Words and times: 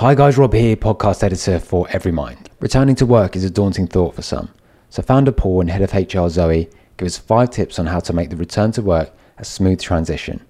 Hi 0.00 0.14
guys, 0.14 0.36
Rob 0.36 0.52
here, 0.52 0.76
podcast 0.76 1.22
editor 1.22 1.58
for 1.58 1.86
Everymind. 1.86 2.48
Returning 2.60 2.94
to 2.96 3.06
work 3.06 3.34
is 3.34 3.44
a 3.44 3.50
daunting 3.50 3.86
thought 3.86 4.14
for 4.14 4.20
some. 4.20 4.50
So 4.90 5.00
founder 5.00 5.32
Paul 5.32 5.62
and 5.62 5.70
head 5.70 5.80
of 5.80 5.94
HR 5.94 6.28
Zoe 6.28 6.68
give 6.98 7.06
us 7.06 7.16
five 7.16 7.48
tips 7.48 7.78
on 7.78 7.86
how 7.86 8.00
to 8.00 8.12
make 8.12 8.28
the 8.28 8.36
return 8.36 8.72
to 8.72 8.82
work 8.82 9.10
a 9.38 9.44
smooth 9.46 9.80
transition. 9.80 10.44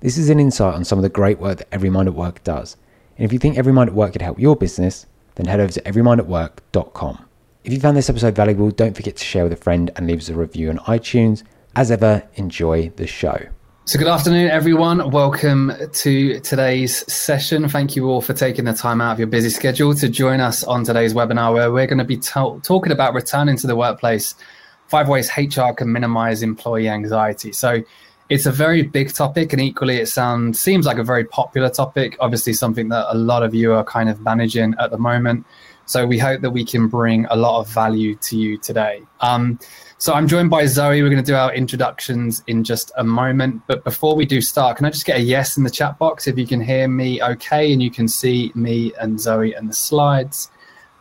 This 0.00 0.18
is 0.18 0.28
an 0.28 0.38
insight 0.38 0.74
on 0.74 0.84
some 0.84 0.98
of 0.98 1.02
the 1.02 1.08
great 1.08 1.38
work 1.38 1.56
that 1.56 1.70
Everymind 1.70 2.08
at 2.08 2.14
Work 2.14 2.44
does. 2.44 2.76
And 3.16 3.24
if 3.24 3.32
you 3.32 3.38
think 3.38 3.56
Everymind 3.56 3.86
at 3.86 3.94
Work 3.94 4.12
could 4.12 4.20
help 4.20 4.38
your 4.38 4.54
business, 4.54 5.06
then 5.36 5.46
head 5.46 5.60
over 5.60 5.72
to 5.72 5.80
everymindatwork.com. 5.80 7.24
If 7.64 7.72
you 7.72 7.80
found 7.80 7.96
this 7.96 8.10
episode 8.10 8.34
valuable, 8.34 8.70
don't 8.70 8.94
forget 8.94 9.16
to 9.16 9.24
share 9.24 9.44
with 9.44 9.54
a 9.54 9.56
friend 9.56 9.90
and 9.96 10.06
leave 10.06 10.18
us 10.18 10.28
a 10.28 10.34
review 10.34 10.68
on 10.68 10.76
iTunes. 10.80 11.42
As 11.74 11.90
ever, 11.90 12.28
enjoy 12.34 12.90
the 12.96 13.06
show. 13.06 13.48
So, 13.88 13.98
good 13.98 14.08
afternoon, 14.08 14.50
everyone. 14.50 15.12
Welcome 15.12 15.72
to 15.94 16.40
today's 16.40 17.10
session. 17.10 17.66
Thank 17.70 17.96
you 17.96 18.04
all 18.10 18.20
for 18.20 18.34
taking 18.34 18.66
the 18.66 18.74
time 18.74 19.00
out 19.00 19.12
of 19.12 19.18
your 19.18 19.28
busy 19.28 19.48
schedule 19.48 19.94
to 19.94 20.10
join 20.10 20.40
us 20.40 20.62
on 20.62 20.84
today's 20.84 21.14
webinar, 21.14 21.54
where 21.54 21.72
we're 21.72 21.86
going 21.86 21.96
to 21.96 22.04
be 22.04 22.18
t- 22.18 22.30
talking 22.62 22.92
about 22.92 23.14
returning 23.14 23.56
to 23.56 23.66
the 23.66 23.74
workplace 23.74 24.34
five 24.88 25.08
ways 25.08 25.30
HR 25.38 25.72
can 25.74 25.90
minimize 25.90 26.42
employee 26.42 26.86
anxiety. 26.86 27.50
So, 27.50 27.82
it's 28.28 28.44
a 28.44 28.52
very 28.52 28.82
big 28.82 29.14
topic, 29.14 29.54
and 29.54 29.62
equally, 29.62 29.96
it 29.96 30.08
sounds 30.08 30.60
seems 30.60 30.84
like 30.84 30.98
a 30.98 31.02
very 31.02 31.24
popular 31.24 31.70
topic. 31.70 32.14
Obviously, 32.20 32.52
something 32.52 32.90
that 32.90 33.06
a 33.08 33.16
lot 33.16 33.42
of 33.42 33.54
you 33.54 33.72
are 33.72 33.84
kind 33.84 34.10
of 34.10 34.20
managing 34.20 34.74
at 34.78 34.90
the 34.90 34.98
moment. 34.98 35.46
So, 35.86 36.06
we 36.06 36.18
hope 36.18 36.42
that 36.42 36.50
we 36.50 36.62
can 36.62 36.88
bring 36.88 37.24
a 37.30 37.36
lot 37.36 37.60
of 37.60 37.70
value 37.70 38.16
to 38.16 38.36
you 38.36 38.58
today. 38.58 39.04
Um, 39.20 39.58
so 40.00 40.14
I'm 40.14 40.28
joined 40.28 40.48
by 40.48 40.64
Zoe. 40.66 41.02
We're 41.02 41.10
going 41.10 41.22
to 41.22 41.26
do 41.26 41.34
our 41.34 41.52
introductions 41.52 42.44
in 42.46 42.62
just 42.62 42.92
a 42.96 43.02
moment. 43.02 43.62
But 43.66 43.82
before 43.82 44.14
we 44.14 44.26
do 44.26 44.40
start, 44.40 44.76
can 44.76 44.86
I 44.86 44.90
just 44.90 45.04
get 45.04 45.18
a 45.18 45.20
yes 45.20 45.56
in 45.56 45.64
the 45.64 45.70
chat 45.70 45.98
box 45.98 46.28
if 46.28 46.38
you 46.38 46.46
can 46.46 46.60
hear 46.60 46.86
me 46.86 47.20
okay 47.20 47.72
and 47.72 47.82
you 47.82 47.90
can 47.90 48.06
see 48.06 48.52
me 48.54 48.92
and 49.00 49.18
Zoe 49.18 49.54
and 49.54 49.68
the 49.68 49.74
slides? 49.74 50.52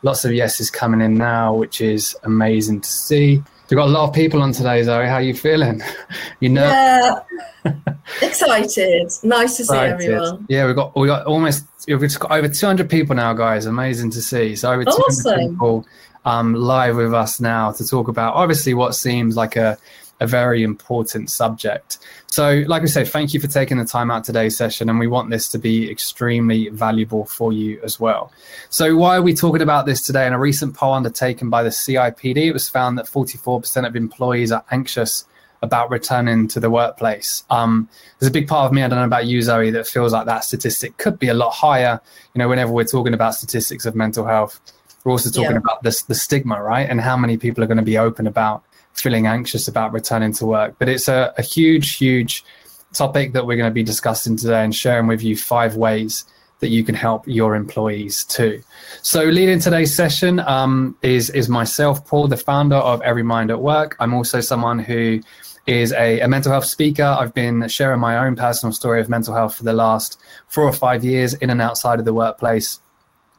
Lots 0.02 0.26
of 0.26 0.34
yeses 0.34 0.72
coming 0.72 1.02
in 1.02 1.14
now, 1.14 1.54
which 1.54 1.80
is 1.80 2.18
amazing 2.24 2.82
to 2.82 2.90
see. 2.90 3.44
We've 3.70 3.78
got 3.78 3.88
a 3.88 3.92
lot 3.92 4.08
of 4.08 4.16
people 4.16 4.42
on 4.42 4.52
today, 4.52 4.82
Zoe. 4.82 5.06
How 5.06 5.16
are 5.16 5.22
you 5.22 5.36
feeling? 5.36 5.82
you 6.40 6.50
know, 6.50 7.24
yeah. 7.66 7.74
excited. 8.24 9.12
Nice 9.22 9.58
to 9.58 9.66
see 9.66 9.76
everyone. 9.76 10.48
Yeah, 10.50 10.66
we've 10.66 10.76
got 10.76 10.96
we 10.96 11.06
got 11.06 11.28
almost 11.28 11.66
we've 11.88 12.00
got 12.00 12.32
over 12.32 12.48
200 12.48 12.90
people 12.90 13.16
now, 13.16 13.34
guys. 13.34 13.66
Amazing 13.66 14.12
to 14.12 14.22
see. 14.22 14.56
So 14.56 14.72
over 14.72 14.86
200 14.86 15.02
awesome. 15.02 15.50
people 15.52 15.86
um, 16.26 16.54
live 16.54 16.98
with 16.98 17.14
us 17.14 17.40
now 17.40 17.72
to 17.72 17.88
talk 17.88 18.08
about 18.08 18.36
obviously 18.36 18.74
what 18.74 18.96
seems 18.96 19.36
like 19.36 19.56
a, 19.56 19.78
a 20.20 20.28
very 20.28 20.64
important 20.64 21.30
subject. 21.30 22.00
So, 22.28 22.64
like 22.68 22.82
we 22.82 22.88
said, 22.88 23.08
thank 23.08 23.34
you 23.34 23.40
for 23.40 23.48
taking 23.48 23.78
the 23.78 23.86
time 23.86 24.12
out 24.12 24.24
today's 24.24 24.58
session, 24.58 24.90
and 24.90 25.00
we 25.00 25.08
want 25.08 25.30
this 25.30 25.48
to 25.50 25.58
be 25.58 25.90
extremely 25.90 26.70
valuable 26.70 27.26
for 27.26 27.54
you 27.54 27.80
as 27.84 28.00
well. 28.00 28.32
So, 28.70 28.96
why 28.96 29.18
are 29.18 29.22
we 29.22 29.34
talking 29.34 29.62
about 29.62 29.86
this 29.86 30.02
today? 30.02 30.28
In 30.28 30.34
a 30.34 30.40
recent 30.40 30.76
poll 30.76 30.94
undertaken 30.94 31.50
by 31.50 31.64
the 31.64 31.70
CIPD, 31.70 32.38
it 32.38 32.54
was 32.54 32.68
found 32.68 32.98
that 32.98 33.06
44% 33.06 33.88
of 33.88 33.96
employees 33.96 34.52
are 34.52 34.64
anxious 34.72 35.26
about 35.62 35.90
returning 35.90 36.48
to 36.48 36.60
the 36.60 36.70
workplace. 36.70 37.44
Um, 37.50 37.90
there's 38.20 38.30
a 38.30 38.34
big 38.34 38.48
part 38.48 38.68
of 38.68 38.74
me, 38.74 38.84
I 38.84 38.88
don't 38.88 39.00
know 39.00 39.06
about 39.06 39.26
you, 39.26 39.42
Zoe, 39.42 39.72
that 39.72 39.88
feels 39.88 40.14
like 40.14 40.26
that 40.26 40.44
statistic 40.44 40.98
could 40.98 41.18
be 41.18 41.30
a 41.30 41.34
lot 41.34 41.52
higher. 41.52 42.00
You 42.34 42.40
know, 42.40 42.48
whenever 42.48 42.72
we're 42.72 42.84
talking 42.84 43.14
about 43.14 43.34
statistics 43.34 43.86
of 43.86 43.96
mental 43.96 44.26
health, 44.26 44.60
we're 45.08 45.14
also 45.14 45.30
talking 45.30 45.52
yeah. 45.52 45.58
about 45.60 45.84
this 45.84 46.02
the 46.02 46.14
stigma, 46.14 46.62
right? 46.62 46.90
And 46.90 47.00
how 47.00 47.16
many 47.16 47.38
people 47.38 47.64
are 47.64 47.68
going 47.68 47.78
to 47.78 47.84
be 47.84 47.98
open 47.98 48.28
about 48.28 48.62
feeling 48.92 49.26
anxious 49.26 49.70
about 49.70 49.94
returning 49.94 50.34
to 50.34 50.46
work. 50.46 50.76
But 50.80 50.90
it's 50.90 51.08
a, 51.08 51.34
a 51.38 51.42
huge, 51.42 51.96
huge 51.96 52.44
topic 52.92 53.32
that 53.32 53.46
we're 53.46 53.56
going 53.56 53.70
to 53.70 53.74
be 53.74 53.84
discussing 53.84 54.36
today 54.36 54.66
and 54.66 54.76
sharing 54.76 55.08
with 55.08 55.24
you 55.24 55.38
five 55.38 55.78
ways 55.78 56.26
that 56.60 56.72
you 56.72 56.84
can 56.84 56.94
help 56.94 57.26
your 57.26 57.56
employees 57.56 58.26
too. 58.26 58.62
So, 59.02 59.24
leading 59.24 59.60
today's 59.60 59.96
session 59.96 60.42
um, 60.42 60.98
is 61.02 61.30
is 61.30 61.48
myself, 61.48 62.06
Paul, 62.06 62.28
the 62.28 62.36
founder 62.36 62.76
of 62.76 63.00
Everymind 63.00 63.50
at 63.50 63.62
Work. 63.62 63.96
I'm 64.02 64.14
also 64.14 64.42
someone 64.42 64.78
who 64.78 65.22
is 65.68 65.94
a, 65.94 66.20
a, 66.20 66.28
mental 66.28 66.52
health 66.52 66.66
speaker. 66.66 67.04
I've 67.04 67.34
been 67.34 67.70
sharing 67.70 68.02
my 68.02 68.18
own 68.26 68.36
personal 68.36 68.74
story 68.74 69.00
of 69.00 69.08
mental 69.08 69.34
health 69.34 69.56
for 69.56 69.64
the 69.64 69.74
last 69.74 70.20
four 70.50 70.66
or 70.66 70.74
five 70.74 71.06
years 71.06 71.34
in 71.36 71.50
and 71.50 71.62
outside 71.62 72.00
of 72.00 72.06
the 72.06 72.14
workplace 72.14 72.82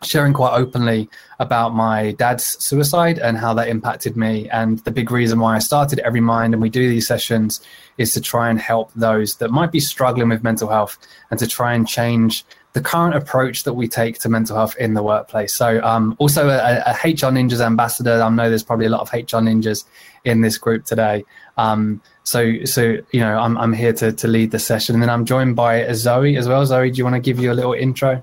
sharing 0.03 0.32
quite 0.32 0.54
openly 0.54 1.09
about 1.41 1.75
my 1.75 2.12
dad's 2.12 2.44
suicide 2.62 3.19
and 3.19 3.36
how 3.36 3.54
that 3.54 3.69
impacted 3.69 4.16
me. 4.16 4.48
And 4.50 4.78
the 4.81 4.91
big 4.91 5.10
reason 5.10 5.41
why 5.41 5.56
I 5.56 5.59
started 5.59 6.00
Everymind 6.04 6.53
and 6.53 6.62
we 6.62 6.70
do 6.70 6.88
these 6.88 7.06
sessions 7.06 7.60
is 7.97 8.12
to 8.12 8.20
try 8.20 8.48
and 8.48 8.60
help 8.60 8.92
those 8.94 9.36
that 9.36 9.50
might 9.50 9.72
be 9.72 9.81
struggling 9.81 10.28
with 10.28 10.44
mental 10.44 10.69
health 10.69 10.98
and 11.31 11.38
to 11.41 11.47
try 11.47 11.75
and 11.75 11.86
change 11.86 12.44
the 12.75 12.81
current 12.81 13.14
approach 13.14 13.64
that 13.64 13.72
we 13.72 13.88
take 13.88 14.19
to 14.20 14.28
mental 14.28 14.54
health 14.54 14.76
in 14.76 14.94
the 14.94 15.03
workplace. 15.03 15.54
So, 15.54 15.82
um, 15.82 16.15
also 16.19 16.48
a, 16.48 16.82
a, 16.86 16.92
HR 17.03 17.32
Ninjas 17.32 17.60
ambassador. 17.60 18.22
I 18.22 18.28
know 18.28 18.48
there's 18.48 18.62
probably 18.62 18.86
a 18.86 18.91
lot 18.91 19.00
of 19.00 19.12
HR 19.12 19.42
Ninjas 19.42 19.84
in 20.25 20.42
this 20.42 20.59
group 20.59 20.84
today. 20.84 21.25
Um, 21.56 22.00
so, 22.25 22.65
so 22.66 22.98
you 23.10 23.20
know, 23.20 23.38
I'm 23.38 23.56
I'm 23.56 23.72
here 23.72 23.92
to 23.94 24.12
to 24.12 24.28
lead 24.28 24.50
the 24.50 24.59
session, 24.59 24.94
and 24.94 25.03
then 25.03 25.10
I'm 25.10 25.25
joined 25.25 25.56
by 25.56 25.91
Zoe 25.92 26.36
as 26.36 26.47
well. 26.47 26.65
Zoe, 26.66 26.91
do 26.91 26.98
you 26.98 27.04
want 27.04 27.16
to 27.16 27.20
give 27.20 27.41
you 27.41 27.50
a 27.50 27.54
little 27.54 27.72
intro? 27.72 28.22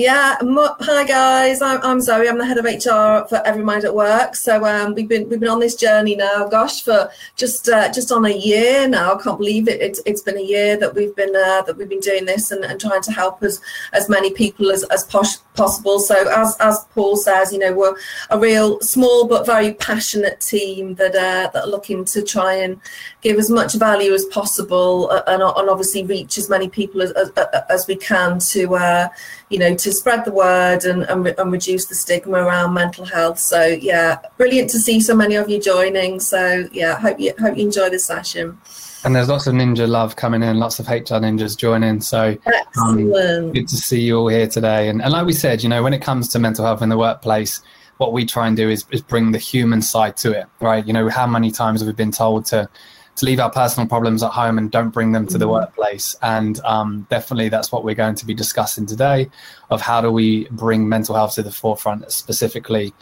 Yeah, 0.00 0.38
hi 0.40 1.04
guys. 1.04 1.60
I'm, 1.60 1.78
I'm 1.82 2.00
Zoe. 2.00 2.26
I'm 2.26 2.38
the 2.38 2.46
head 2.46 2.56
of 2.56 2.64
HR 2.64 3.28
for 3.28 3.42
Everymind 3.44 3.84
at 3.84 3.94
Work. 3.94 4.34
So 4.34 4.64
um, 4.64 4.94
we've 4.94 5.06
been 5.06 5.28
we've 5.28 5.38
been 5.38 5.50
on 5.50 5.60
this 5.60 5.74
journey 5.74 6.16
now. 6.16 6.48
Gosh, 6.48 6.82
for 6.82 7.10
just 7.36 7.68
uh, 7.68 7.92
just 7.92 8.10
on 8.10 8.24
a 8.24 8.30
year 8.30 8.88
now. 8.88 9.14
I 9.14 9.22
can't 9.22 9.36
believe 9.36 9.68
it. 9.68 9.78
It's, 9.82 10.00
it's 10.06 10.22
been 10.22 10.38
a 10.38 10.42
year 10.42 10.78
that 10.78 10.94
we've 10.94 11.14
been 11.14 11.36
uh, 11.36 11.60
that 11.60 11.76
we've 11.76 11.90
been 11.90 12.00
doing 12.00 12.24
this 12.24 12.50
and, 12.50 12.64
and 12.64 12.80
trying 12.80 13.02
to 13.02 13.12
help 13.12 13.42
as 13.42 13.60
as 13.92 14.08
many 14.08 14.32
people 14.32 14.70
as 14.70 14.84
as 14.84 15.04
posh, 15.04 15.36
possible. 15.54 15.98
So 15.98 16.14
as 16.30 16.56
as 16.60 16.82
Paul 16.94 17.18
says, 17.18 17.52
you 17.52 17.58
know, 17.58 17.74
we're 17.74 17.94
a 18.30 18.38
real 18.38 18.80
small 18.80 19.26
but 19.26 19.44
very 19.44 19.74
passionate 19.74 20.40
team 20.40 20.94
that 20.94 21.14
uh, 21.14 21.50
that 21.52 21.64
are 21.64 21.70
looking 21.70 22.06
to 22.06 22.22
try 22.22 22.54
and 22.54 22.80
give 23.20 23.38
as 23.38 23.50
much 23.50 23.74
value 23.74 24.12
as 24.12 24.24
possible 24.26 25.10
uh, 25.10 25.22
and, 25.26 25.42
and 25.42 25.70
obviously 25.70 26.02
reach 26.04 26.38
as 26.38 26.48
many 26.48 26.68
people 26.68 27.02
as 27.02 27.10
as, 27.12 27.30
as 27.68 27.86
we 27.86 27.96
can 27.96 28.38
to 28.38 28.74
uh, 28.74 29.08
you 29.48 29.58
know 29.58 29.74
to 29.74 29.92
spread 29.92 30.24
the 30.24 30.32
word 30.32 30.84
and, 30.84 31.02
and, 31.04 31.26
and, 31.26 31.52
reduce 31.52 31.86
the 31.86 31.94
stigma 31.94 32.38
around 32.38 32.74
mental 32.74 33.04
health. 33.04 33.38
So 33.38 33.66
yeah, 33.66 34.20
brilliant 34.36 34.70
to 34.70 34.78
see 34.78 35.00
so 35.00 35.14
many 35.14 35.34
of 35.34 35.48
you 35.48 35.60
joining. 35.60 36.20
So 36.20 36.68
yeah, 36.72 36.98
hope 36.98 37.20
you 37.20 37.32
hope 37.38 37.56
you 37.56 37.64
enjoy 37.64 37.90
this 37.90 38.04
session. 38.04 38.58
And 39.02 39.16
there's 39.16 39.28
lots 39.28 39.46
of 39.46 39.54
ninja 39.54 39.88
love 39.88 40.16
coming 40.16 40.42
in, 40.42 40.58
lots 40.58 40.78
of 40.78 40.86
HR 40.86 41.20
ninjas 41.24 41.56
joining. 41.56 42.02
So 42.02 42.36
um, 42.80 43.10
good 43.52 43.66
to 43.68 43.76
see 43.76 44.00
you 44.00 44.18
all 44.18 44.28
here 44.28 44.46
today. 44.46 44.90
And, 44.90 45.00
and 45.00 45.12
like 45.12 45.24
we 45.24 45.32
said, 45.32 45.62
you 45.62 45.70
know, 45.70 45.82
when 45.82 45.94
it 45.94 46.02
comes 46.02 46.28
to 46.28 46.38
mental 46.38 46.66
health 46.66 46.82
in 46.82 46.90
the 46.90 46.98
workplace, 46.98 47.62
what 47.96 48.12
we 48.12 48.26
try 48.26 48.46
and 48.46 48.56
do 48.56 48.68
is, 48.68 48.84
is 48.90 49.00
bring 49.00 49.32
the 49.32 49.38
human 49.38 49.80
side 49.80 50.18
to 50.18 50.38
it, 50.38 50.46
right? 50.60 50.86
You 50.86 50.92
know, 50.92 51.08
how 51.08 51.26
many 51.26 51.50
times 51.50 51.80
have 51.80 51.86
we 51.86 51.94
been 51.94 52.10
told 52.10 52.44
to 52.46 52.68
to 53.16 53.26
leave 53.26 53.40
our 53.40 53.50
personal 53.50 53.88
problems 53.88 54.22
at 54.22 54.30
home 54.30 54.58
and 54.58 54.70
don't 54.70 54.90
bring 54.90 55.12
them 55.12 55.26
to 55.26 55.38
the 55.38 55.44
mm-hmm. 55.44 55.54
workplace. 55.54 56.16
And 56.22 56.60
um, 56.60 57.06
definitely 57.10 57.48
that's 57.48 57.70
what 57.70 57.84
we're 57.84 57.94
going 57.94 58.14
to 58.16 58.26
be 58.26 58.34
discussing 58.34 58.86
today 58.86 59.28
of 59.70 59.80
how 59.80 60.00
do 60.00 60.10
we 60.10 60.48
bring 60.50 60.88
mental 60.88 61.14
health 61.14 61.34
to 61.34 61.42
the 61.42 61.50
forefront, 61.50 62.10
specifically 62.10 62.94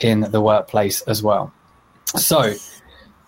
in 0.00 0.20
the 0.20 0.40
workplace 0.40 1.00
as 1.02 1.22
well. 1.22 1.52
So, 2.16 2.54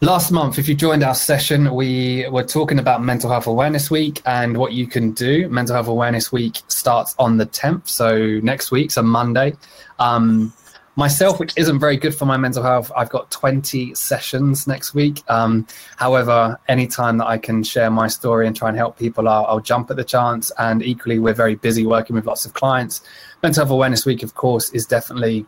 last 0.00 0.30
month, 0.30 0.58
if 0.58 0.68
you 0.68 0.74
joined 0.74 1.02
our 1.02 1.14
session, 1.14 1.74
we 1.74 2.28
were 2.28 2.44
talking 2.44 2.78
about 2.78 3.02
Mental 3.02 3.30
Health 3.30 3.46
Awareness 3.46 3.90
Week 3.90 4.20
and 4.26 4.56
what 4.58 4.72
you 4.72 4.86
can 4.86 5.12
do. 5.12 5.48
Mental 5.48 5.74
Health 5.74 5.88
Awareness 5.88 6.30
Week 6.32 6.60
starts 6.68 7.14
on 7.18 7.38
the 7.38 7.46
10th, 7.46 7.88
so 7.88 8.18
next 8.42 8.70
week, 8.70 8.90
so 8.90 9.02
Monday. 9.02 9.54
Um, 9.98 10.52
myself, 10.96 11.40
which 11.40 11.52
isn't 11.56 11.78
very 11.78 11.96
good 11.96 12.14
for 12.14 12.24
my 12.24 12.36
mental 12.36 12.62
health. 12.62 12.90
I've 12.96 13.10
got 13.10 13.30
20 13.30 13.94
sessions 13.94 14.66
next 14.66 14.94
week. 14.94 15.22
Um, 15.28 15.66
however, 15.96 16.58
anytime 16.68 17.18
that 17.18 17.26
I 17.26 17.38
can 17.38 17.62
share 17.62 17.90
my 17.90 18.08
story 18.08 18.46
and 18.46 18.54
try 18.54 18.68
and 18.68 18.78
help 18.78 18.98
people, 18.98 19.28
I'll, 19.28 19.46
I'll, 19.46 19.60
jump 19.60 19.90
at 19.90 19.96
the 19.96 20.04
chance. 20.04 20.52
And 20.58 20.82
equally, 20.82 21.18
we're 21.18 21.34
very 21.34 21.54
busy 21.54 21.86
working 21.86 22.14
with 22.14 22.26
lots 22.26 22.44
of 22.44 22.52
clients. 22.54 23.00
Mental 23.42 23.64
Health 23.64 23.72
Awareness 23.72 24.04
Week, 24.04 24.22
of 24.22 24.34
course, 24.34 24.70
is 24.70 24.86
definitely 24.86 25.46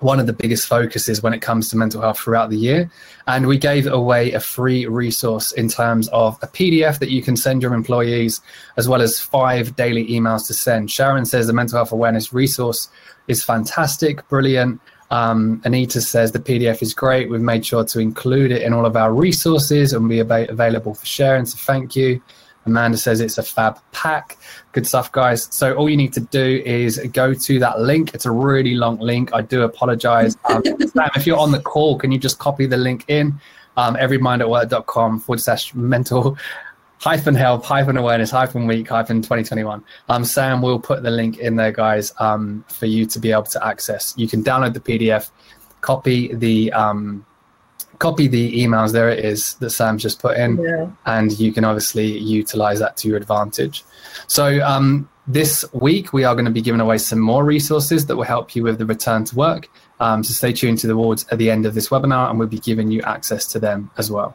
one 0.00 0.20
of 0.20 0.26
the 0.26 0.32
biggest 0.32 0.66
focuses 0.66 1.22
when 1.22 1.34
it 1.34 1.42
comes 1.42 1.68
to 1.68 1.76
mental 1.76 2.00
health 2.00 2.18
throughout 2.18 2.50
the 2.50 2.56
year. 2.56 2.90
And 3.26 3.46
we 3.46 3.58
gave 3.58 3.86
away 3.86 4.32
a 4.32 4.40
free 4.40 4.86
resource 4.86 5.52
in 5.52 5.68
terms 5.68 6.08
of 6.08 6.38
a 6.42 6.46
PDF 6.46 6.98
that 7.00 7.10
you 7.10 7.22
can 7.22 7.36
send 7.36 7.62
your 7.62 7.74
employees, 7.74 8.40
as 8.76 8.88
well 8.88 9.02
as 9.02 9.18
five 9.18 9.74
daily 9.76 10.06
emails 10.06 10.46
to 10.46 10.54
send. 10.54 10.90
Sharon 10.90 11.24
says 11.24 11.46
the 11.46 11.52
mental 11.52 11.78
health 11.78 11.92
awareness 11.92 12.32
resource 12.32 12.88
is 13.26 13.42
fantastic, 13.42 14.26
brilliant. 14.28 14.80
Um, 15.10 15.60
Anita 15.64 16.00
says 16.00 16.32
the 16.32 16.38
PDF 16.38 16.82
is 16.82 16.92
great. 16.94 17.30
We've 17.30 17.40
made 17.40 17.64
sure 17.64 17.84
to 17.84 17.98
include 17.98 18.52
it 18.52 18.62
in 18.62 18.72
all 18.72 18.86
of 18.86 18.96
our 18.96 19.12
resources 19.12 19.92
and 19.92 20.08
be 20.08 20.20
ab- 20.20 20.50
available 20.50 20.94
for 20.94 21.06
sharing. 21.06 21.46
So 21.46 21.56
thank 21.58 21.96
you. 21.96 22.20
Amanda 22.68 22.96
says 22.96 23.20
it's 23.20 23.38
a 23.38 23.42
fab 23.42 23.78
pack. 23.92 24.36
Good 24.72 24.86
stuff, 24.86 25.10
guys. 25.12 25.48
So 25.50 25.74
all 25.74 25.88
you 25.88 25.96
need 25.96 26.12
to 26.14 26.20
do 26.20 26.62
is 26.64 26.98
go 27.12 27.34
to 27.34 27.58
that 27.58 27.80
link. 27.80 28.14
It's 28.14 28.26
a 28.26 28.30
really 28.30 28.74
long 28.74 28.98
link. 28.98 29.32
I 29.34 29.42
do 29.42 29.62
apologize. 29.62 30.36
Um, 30.48 30.62
Sam, 30.64 31.10
if 31.14 31.26
you're 31.26 31.38
on 31.38 31.52
the 31.52 31.60
call, 31.60 31.98
can 31.98 32.10
you 32.10 32.18
just 32.18 32.38
copy 32.38 32.64
the 32.64 32.78
link 32.78 33.04
in? 33.08 33.38
Um, 33.76 33.96
everymindatwork.com 33.96 35.20
forward 35.20 35.40
slash 35.40 35.74
mental 35.74 36.38
hyphen 37.00 37.34
help 37.34 37.64
hyphen 37.64 37.96
awareness 37.96 38.30
hyphen 38.30 38.66
week 38.66 38.88
hyphen 38.88 39.22
2021 39.22 39.84
um 40.08 40.24
sam 40.24 40.60
will 40.60 40.80
put 40.80 41.04
the 41.04 41.10
link 41.10 41.38
in 41.38 41.54
there 41.54 41.70
guys 41.70 42.12
um 42.18 42.64
for 42.66 42.86
you 42.86 43.06
to 43.06 43.20
be 43.20 43.30
able 43.30 43.44
to 43.44 43.64
access 43.64 44.14
you 44.16 44.26
can 44.26 44.42
download 44.42 44.74
the 44.74 44.80
pdf 44.80 45.30
copy 45.80 46.34
the 46.34 46.72
um 46.72 47.24
copy 47.98 48.28
the 48.28 48.62
emails 48.62 48.92
there 48.92 49.08
it 49.08 49.24
is 49.24 49.54
that 49.54 49.70
sam's 49.70 50.02
just 50.02 50.20
put 50.20 50.36
in 50.36 50.56
yeah. 50.58 50.88
and 51.06 51.38
you 51.38 51.52
can 51.52 51.64
obviously 51.64 52.06
utilize 52.18 52.78
that 52.78 52.96
to 52.96 53.08
your 53.08 53.16
advantage. 53.16 53.84
So 54.26 54.60
um 54.64 55.08
this 55.26 55.64
week 55.72 56.12
we 56.12 56.24
are 56.24 56.34
going 56.34 56.46
to 56.46 56.50
be 56.50 56.62
giving 56.62 56.80
away 56.80 56.96
some 56.96 57.18
more 57.18 57.44
resources 57.44 58.06
that 58.06 58.16
will 58.16 58.24
help 58.24 58.56
you 58.56 58.62
with 58.62 58.78
the 58.78 58.86
return 58.86 59.24
to 59.24 59.36
work. 59.36 59.68
Um, 60.00 60.24
so 60.24 60.32
stay 60.32 60.54
tuned 60.54 60.78
to 60.78 60.86
the 60.86 60.94
awards 60.94 61.26
at 61.30 61.36
the 61.36 61.50
end 61.50 61.66
of 61.66 61.74
this 61.74 61.90
webinar 61.90 62.30
and 62.30 62.38
we'll 62.38 62.48
be 62.48 62.58
giving 62.58 62.90
you 62.90 63.02
access 63.02 63.46
to 63.48 63.58
them 63.58 63.90
as 63.98 64.10
well 64.10 64.34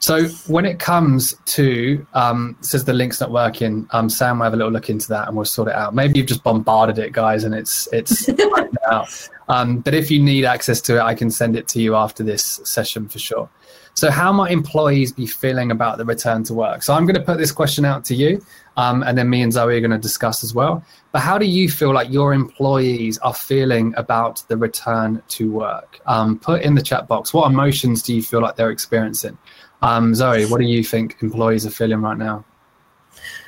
so 0.00 0.28
when 0.46 0.64
it 0.64 0.78
comes 0.78 1.34
to 1.46 2.06
um, 2.14 2.56
says 2.60 2.84
the 2.84 2.92
link's 2.92 3.20
not 3.20 3.32
working, 3.32 3.88
um, 3.90 4.08
Sam 4.08 4.38
will 4.38 4.44
have 4.44 4.54
a 4.54 4.56
little 4.56 4.72
look 4.72 4.90
into 4.90 5.08
that 5.08 5.26
and 5.26 5.36
we'll 5.36 5.44
sort 5.44 5.68
it 5.68 5.74
out. 5.74 5.94
Maybe 5.94 6.18
you've 6.18 6.28
just 6.28 6.44
bombarded 6.44 6.98
it, 6.98 7.12
guys, 7.12 7.44
and 7.44 7.54
it's 7.54 7.88
it's 7.92 8.28
out. 8.90 9.28
Um, 9.48 9.78
but 9.78 9.94
if 9.94 10.10
you 10.10 10.22
need 10.22 10.44
access 10.44 10.80
to 10.82 10.96
it, 10.96 11.00
I 11.00 11.14
can 11.14 11.30
send 11.30 11.56
it 11.56 11.66
to 11.68 11.80
you 11.80 11.96
after 11.96 12.22
this 12.22 12.60
session 12.64 13.08
for 13.08 13.18
sure. 13.18 13.48
So 13.94 14.12
how 14.12 14.32
might 14.32 14.52
employees 14.52 15.10
be 15.10 15.26
feeling 15.26 15.72
about 15.72 15.98
the 15.98 16.04
return 16.04 16.44
to 16.44 16.54
work? 16.54 16.84
So 16.84 16.94
I'm 16.94 17.04
going 17.04 17.16
to 17.16 17.22
put 17.22 17.38
this 17.38 17.50
question 17.50 17.84
out 17.84 18.04
to 18.04 18.14
you, 18.14 18.40
um, 18.76 19.02
and 19.02 19.18
then 19.18 19.28
me 19.28 19.42
and 19.42 19.52
Zoe 19.52 19.76
are 19.76 19.80
going 19.80 19.90
to 19.90 19.98
discuss 19.98 20.44
as 20.44 20.54
well. 20.54 20.84
But 21.10 21.22
how 21.22 21.36
do 21.36 21.46
you 21.46 21.68
feel 21.68 21.92
like 21.92 22.08
your 22.08 22.32
employees 22.32 23.18
are 23.18 23.34
feeling 23.34 23.92
about 23.96 24.44
the 24.46 24.56
return 24.56 25.20
to 25.30 25.50
work? 25.50 25.98
Um, 26.06 26.38
put 26.38 26.62
in 26.62 26.76
the 26.76 26.82
chat 26.82 27.08
box 27.08 27.34
what 27.34 27.50
emotions 27.50 28.02
do 28.02 28.14
you 28.14 28.22
feel 28.22 28.40
like 28.40 28.54
they're 28.54 28.70
experiencing? 28.70 29.36
Um, 29.82 30.14
Zoe, 30.14 30.46
what 30.46 30.60
do 30.60 30.66
you 30.66 30.82
think 30.82 31.16
employees 31.20 31.64
are 31.66 31.70
feeling 31.70 32.00
right 32.00 32.18
now? 32.18 32.44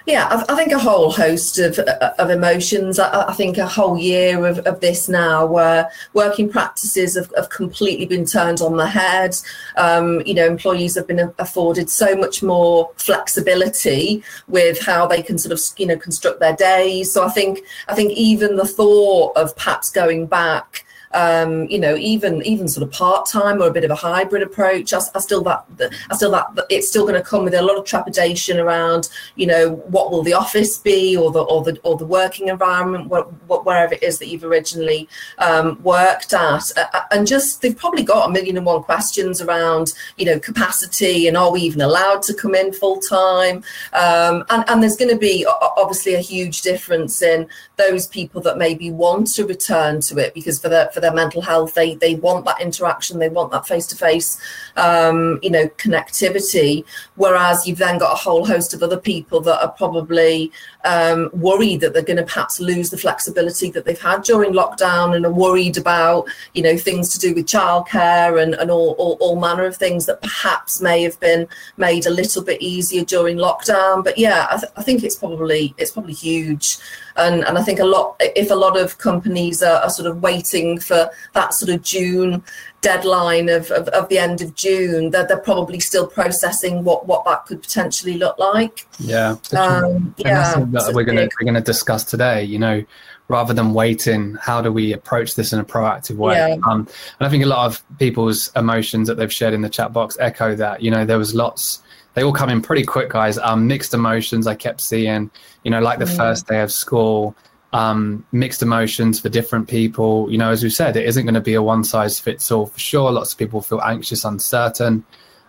Yeah, 0.07 0.27
I, 0.31 0.53
I, 0.53 0.57
think 0.57 0.73
a 0.73 0.79
whole 0.79 1.11
host 1.13 1.59
of 1.59 1.79
of 1.79 2.31
emotions. 2.31 2.99
I, 2.99 3.29
I, 3.29 3.33
think 3.35 3.59
a 3.59 3.67
whole 3.67 3.99
year 3.99 4.47
of, 4.47 4.59
of 4.61 4.81
this 4.81 5.09
now, 5.09 5.45
where 5.45 5.91
working 6.15 6.49
practices 6.49 7.17
have, 7.17 7.31
have 7.37 7.51
completely 7.51 8.07
been 8.07 8.25
turned 8.25 8.61
on 8.63 8.77
the 8.77 8.87
head. 8.87 9.37
Um, 9.77 10.23
you 10.25 10.35
know, 10.35 10.47
employees 10.47 10.95
have 10.95 11.07
been 11.07 11.33
afforded 11.39 11.91
so 11.91 12.17
much 12.17 12.43
more 12.43 12.91
flexibility 12.97 14.25
with 14.49 14.83
how 14.83 15.07
they 15.07 15.23
can 15.23 15.37
sort 15.39 15.53
of 15.53 15.61
you 15.79 15.87
know 15.87 15.99
construct 15.99 16.41
their 16.41 16.57
days. 16.57 17.13
So 17.13 17.25
I 17.25 17.29
think 17.29 17.61
I 17.87 17.95
think 17.95 18.13
even 18.13 18.57
the 18.57 18.67
thought 18.67 19.37
of 19.37 19.55
perhaps 19.55 19.91
going 19.91 20.27
back 20.27 20.87
um, 21.13 21.65
you 21.69 21.79
know, 21.79 21.97
even 21.97 22.43
even 22.43 22.69
sort 22.69 22.87
of 22.87 22.93
part 22.93 23.27
time 23.27 23.61
or 23.61 23.67
a 23.67 23.73
bit 23.73 23.85
of 23.85 23.91
a 23.91 23.97
hybrid 23.97 24.43
approach. 24.43 24.93
I, 24.93 25.01
I 25.15 25.21
still 25.21 25.43
that 25.43 25.65
I 26.11 26.17
still 26.17 26.31
that 26.31 26.67
it's 26.69 26.89
still 26.89 27.03
going 27.03 27.21
to 27.21 27.29
come 27.29 27.45
with 27.45 27.55
a 27.55 27.63
lot 27.63 27.77
of 27.77 27.85
trepidation 27.85 28.59
around, 28.59 29.09
you 29.37 29.47
know, 29.47 29.71
what 29.89 30.11
will 30.11 30.23
the 30.23 30.35
office 30.35 30.79
be 30.79 31.17
or 31.17 31.31
the 31.31 31.43
or 31.43 31.63
the 31.63 31.79
or 31.83 31.97
the 31.97 32.07
working 32.07 32.49
environment, 32.49 33.09
what, 33.09 33.33
what, 33.49 33.65
wherever 33.65 33.95
it 33.95 34.03
is 34.03 34.19
that 34.19 34.29
you've 34.29 34.45
originally 34.45 35.09
um, 35.39 35.83
worked 35.83 36.33
at, 36.33 36.71
and 37.11 37.27
just 37.27 37.63
they've 37.63 37.77
probably 37.77 38.03
got 38.03 38.29
a 38.29 38.33
million 38.33 38.57
and 38.57 38.67
one 38.67 38.83
questions 38.83 39.41
around, 39.41 39.93
you 40.17 40.27
know, 40.27 40.39
capacity 40.39 41.27
and 41.27 41.37
are 41.37 41.51
we 41.51 41.61
even 41.61 41.81
allowed 41.81 42.23
to 42.23 42.35
come 42.35 42.55
in 42.55 42.73
full 42.73 43.01
time, 43.01 43.65
um, 43.93 44.45
and 44.51 44.65
and 44.69 44.83
there's 44.83 44.97
going 44.97 45.11
to 45.11 45.19
be 45.19 45.47
obviously 45.77 46.15
a 46.15 46.21
huge 46.21 46.63
difference 46.63 47.23
in 47.23 47.49
those 47.77 48.07
people 48.07 48.41
that 48.41 48.59
maybe 48.59 48.91
want 48.91 49.27
to 49.27 49.47
return 49.47 50.01
to 50.01 50.19
it 50.19 50.35
because 50.35 50.59
for 50.59 50.69
their 50.69 50.89
for 50.91 51.00
their 51.01 51.15
mental 51.15 51.43
health. 51.43 51.75
They 51.75 51.95
they 51.95 52.15
want 52.17 52.45
that 52.45 52.61
interaction. 52.61 53.19
They 53.19 53.29
want 53.29 53.53
that 53.53 53.67
face 53.67 53.87
to 53.89 53.97
face 53.97 54.41
you 54.77 55.51
know 55.51 55.69
connectivity. 55.79 56.85
Whereas 57.17 57.67
you've 57.67 57.79
then 57.79 57.99
got 57.99 58.13
a 58.13 58.17
whole 58.17 58.47
host 58.47 58.75
of 58.75 58.83
other 58.83 58.99
people 58.99 59.41
that 59.43 59.63
are 59.63 59.73
probably 59.73 60.53
um, 60.85 61.31
worried 61.33 61.81
that 61.81 61.93
they're 61.93 62.03
going 62.03 62.17
to 62.17 62.23
perhaps 62.23 62.61
lose 62.61 62.91
the 62.91 62.99
flexibility 62.99 63.71
that 63.71 63.85
they've 63.85 64.01
had 64.01 64.23
during 64.23 64.53
lockdown 64.53 65.15
and 65.15 65.27
are 65.27 65.33
worried 65.33 65.77
about 65.77 66.27
you 66.55 66.63
know 66.63 66.77
things 66.77 67.11
to 67.11 67.19
do 67.19 67.35
with 67.35 67.47
childcare 67.47 68.43
and, 68.43 68.55
and 68.55 68.71
all, 68.71 68.93
all, 68.99 69.17
all 69.21 69.37
manner 69.39 69.65
of 69.65 69.77
things 69.77 70.07
that 70.07 70.23
perhaps 70.23 70.81
may 70.81 71.03
have 71.03 71.19
been 71.21 71.47
made 71.77 72.07
a 72.07 72.11
little 72.11 72.43
bit 72.43 72.61
easier 72.63 73.05
during 73.05 73.37
lockdown. 73.37 74.03
But 74.03 74.17
yeah 74.19 74.47
I, 74.51 74.57
th- 74.57 74.73
I 74.77 74.83
think 74.83 75.05
it's 75.05 75.17
probably 75.17 75.75
it's 75.79 75.93
probably 75.93 76.15
huge. 76.15 76.79
And 77.17 77.45
and 77.45 77.59
I 77.59 77.63
think 77.63 77.81
a 77.81 77.85
lot 77.85 78.17
if 78.21 78.51
a 78.51 78.55
lot 78.55 78.79
of 78.79 78.99
companies 78.99 79.63
are, 79.63 79.83
are, 79.83 79.91
sort 79.91 80.09
of 80.09 80.23
waiting 80.23 80.79
for 80.91 81.11
that 81.35 81.55
sort 81.55 81.71
of 81.71 81.83
June 81.83 82.43
deadline 82.81 83.49
of, 83.49 83.71
of, 83.71 83.89
of 83.89 84.09
the 84.09 84.19
end 84.19 84.41
of 84.41 84.55
June, 84.55 85.11
that 85.11 85.29
they're, 85.29 85.37
they're 85.37 85.45
probably 85.45 85.79
still 85.81 86.07
processing 86.07 86.83
what 86.83 87.07
what 87.07 87.25
that 87.25 87.47
could 87.47 87.63
potentially 87.63 88.15
look 88.15 88.39
like. 88.39 88.87
Yeah, 88.99 89.37
um, 89.57 90.15
yeah. 90.19 90.55
That 90.57 90.93
we're 90.95 91.05
gonna 91.05 91.29
we're 91.41 91.47
gonna 91.47 91.61
discuss 91.61 92.05
today. 92.05 92.43
You 92.43 92.59
know, 92.59 92.85
rather 93.29 93.55
than 93.55 93.73
waiting, 93.73 94.37
how 94.41 94.61
do 94.61 94.73
we 94.73 94.93
approach 94.93 95.37
this 95.37 95.53
in 95.53 95.61
a 95.61 95.65
proactive 95.65 96.17
way? 96.17 96.35
Yeah. 96.35 96.57
Um, 96.67 96.89
and 97.19 97.27
I 97.27 97.29
think 97.29 97.45
a 97.45 97.47
lot 97.47 97.67
of 97.67 97.83
people's 97.99 98.51
emotions 98.57 99.07
that 99.09 99.17
they've 99.17 99.33
shared 99.33 99.55
in 99.55 99.63
the 99.63 99.71
chat 99.71 99.93
box 99.93 100.17
echo 100.19 100.57
that. 100.57 100.83
You 100.83 100.91
know, 100.91 101.05
there 101.05 101.19
was 101.19 101.35
lots 101.35 101.83
they 102.15 102.25
all 102.25 102.33
come 102.33 102.51
in 102.51 102.61
pretty 102.61 102.85
quick, 102.85 103.11
guys. 103.11 103.39
Um, 103.39 103.67
mixed 103.67 103.95
emotions 103.95 104.47
I 104.47 104.55
kept 104.55 104.81
seeing, 104.81 105.31
you 105.63 105.71
know, 105.71 105.81
like 105.81 105.99
the 105.99 106.07
mm. 106.07 106.17
first 106.17 106.49
day 106.49 106.61
of 106.61 106.73
school, 106.73 107.37
um, 107.73 108.25
mixed 108.33 108.63
emotions 108.63 109.21
for 109.21 109.29
different 109.29 109.69
people. 109.69 110.31
You 110.31 110.39
know, 110.39 110.51
as 110.51 110.63
we 110.63 110.71
said, 110.71 110.97
it 110.97 111.07
isn't 111.07 111.25
going 111.25 111.35
to 111.35 111.41
be 111.41 111.55
a 111.55 111.63
one 111.63 111.85
size 111.85 112.19
fits 112.19 112.51
all 112.51 112.67
for 112.67 112.79
sure. 112.79 113.13
Lots 113.13 113.33
of 113.33 113.39
people 113.39 113.61
feel 113.63 113.81
anxious, 113.81 114.25
uncertain. 114.25 115.05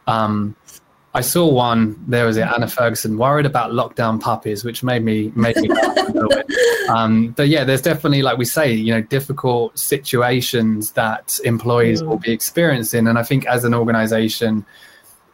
Um, 0.07 0.55
I 1.13 1.21
saw 1.21 1.51
one. 1.51 2.01
There 2.07 2.25
was 2.25 2.37
it, 2.37 2.47
Anna 2.47 2.67
Ferguson 2.67 3.17
worried 3.17 3.45
about 3.45 3.71
lockdown 3.71 4.19
puppies, 4.19 4.63
which 4.63 4.81
made 4.81 5.03
me 5.03 5.31
made 5.35 5.57
me 5.57 5.67
laugh 5.67 5.97
a 5.97 6.11
little 6.11 6.29
bit. 6.29 6.45
Um, 6.89 7.29
but 7.29 7.47
yeah, 7.47 7.63
there's 7.63 7.81
definitely, 7.81 8.21
like 8.21 8.37
we 8.37 8.45
say, 8.45 8.71
you 8.71 8.93
know, 8.93 9.01
difficult 9.01 9.77
situations 9.77 10.91
that 10.91 11.39
employees 11.43 12.01
mm. 12.01 12.07
will 12.07 12.17
be 12.17 12.31
experiencing, 12.31 13.07
and 13.07 13.17
I 13.19 13.23
think 13.23 13.45
as 13.45 13.65
an 13.65 13.73
organisation, 13.73 14.65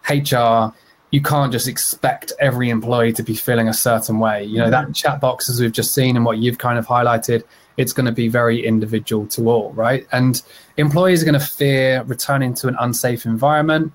HR 0.09 0.73
you 1.11 1.21
can't 1.21 1.51
just 1.51 1.67
expect 1.67 2.33
every 2.39 2.69
employee 2.69 3.13
to 3.13 3.23
be 3.23 3.33
feeling 3.33 3.69
a 3.69 3.73
certain 3.73 4.19
way. 4.19 4.43
You 4.43 4.57
know, 4.57 4.69
that 4.69 4.85
mm-hmm. 4.85 4.91
chat 4.91 5.21
box, 5.21 5.49
as 5.49 5.61
we've 5.61 5.71
just 5.71 5.93
seen 5.93 6.15
and 6.15 6.25
what 6.25 6.37
you've 6.37 6.57
kind 6.57 6.77
of 6.77 6.85
highlighted, 6.85 7.43
it's 7.77 7.93
going 7.93 8.07
to 8.07 8.11
be 8.11 8.27
very 8.27 8.65
individual 8.65 9.25
to 9.27 9.49
all, 9.49 9.71
right? 9.73 10.05
And 10.11 10.41
employees 10.75 11.21
are 11.21 11.25
going 11.25 11.39
to 11.39 11.45
fear 11.45 12.03
returning 12.03 12.53
to 12.55 12.67
an 12.67 12.75
unsafe 12.79 13.25
environment. 13.25 13.93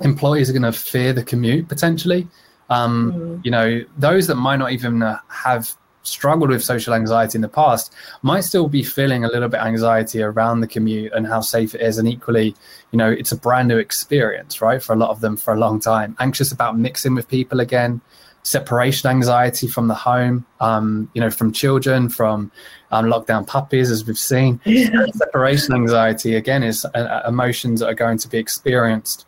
Employees 0.00 0.50
are 0.50 0.52
going 0.52 0.70
to 0.70 0.72
fear 0.72 1.12
the 1.12 1.22
commute 1.22 1.68
potentially. 1.68 2.28
Um, 2.68 3.12
mm. 3.12 3.44
You 3.44 3.50
know, 3.50 3.84
those 3.96 4.26
that 4.26 4.36
might 4.36 4.56
not 4.56 4.72
even 4.72 5.00
have 5.28 5.74
struggled 6.02 6.50
with 6.50 6.64
social 6.64 6.94
anxiety 6.94 7.36
in 7.36 7.42
the 7.42 7.48
past 7.48 7.94
might 8.22 8.40
still 8.40 8.68
be 8.68 8.82
feeling 8.82 9.24
a 9.24 9.28
little 9.28 9.48
bit 9.48 9.60
anxiety 9.60 10.22
around 10.22 10.60
the 10.60 10.66
commute 10.66 11.12
and 11.12 11.26
how 11.26 11.40
safe 11.40 11.74
it 11.74 11.80
is. 11.80 11.98
And 11.98 12.08
equally 12.08 12.54
you 12.90 12.96
know 12.96 13.10
it's 13.10 13.32
a 13.32 13.36
brand 13.36 13.68
new 13.68 13.78
experience 13.78 14.60
right 14.60 14.82
for 14.82 14.92
a 14.92 14.96
lot 14.96 15.10
of 15.10 15.20
them 15.20 15.36
for 15.36 15.54
a 15.54 15.58
long 15.58 15.80
time. 15.80 16.16
Anxious 16.18 16.52
about 16.52 16.78
mixing 16.78 17.14
with 17.14 17.28
people 17.28 17.60
again. 17.60 18.00
Separation 18.42 19.10
anxiety 19.10 19.68
from 19.68 19.88
the 19.88 19.94
home 19.94 20.46
um, 20.60 21.10
you 21.14 21.20
know 21.20 21.30
from 21.30 21.52
children 21.52 22.08
from 22.08 22.50
um, 22.90 23.06
lockdown 23.06 23.46
puppies 23.46 23.90
as 23.90 24.06
we've 24.06 24.18
seen. 24.18 24.60
Yeah. 24.64 25.04
separation 25.12 25.74
anxiety 25.74 26.34
again 26.34 26.62
is 26.62 26.84
uh, 26.86 26.98
uh, 26.98 27.22
emotions 27.28 27.80
that 27.80 27.88
are 27.88 27.94
going 27.94 28.18
to 28.18 28.28
be 28.28 28.38
experienced 28.38 29.26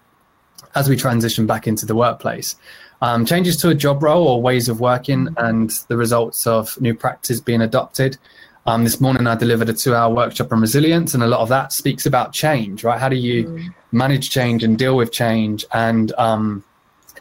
as 0.75 0.89
we 0.89 0.97
transition 0.97 1.47
back 1.47 1.67
into 1.67 1.85
the 1.85 1.95
workplace 1.95 2.57
um, 3.03 3.27
changes 3.27 3.57
to 3.59 3.69
a 3.69 3.75
job 3.75 4.03
role 4.03 4.29
or 4.29 4.41
ways 4.41 4.69
of 4.69 4.81
working 4.81 5.29
and 5.37 5.71
the 5.89 5.97
results 5.97 6.47
of 6.47 6.81
new 6.81 6.95
practice 6.95 7.41
being 7.41 7.61
adopted. 7.61 8.17
Um, 8.65 8.85
this 8.85 9.01
morning, 9.01 9.27
I 9.27 9.35
delivered 9.35 9.69
a 9.69 9.73
two 9.73 9.93
hour 9.93 10.15
workshop 10.15 10.53
on 10.53 10.61
resilience, 10.61 11.13
and 11.13 11.23
a 11.23 11.27
lot 11.27 11.41
of 11.41 11.49
that 11.49 11.73
speaks 11.73 12.07
about 12.07 12.33
change, 12.33 12.85
right? 12.85 13.01
How 13.01 13.09
do 13.09 13.17
you 13.17 13.47
mm. 13.47 13.75
manage 13.91 14.31
change 14.31 14.63
and 14.63 14.79
deal 14.79 14.97
with 14.97 15.11
change 15.11 15.65
and 15.75 16.13
um, 16.13 16.65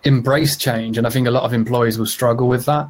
embrace 0.04 0.56
change? 0.56 1.00
And 1.00 1.08
I 1.08 1.10
think 1.10 1.28
a 1.28 1.32
lot 1.32 1.44
of 1.44 1.52
employees 1.52 1.98
will 1.98 2.06
struggle 2.06 2.48
with 2.48 2.66
that 2.66 2.88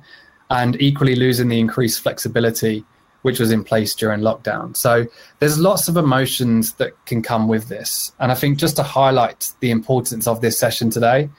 and 0.49 0.79
equally 0.81 1.15
losing 1.15 1.47
the 1.47 1.59
increased 1.59 2.01
flexibility 2.01 2.83
which 3.21 3.39
was 3.39 3.51
in 3.51 3.63
place 3.63 3.95
during 3.95 4.19
lockdown. 4.19 4.75
So 4.75 5.05
there's 5.39 5.59
lots 5.59 5.87
of 5.87 5.95
emotions 5.95 6.73
that 6.73 6.93
can 7.05 7.21
come 7.21 7.47
with 7.47 7.69
this. 7.69 8.11
And 8.19 8.31
I 8.31 8.35
think 8.35 8.57
just 8.57 8.75
to 8.77 8.83
highlight 8.83 9.53
the 9.59 9.69
importance 9.69 10.27
of 10.27 10.41
this 10.41 10.57
session 10.57 10.89
today, 10.89 11.29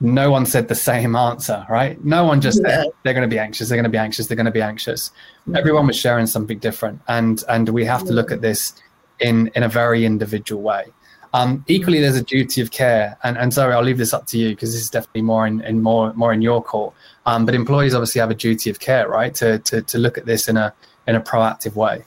no 0.00 0.30
one 0.30 0.44
said 0.44 0.68
the 0.68 0.74
same 0.74 1.16
answer, 1.16 1.64
right? 1.68 2.02
No 2.04 2.24
one 2.24 2.40
just 2.40 2.60
yeah. 2.62 2.82
said 2.82 2.86
they're 3.02 3.14
going 3.14 3.28
to 3.28 3.34
be 3.34 3.38
anxious, 3.38 3.68
they're 3.68 3.76
going 3.76 3.84
to 3.84 3.90
be 3.90 3.98
anxious, 3.98 4.26
they're 4.26 4.36
going 4.36 4.46
to 4.46 4.52
be 4.52 4.62
anxious. 4.62 5.10
Mm-hmm. 5.42 5.56
Everyone 5.56 5.86
was 5.86 5.96
sharing 5.96 6.26
something 6.26 6.58
different, 6.58 7.00
and 7.08 7.42
and 7.48 7.68
we 7.70 7.84
have 7.84 8.04
to 8.04 8.12
look 8.12 8.30
at 8.30 8.42
this 8.42 8.74
in 9.20 9.50
in 9.54 9.62
a 9.62 9.68
very 9.68 10.04
individual 10.04 10.62
way. 10.62 10.84
Um, 11.32 11.64
equally, 11.66 12.00
there's 12.00 12.16
a 12.16 12.22
duty 12.22 12.60
of 12.60 12.70
care, 12.70 13.18
and 13.22 13.38
and 13.38 13.52
sorry, 13.52 13.74
I'll 13.74 13.82
leave 13.82 13.98
this 13.98 14.12
up 14.12 14.26
to 14.28 14.38
you 14.38 14.50
because 14.50 14.72
this 14.72 14.82
is 14.82 14.90
definitely 14.90 15.22
more 15.22 15.46
in, 15.46 15.60
in 15.62 15.82
more 15.82 16.12
more 16.14 16.32
in 16.32 16.42
your 16.42 16.62
court. 16.62 16.94
Um, 17.24 17.46
but 17.46 17.54
employees 17.54 17.94
obviously 17.94 18.20
have 18.20 18.30
a 18.30 18.34
duty 18.34 18.70
of 18.70 18.80
care, 18.80 19.08
right? 19.08 19.34
To 19.36 19.58
to 19.60 19.82
to 19.82 19.98
look 19.98 20.18
at 20.18 20.26
this 20.26 20.48
in 20.48 20.56
a 20.56 20.74
in 21.06 21.14
a 21.14 21.20
proactive 21.20 21.74
way. 21.74 22.04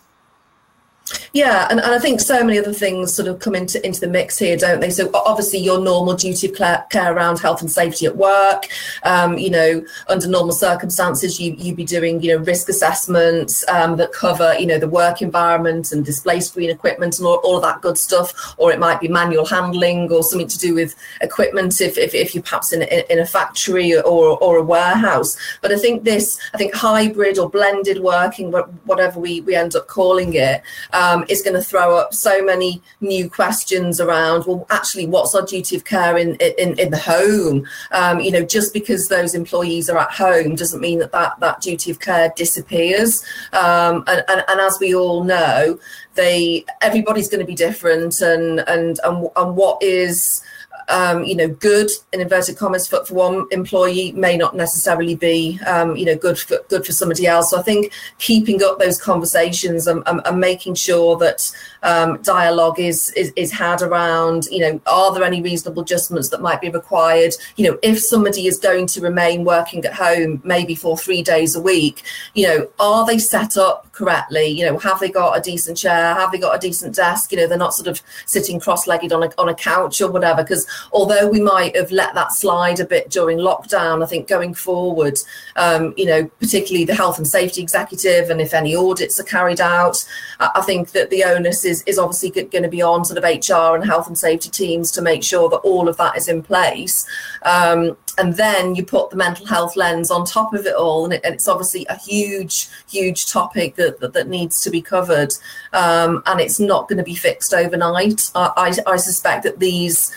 Yeah, 1.34 1.68
and, 1.70 1.80
and 1.80 1.92
I 1.94 2.00
think 2.00 2.20
so 2.20 2.44
many 2.44 2.58
other 2.58 2.74
things 2.74 3.14
sort 3.14 3.28
of 3.28 3.40
come 3.40 3.56
into 3.56 3.84
into 3.86 4.00
the 4.00 4.08
mix 4.08 4.38
here, 4.38 4.58
don't 4.58 4.80
they? 4.80 4.90
So 4.90 5.10
obviously 5.14 5.60
your 5.60 5.80
normal 5.80 6.16
duty 6.16 6.48
of 6.48 6.56
care, 6.56 7.14
around 7.14 7.40
health 7.40 7.62
and 7.62 7.72
safety 7.72 8.06
at 8.06 8.16
work. 8.16 8.68
Um, 9.04 9.38
you 9.38 9.50
know, 9.50 9.84
under 10.08 10.28
normal 10.28 10.54
circumstances, 10.54 11.40
you 11.40 11.54
you'd 11.58 11.76
be 11.76 11.86
doing 11.86 12.22
you 12.22 12.36
know 12.36 12.44
risk 12.44 12.70
assessments 12.70 13.68
um, 13.70 13.98
that 13.98 14.12
cover 14.12 14.56
you 14.60 14.66
know 14.66 14.80
the 14.80 14.88
work 14.88 15.22
environment 15.22 15.92
and 15.92 16.04
display 16.04 16.40
screen 16.40 16.70
equipment 16.70 17.20
and 17.20 17.28
all, 17.28 17.36
all 17.44 17.58
of 17.58 17.64
that 17.64 17.82
good 17.82 17.98
stuff. 17.98 18.56
Or 18.58 18.72
it 18.72 18.80
might 18.80 19.00
be 19.00 19.08
manual 19.08 19.46
handling 19.46 20.12
or 20.12 20.24
something 20.24 20.48
to 20.48 20.58
do 20.58 20.74
with 20.74 20.96
equipment 21.22 21.80
if 21.82 21.98
if, 21.98 22.14
if 22.14 22.34
you're 22.34 22.44
perhaps 22.44 22.74
in, 22.74 22.82
in, 22.84 23.04
in 23.10 23.20
a 23.20 23.26
factory 23.26 23.98
or 23.98 24.38
or 24.40 24.58
a 24.58 24.64
warehouse. 24.64 25.38
But 25.62 25.72
I 25.72 25.78
think 25.78 26.04
this, 26.04 26.40
I 26.54 26.58
think 26.58 26.74
hybrid 26.74 27.38
or 27.38 27.50
blended 27.50 28.00
working, 28.02 28.52
whatever 28.52 29.20
we 29.20 29.42
we 29.42 29.56
end 29.56 29.76
up 29.76 29.88
calling 29.88 30.34
it. 30.34 30.62
Um, 30.94 30.99
is 31.30 31.42
going 31.42 31.56
to 31.56 31.64
throw 31.64 31.96
up 31.96 32.14
so 32.14 32.44
many 32.44 32.82
new 33.02 33.30
questions 33.30 34.00
around 34.00 34.46
well 34.46 34.66
actually 34.70 35.06
what's 35.06 35.36
our 35.36 35.46
duty 35.46 35.76
of 35.76 35.86
care 35.86 36.18
in 36.18 36.36
in, 36.36 36.78
in 36.80 36.92
the 36.92 36.98
home? 36.98 37.66
Um, 37.92 38.20
you 38.20 38.32
know 38.32 38.44
just 38.44 38.74
because 38.74 39.08
those 39.08 39.36
employees 39.36 39.90
are 39.90 39.98
at 39.98 40.12
home 40.12 40.56
doesn't 40.56 40.82
mean 40.82 41.00
that 41.00 41.12
that, 41.12 41.40
that 41.40 41.62
duty 41.62 41.92
of 41.92 42.00
care 42.00 42.34
disappears. 42.36 43.24
Um, 43.54 44.04
and, 44.08 44.24
and, 44.28 44.44
and 44.48 44.60
as 44.60 44.78
we 44.80 44.96
all 44.96 45.24
know 45.24 45.80
they 46.16 46.66
everybody's 46.82 47.30
going 47.30 47.40
to 47.40 47.46
be 47.46 47.56
different 47.56 48.20
and 48.22 48.60
and 48.68 49.00
and, 49.04 49.28
and 49.36 49.56
what 49.56 49.82
is 49.82 50.42
um, 50.90 51.24
you 51.24 51.36
know, 51.36 51.48
good 51.48 51.90
in 52.14 52.22
inverted 52.22 52.58
commas 52.58 52.88
for, 52.88 53.06
for 53.06 53.14
one 53.14 53.48
employee 53.52 54.12
may 54.14 54.36
not 54.38 54.56
necessarily 54.56 55.16
be, 55.16 55.60
um, 55.68 55.96
you 55.96 56.06
know, 56.06 56.16
good 56.16 56.38
for 56.38 56.58
good 56.68 56.86
for 56.86 56.92
somebody 56.92 57.28
else. 57.28 57.52
So 57.52 57.60
I 57.60 57.62
think 57.62 57.94
keeping 58.18 58.64
up 58.64 58.80
those 58.80 59.02
conversations 59.02 59.88
and, 59.88 60.04
and, 60.06 60.22
and 60.26 60.40
making 60.40 60.76
sure 60.76 61.18
that 61.18 61.52
um, 61.84 62.22
dialogue 62.22 62.80
is, 62.80 63.12
is 63.12 63.32
is 63.36 63.52
had 63.52 63.82
around, 63.82 64.46
you 64.52 64.60
know, 64.60 64.82
are 64.86 65.14
there 65.14 65.24
any 65.24 65.42
reasonable 65.42 65.84
adjustments 65.84 66.30
that 66.30 66.42
might 66.42 66.62
be 66.62 66.70
required? 66.70 67.34
You 67.56 67.72
know, 67.72 67.80
if 67.82 68.00
somebody 68.00 68.48
is 68.48 68.58
going 68.58 68.88
to 68.88 69.02
remain 69.02 69.44
working 69.44 69.86
at 69.86 69.94
home, 69.94 70.42
maybe 70.44 70.76
for 70.76 70.98
three 70.98 71.22
days 71.22 71.56
a 71.56 71.62
week, 71.62 72.04
you 72.34 72.48
know, 72.48 72.70
are 72.80 73.06
they 73.06 73.18
set 73.18 73.58
up 73.58 73.92
correctly? 73.92 74.48
You 74.48 74.66
know, 74.66 74.78
have 74.80 75.00
they 75.00 75.10
got 75.10 75.38
a 75.38 75.42
decent 75.42 75.78
chair? 75.78 76.14
Have 76.16 76.32
they 76.32 76.38
got 76.38 76.56
a 76.56 76.60
decent 76.60 76.96
desk? 76.96 77.32
You 77.32 77.38
know, 77.40 77.48
they're 77.48 77.58
not 77.58 77.74
sort 77.74 77.88
of 77.88 78.02
sitting 78.26 78.60
cross-legged 78.60 79.14
on 79.14 79.24
a 79.24 79.30
on 79.38 79.50
a 79.50 79.56
couch 79.56 80.02
or 80.02 80.12
whatever, 80.12 80.44
because 80.44 80.68
although 80.92 81.28
we 81.28 81.42
might 81.42 81.76
have 81.76 81.92
let 81.92 82.14
that 82.16 82.34
slide 82.34 82.80
a 82.80 82.86
bit 82.86 83.10
during 83.10 83.38
lockdown, 83.38 84.04
I 84.04 84.06
think 84.06 84.28
going 84.28 84.54
forward, 84.54 85.18
um, 85.56 85.94
you 85.98 86.06
know, 86.06 86.26
particularly 86.40 86.86
the 86.86 86.96
health 86.96 87.18
and 87.18 87.28
safety 87.28 87.62
executive, 87.62 88.30
and 88.30 88.42
if 88.42 88.54
any 88.54 88.76
audits 88.76 89.20
are 89.20 89.24
carried 89.24 89.62
out, 89.62 90.06
I 90.40 90.62
think 90.62 90.92
that 90.92 91.10
the 91.10 91.24
onus 91.24 91.66
is, 91.70 91.84
is 91.84 91.98
obviously 91.98 92.30
going 92.30 92.64
to 92.64 92.70
be 92.70 92.82
on 92.82 93.06
sort 93.06 93.18
of 93.18 93.24
HR 93.24 93.76
and 93.76 93.86
health 93.86 94.08
and 94.08 94.18
safety 94.18 94.50
teams 94.50 94.92
to 94.92 95.02
make 95.02 95.24
sure 95.24 95.50
that 95.50 95.58
all 95.58 95.88
of 95.88 95.96
that 95.98 96.18
is 96.18 96.28
in 96.28 96.44
place. 96.44 97.08
Um, 97.44 97.96
and 98.18 98.36
then 98.36 98.76
you 98.76 98.86
put 98.86 99.12
the 99.12 99.16
mental 99.16 99.46
health 99.46 99.78
lens 99.78 100.12
on 100.12 100.26
top 100.26 100.54
of 100.54 100.66
it 100.66 100.76
all, 100.76 101.06
and, 101.06 101.14
it, 101.14 101.22
and 101.24 101.34
it's 101.34 101.48
obviously 101.48 101.86
a 101.90 101.96
huge, 101.96 102.68
huge 102.90 103.32
topic 103.32 103.76
that, 103.76 104.02
that, 104.02 104.12
that 104.14 104.28
needs 104.28 104.60
to 104.62 104.70
be 104.70 104.82
covered, 104.82 105.34
um, 105.72 106.22
and 106.26 106.42
it's 106.42 106.60
not 106.60 106.90
going 106.90 106.98
to 106.98 107.04
be 107.04 107.16
fixed 107.16 107.54
overnight. 107.54 108.30
I, 108.36 108.52
I, 108.86 108.94
I 108.94 108.98
suspect 108.98 109.44
that 109.44 109.60
these 109.60 110.12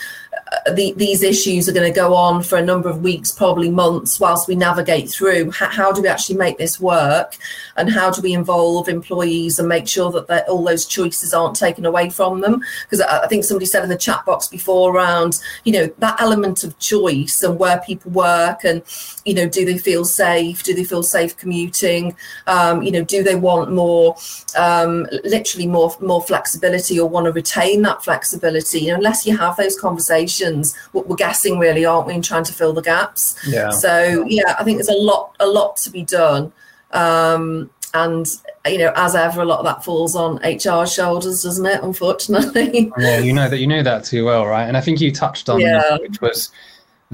the, 0.73 0.93
these 0.97 1.23
issues 1.23 1.67
are 1.67 1.73
going 1.73 1.91
to 1.91 1.95
go 1.95 2.13
on 2.13 2.43
for 2.43 2.57
a 2.57 2.65
number 2.65 2.89
of 2.89 3.01
weeks, 3.01 3.31
probably 3.31 3.69
months, 3.69 4.19
whilst 4.19 4.47
we 4.47 4.55
navigate 4.55 5.09
through. 5.09 5.51
How, 5.51 5.69
how 5.69 5.91
do 5.91 6.01
we 6.01 6.07
actually 6.07 6.37
make 6.37 6.57
this 6.57 6.79
work, 6.79 7.35
and 7.75 7.89
how 7.89 8.11
do 8.11 8.21
we 8.21 8.33
involve 8.33 8.87
employees 8.87 9.59
and 9.59 9.67
make 9.67 9.87
sure 9.87 10.11
that 10.11 10.47
all 10.47 10.63
those 10.63 10.85
choices 10.85 11.33
aren't 11.33 11.55
taken 11.55 11.85
away 11.85 12.09
from 12.09 12.41
them? 12.41 12.61
Because 12.83 13.01
I, 13.01 13.23
I 13.23 13.27
think 13.27 13.43
somebody 13.43 13.65
said 13.65 13.83
in 13.83 13.89
the 13.89 13.97
chat 13.97 14.25
box 14.25 14.47
before 14.47 14.95
around, 14.95 15.39
you 15.63 15.73
know, 15.73 15.87
that 15.99 16.21
element 16.21 16.63
of 16.63 16.77
choice 16.79 17.41
and 17.43 17.57
where 17.57 17.79
people 17.79 18.11
work, 18.11 18.63
and 18.63 18.81
you 19.25 19.33
know, 19.33 19.47
do 19.47 19.65
they 19.65 19.77
feel 19.77 20.05
safe? 20.05 20.63
Do 20.63 20.73
they 20.73 20.83
feel 20.83 21.03
safe 21.03 21.35
commuting? 21.37 22.15
Um, 22.47 22.83
you 22.83 22.91
know, 22.91 23.03
do 23.03 23.23
they 23.23 23.35
want 23.35 23.71
more, 23.71 24.15
um, 24.57 25.07
literally 25.23 25.67
more 25.67 25.95
more 25.99 26.21
flexibility, 26.21 26.99
or 26.99 27.09
want 27.09 27.25
to 27.25 27.31
retain 27.31 27.81
that 27.83 28.03
flexibility? 28.03 28.81
You 28.81 28.89
know, 28.89 28.95
unless 28.95 29.25
you 29.25 29.37
have 29.37 29.57
those 29.57 29.79
conversations 29.79 30.42
positions 30.43 30.75
we're 30.93 31.15
guessing 31.15 31.59
really 31.59 31.85
aren't 31.85 32.07
we 32.07 32.13
in 32.13 32.21
trying 32.21 32.43
to 32.43 32.53
fill 32.53 32.73
the 32.73 32.81
gaps? 32.81 33.35
Yeah. 33.47 33.69
So 33.69 34.25
yeah 34.27 34.55
i 34.59 34.63
think 34.63 34.77
there's 34.77 34.89
a 34.89 34.93
lot 34.93 35.35
a 35.39 35.47
lot 35.47 35.77
to 35.77 35.89
be 35.89 36.03
done. 36.03 36.51
Um, 36.91 37.69
and 37.95 38.27
you 38.65 38.79
know 38.79 38.91
as 38.95 39.15
ever 39.15 39.41
a 39.41 39.45
lot 39.45 39.59
of 39.59 39.65
that 39.65 39.83
falls 39.83 40.15
on 40.15 40.39
hr's 40.43 40.91
shoulders 40.91 41.43
doesn't 41.43 41.65
it 41.65 41.83
unfortunately? 41.83 42.91
Yeah 42.97 43.19
you 43.19 43.33
know 43.33 43.49
that 43.49 43.59
you 43.59 43.67
know 43.67 43.83
that 43.83 44.03
too 44.03 44.25
well 44.25 44.45
right? 44.45 44.67
And 44.67 44.77
i 44.77 44.81
think 44.81 44.99
you 44.99 45.11
touched 45.11 45.49
on 45.49 45.59
yeah. 45.59 45.97
which 45.97 46.21
was 46.21 46.51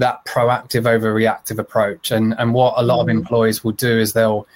that 0.00 0.24
proactive 0.24 0.86
over 0.86 1.12
reactive 1.12 1.58
approach. 1.58 2.10
And 2.10 2.34
and 2.38 2.52
what 2.52 2.74
a 2.76 2.82
lot 2.82 2.98
mm. 2.98 3.02
of 3.02 3.08
employees 3.10 3.62
will 3.62 3.72
do 3.72 3.98
is 3.98 4.12
they'll 4.12 4.46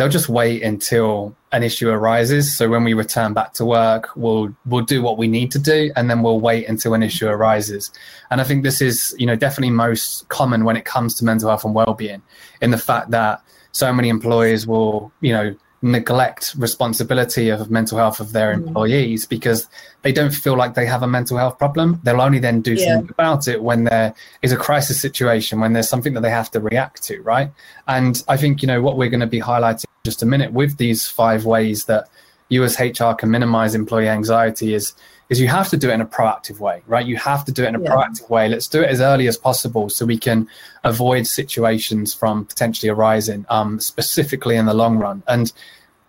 they'll 0.00 0.08
just 0.08 0.30
wait 0.30 0.62
until 0.62 1.36
an 1.52 1.62
issue 1.62 1.90
arises. 1.90 2.56
So 2.56 2.70
when 2.70 2.84
we 2.84 2.94
return 2.94 3.34
back 3.34 3.52
to 3.54 3.66
work, 3.66 4.08
we'll 4.16 4.56
we'll 4.64 4.84
do 4.84 5.02
what 5.02 5.18
we 5.18 5.28
need 5.28 5.50
to 5.52 5.58
do, 5.58 5.92
and 5.94 6.08
then 6.08 6.22
we'll 6.22 6.40
wait 6.40 6.66
until 6.68 6.94
an 6.94 7.02
issue 7.02 7.28
arises. 7.28 7.92
And 8.30 8.40
I 8.40 8.44
think 8.44 8.64
this 8.64 8.80
is 8.80 9.14
you 9.18 9.26
know 9.26 9.36
definitely 9.36 9.70
most 9.70 10.26
common 10.30 10.64
when 10.64 10.76
it 10.76 10.86
comes 10.86 11.14
to 11.16 11.24
mental 11.26 11.50
health 11.50 11.66
and 11.66 11.74
well-being, 11.74 12.22
in 12.62 12.70
the 12.70 12.78
fact 12.78 13.10
that 13.10 13.42
so 13.72 13.92
many 13.92 14.08
employees 14.08 14.66
will 14.66 15.12
you 15.20 15.34
know 15.34 15.54
neglect 15.82 16.54
responsibility 16.58 17.48
of 17.48 17.70
mental 17.70 17.96
health 17.96 18.20
of 18.20 18.32
their 18.32 18.52
mm. 18.52 18.66
employees 18.66 19.24
because 19.24 19.66
they 20.02 20.12
don't 20.12 20.32
feel 20.32 20.56
like 20.56 20.74
they 20.74 20.84
have 20.84 21.02
a 21.02 21.06
mental 21.06 21.38
health 21.38 21.58
problem. 21.58 22.00
They'll 22.02 22.20
only 22.20 22.38
then 22.38 22.60
do 22.60 22.74
yeah. 22.74 22.94
something 22.94 23.10
about 23.10 23.48
it 23.48 23.62
when 23.62 23.84
there 23.84 24.14
is 24.42 24.52
a 24.52 24.56
crisis 24.56 25.00
situation, 25.00 25.60
when 25.60 25.72
there's 25.72 25.88
something 25.88 26.12
that 26.14 26.20
they 26.20 26.30
have 26.30 26.50
to 26.50 26.60
react 26.60 27.02
to, 27.04 27.22
right? 27.22 27.50
And 27.88 28.22
I 28.28 28.36
think, 28.36 28.60
you 28.60 28.68
know, 28.68 28.82
what 28.82 28.98
we're 28.98 29.08
going 29.08 29.20
to 29.20 29.26
be 29.26 29.40
highlighting 29.40 29.86
just 30.04 30.22
a 30.22 30.26
minute 30.26 30.52
with 30.52 30.76
these 30.76 31.06
five 31.06 31.44
ways 31.44 31.86
that 31.86 32.08
you 32.50 32.62
as 32.64 32.78
HR 32.78 33.12
can 33.12 33.30
minimize 33.30 33.74
employee 33.74 34.08
anxiety 34.08 34.74
is 34.74 34.94
is 35.30 35.40
you 35.40 35.48
have 35.48 35.68
to 35.70 35.76
do 35.76 35.88
it 35.88 35.94
in 35.94 36.00
a 36.00 36.06
proactive 36.06 36.58
way, 36.58 36.82
right? 36.86 37.06
You 37.06 37.16
have 37.16 37.44
to 37.44 37.52
do 37.52 37.62
it 37.62 37.68
in 37.68 37.76
a 37.76 37.80
yeah. 37.80 37.88
proactive 37.88 38.28
way. 38.28 38.48
Let's 38.48 38.66
do 38.66 38.82
it 38.82 38.90
as 38.90 39.00
early 39.00 39.28
as 39.28 39.36
possible 39.36 39.88
so 39.88 40.04
we 40.04 40.18
can 40.18 40.48
avoid 40.82 41.26
situations 41.26 42.12
from 42.12 42.44
potentially 42.44 42.90
arising, 42.90 43.46
um, 43.48 43.78
specifically 43.78 44.56
in 44.56 44.66
the 44.66 44.74
long 44.74 44.98
run. 44.98 45.22
And 45.28 45.52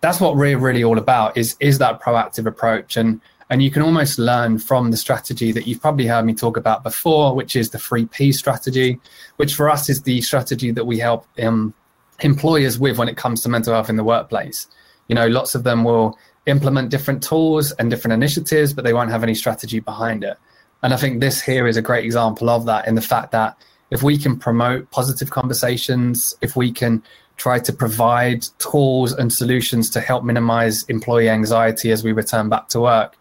that's 0.00 0.20
what 0.20 0.36
we're 0.36 0.58
really 0.58 0.82
all 0.82 0.98
about 0.98 1.36
is 1.36 1.56
is 1.60 1.78
that 1.78 2.02
proactive 2.02 2.46
approach. 2.46 2.96
And 2.96 3.20
and 3.48 3.62
you 3.62 3.70
can 3.70 3.82
almost 3.82 4.18
learn 4.18 4.58
from 4.58 4.90
the 4.90 4.96
strategy 4.96 5.52
that 5.52 5.66
you've 5.66 5.80
probably 5.80 6.06
heard 6.06 6.24
me 6.24 6.34
talk 6.34 6.56
about 6.56 6.82
before, 6.82 7.34
which 7.34 7.54
is 7.54 7.70
the 7.70 7.78
three 7.78 8.06
P 8.06 8.32
strategy, 8.32 8.98
which 9.36 9.54
for 9.54 9.70
us 9.70 9.88
is 9.88 10.02
the 10.02 10.20
strategy 10.22 10.72
that 10.72 10.86
we 10.86 10.98
help 10.98 11.26
um, 11.40 11.72
employers 12.20 12.78
with 12.78 12.98
when 12.98 13.08
it 13.08 13.16
comes 13.16 13.40
to 13.42 13.48
mental 13.48 13.72
health 13.72 13.88
in 13.88 13.96
the 13.96 14.04
workplace. 14.04 14.66
You 15.08 15.14
know, 15.14 15.28
lots 15.28 15.54
of 15.54 15.62
them 15.62 15.84
will 15.84 16.18
implement 16.46 16.90
different 16.90 17.22
tools 17.22 17.72
and 17.72 17.90
different 17.90 18.14
initiatives, 18.14 18.72
but 18.72 18.84
they 18.84 18.92
won't 18.92 19.10
have 19.10 19.22
any 19.22 19.34
strategy 19.34 19.80
behind 19.80 20.24
it. 20.24 20.36
And 20.82 20.92
I 20.92 20.96
think 20.96 21.20
this 21.20 21.40
here 21.40 21.66
is 21.66 21.76
a 21.76 21.82
great 21.82 22.04
example 22.04 22.50
of 22.50 22.66
that 22.66 22.88
in 22.88 22.94
the 22.96 23.02
fact 23.02 23.30
that 23.32 23.56
if 23.90 24.02
we 24.02 24.18
can 24.18 24.38
promote 24.38 24.90
positive 24.90 25.30
conversations, 25.30 26.34
if 26.40 26.56
we 26.56 26.72
can 26.72 27.02
try 27.36 27.58
to 27.58 27.72
provide 27.72 28.42
tools 28.58 29.12
and 29.12 29.32
solutions 29.32 29.90
to 29.90 30.00
help 30.00 30.24
minimize 30.24 30.82
employee 30.84 31.28
anxiety 31.28 31.92
as 31.92 32.02
we 32.02 32.12
return 32.12 32.48
back 32.48 32.68
to 32.68 32.80
work, 32.80 33.16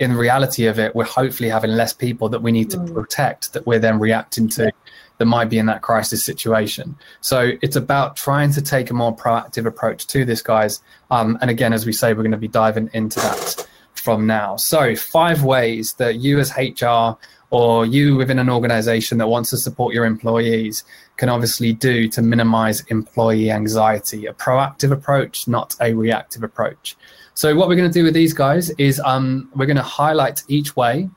in 0.00 0.12
reality 0.14 0.66
of 0.66 0.78
it, 0.78 0.94
we're 0.94 1.04
hopefully 1.04 1.48
having 1.48 1.70
less 1.70 1.92
people 1.92 2.28
that 2.28 2.42
we 2.42 2.50
need 2.50 2.70
to 2.70 2.78
mm. 2.78 2.92
protect 2.92 3.52
that 3.52 3.66
we're 3.66 3.78
then 3.78 3.98
reacting 3.98 4.48
to 4.48 4.72
that 5.18 5.26
might 5.26 5.48
be 5.48 5.58
in 5.58 5.66
that 5.66 5.82
crisis 5.82 6.24
situation. 6.24 6.96
So 7.20 7.52
it's 7.62 7.76
about 7.76 8.16
trying 8.16 8.52
to 8.52 8.62
take 8.62 8.90
a 8.90 8.94
more 8.94 9.14
proactive 9.14 9.66
approach 9.66 10.06
to 10.08 10.24
this, 10.24 10.42
guys. 10.42 10.82
Um, 11.10 11.38
and 11.40 11.50
again, 11.50 11.72
as 11.72 11.86
we 11.86 11.92
say, 11.92 12.12
we're 12.12 12.22
going 12.22 12.32
to 12.32 12.38
be 12.38 12.48
diving 12.48 12.90
into 12.92 13.20
that 13.20 13.66
from 13.94 14.26
now. 14.26 14.56
So, 14.56 14.94
five 14.94 15.42
ways 15.44 15.94
that 15.94 16.16
you 16.16 16.38
as 16.38 16.52
HR 16.56 17.16
or 17.50 17.86
you 17.86 18.16
within 18.16 18.38
an 18.38 18.50
organization 18.50 19.18
that 19.18 19.28
wants 19.28 19.50
to 19.50 19.56
support 19.56 19.94
your 19.94 20.04
employees 20.04 20.84
can 21.16 21.28
obviously 21.28 21.72
do 21.72 22.08
to 22.08 22.20
minimize 22.20 22.80
employee 22.88 23.50
anxiety. 23.50 24.26
A 24.26 24.34
proactive 24.34 24.90
approach, 24.90 25.46
not 25.46 25.74
a 25.80 25.94
reactive 25.94 26.42
approach. 26.42 26.96
So, 27.34 27.54
what 27.54 27.68
we're 27.68 27.76
going 27.76 27.90
to 27.90 27.98
do 27.98 28.04
with 28.04 28.14
these 28.14 28.34
guys 28.34 28.70
is 28.70 29.00
um, 29.00 29.50
we're 29.54 29.66
going 29.66 29.76
to 29.76 29.82
highlight 29.82 30.42
each 30.48 30.76
way. 30.76 31.08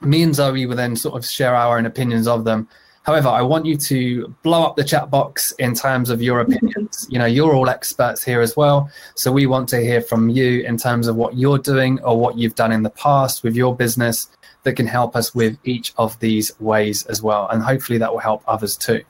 Me 0.00 0.22
and 0.22 0.34
Zoe 0.34 0.66
will 0.66 0.76
then 0.76 0.96
sort 0.96 1.16
of 1.16 1.24
share 1.24 1.54
our 1.54 1.78
own 1.78 1.86
opinions 1.86 2.26
of 2.26 2.44
them 2.44 2.68
However, 3.04 3.28
I 3.28 3.42
want 3.42 3.66
you 3.66 3.76
to 3.76 4.34
blow 4.42 4.64
up 4.64 4.76
the 4.76 4.84
chat 4.84 5.10
box 5.10 5.52
in 5.58 5.74
terms 5.74 6.10
of 6.10 6.22
your 6.22 6.42
mhm. 6.42 6.56
opinions. 6.56 7.06
You 7.10 7.18
know, 7.18 7.26
you're 7.26 7.54
all 7.54 7.68
experts 7.68 8.24
here 8.24 8.40
as 8.40 8.56
well. 8.56 8.90
So 9.14 9.30
we 9.30 9.46
want 9.46 9.68
to 9.70 9.80
hear 9.80 10.00
from 10.00 10.30
you 10.30 10.62
in 10.62 10.76
terms 10.76 11.06
of 11.06 11.16
what 11.16 11.36
you're 11.36 11.58
doing 11.58 12.00
or 12.02 12.18
what 12.18 12.36
you've 12.38 12.54
done 12.54 12.72
in 12.72 12.82
the 12.82 12.90
past 12.90 13.42
with 13.42 13.54
your 13.54 13.76
business 13.76 14.28
that 14.64 14.72
can 14.72 14.86
help 14.86 15.14
us 15.14 15.34
with 15.34 15.58
each 15.64 15.92
of 15.98 16.18
these 16.20 16.58
ways 16.60 17.04
as 17.06 17.22
well. 17.22 17.46
And 17.48 17.62
hopefully 17.62 17.98
that 17.98 18.10
will 18.10 18.20
help 18.20 18.42
others 18.48 18.76
too. 18.76 19.02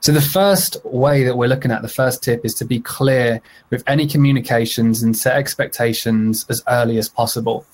So 0.00 0.12
the 0.12 0.20
first 0.20 0.76
way 0.84 1.24
that 1.24 1.36
we're 1.36 1.48
looking 1.48 1.72
at, 1.72 1.82
the 1.82 1.88
first 1.88 2.22
tip 2.22 2.44
is 2.44 2.54
to 2.54 2.64
be 2.64 2.78
clear 2.80 3.40
with 3.70 3.82
any 3.86 4.06
communications 4.06 5.02
and 5.02 5.16
set 5.16 5.36
expectations 5.36 6.46
as 6.48 6.62
early 6.68 6.98
as 6.98 7.08
possible. 7.08 7.66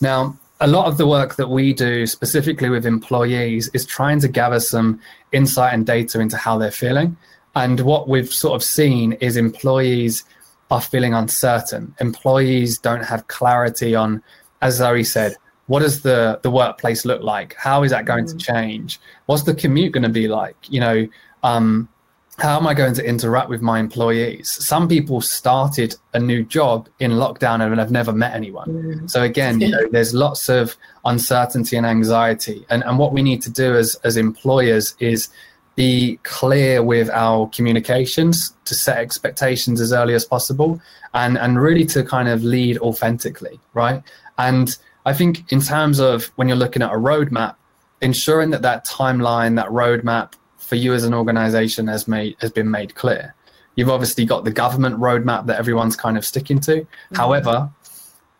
Now, 0.00 0.38
a 0.60 0.66
lot 0.66 0.86
of 0.86 0.96
the 0.96 1.06
work 1.06 1.36
that 1.36 1.48
we 1.48 1.72
do 1.74 2.06
specifically 2.06 2.70
with 2.70 2.86
employees 2.86 3.70
is 3.74 3.84
trying 3.84 4.20
to 4.20 4.28
gather 4.28 4.60
some 4.60 5.00
insight 5.32 5.74
and 5.74 5.84
data 5.86 6.20
into 6.20 6.36
how 6.36 6.56
they're 6.56 6.70
feeling. 6.70 7.16
And 7.54 7.80
what 7.80 8.08
we've 8.08 8.32
sort 8.32 8.54
of 8.54 8.62
seen 8.62 9.12
is 9.14 9.36
employees 9.36 10.24
are 10.70 10.80
feeling 10.80 11.14
uncertain. 11.14 11.94
Employees 12.00 12.78
don't 12.78 13.04
have 13.04 13.26
clarity 13.28 13.94
on, 13.94 14.22
as 14.62 14.76
Zoe 14.76 15.04
said, 15.04 15.36
what 15.66 15.80
does 15.80 16.02
the, 16.02 16.40
the 16.42 16.50
workplace 16.50 17.04
look 17.04 17.22
like? 17.22 17.54
How 17.54 17.82
is 17.82 17.90
that 17.90 18.04
going 18.04 18.24
mm. 18.24 18.30
to 18.30 18.36
change? 18.36 19.00
What's 19.26 19.42
the 19.42 19.54
commute 19.54 19.92
going 19.92 20.04
to 20.04 20.08
be 20.08 20.28
like? 20.28 20.56
You 20.68 20.80
know, 20.80 21.08
um, 21.42 21.88
how 22.38 22.58
am 22.58 22.66
I 22.66 22.74
going 22.74 22.94
to 22.94 23.04
interact 23.04 23.48
with 23.48 23.62
my 23.62 23.78
employees? 23.78 24.50
Some 24.50 24.88
people 24.88 25.20
started 25.22 25.96
a 26.12 26.18
new 26.18 26.44
job 26.44 26.88
in 26.98 27.12
lockdown 27.12 27.62
and 27.62 27.78
have 27.78 27.90
never 27.90 28.12
met 28.12 28.34
anyone. 28.34 28.68
Mm. 28.68 29.10
So 29.10 29.22
again, 29.22 29.60
you 29.60 29.70
know, 29.70 29.86
there's 29.90 30.12
lots 30.12 30.48
of 30.48 30.76
uncertainty 31.04 31.76
and 31.76 31.86
anxiety. 31.86 32.66
And, 32.68 32.84
and 32.84 32.98
what 32.98 33.12
we 33.12 33.22
need 33.22 33.40
to 33.42 33.50
do 33.50 33.74
as, 33.74 33.94
as 34.04 34.18
employers 34.18 34.94
is 34.98 35.28
be 35.76 36.18
clear 36.24 36.82
with 36.82 37.08
our 37.10 37.48
communications 37.50 38.54
to 38.66 38.74
set 38.74 38.98
expectations 38.98 39.80
as 39.80 39.92
early 39.92 40.14
as 40.14 40.24
possible 40.24 40.80
and, 41.14 41.38
and 41.38 41.60
really 41.60 41.86
to 41.86 42.04
kind 42.04 42.28
of 42.28 42.42
lead 42.44 42.78
authentically, 42.78 43.58
right? 43.72 44.02
And 44.36 44.76
I 45.06 45.14
think 45.14 45.50
in 45.50 45.60
terms 45.60 46.00
of 46.00 46.26
when 46.36 46.48
you're 46.48 46.56
looking 46.56 46.82
at 46.82 46.92
a 46.92 46.96
roadmap, 46.96 47.56
ensuring 48.02 48.50
that 48.50 48.62
that 48.62 48.86
timeline, 48.86 49.56
that 49.56 49.68
roadmap 49.68 50.32
for 50.66 50.76
you 50.76 50.92
as 50.94 51.04
an 51.04 51.14
organization 51.14 51.86
has 51.86 52.06
made 52.08 52.36
has 52.40 52.50
been 52.50 52.70
made 52.70 52.94
clear. 52.94 53.34
You've 53.76 53.90
obviously 53.90 54.24
got 54.24 54.44
the 54.44 54.50
government 54.50 54.98
roadmap 54.98 55.46
that 55.46 55.58
everyone's 55.58 55.96
kind 55.96 56.16
of 56.16 56.24
sticking 56.24 56.60
to. 56.60 56.80
Mm-hmm. 56.80 57.16
However, 57.16 57.70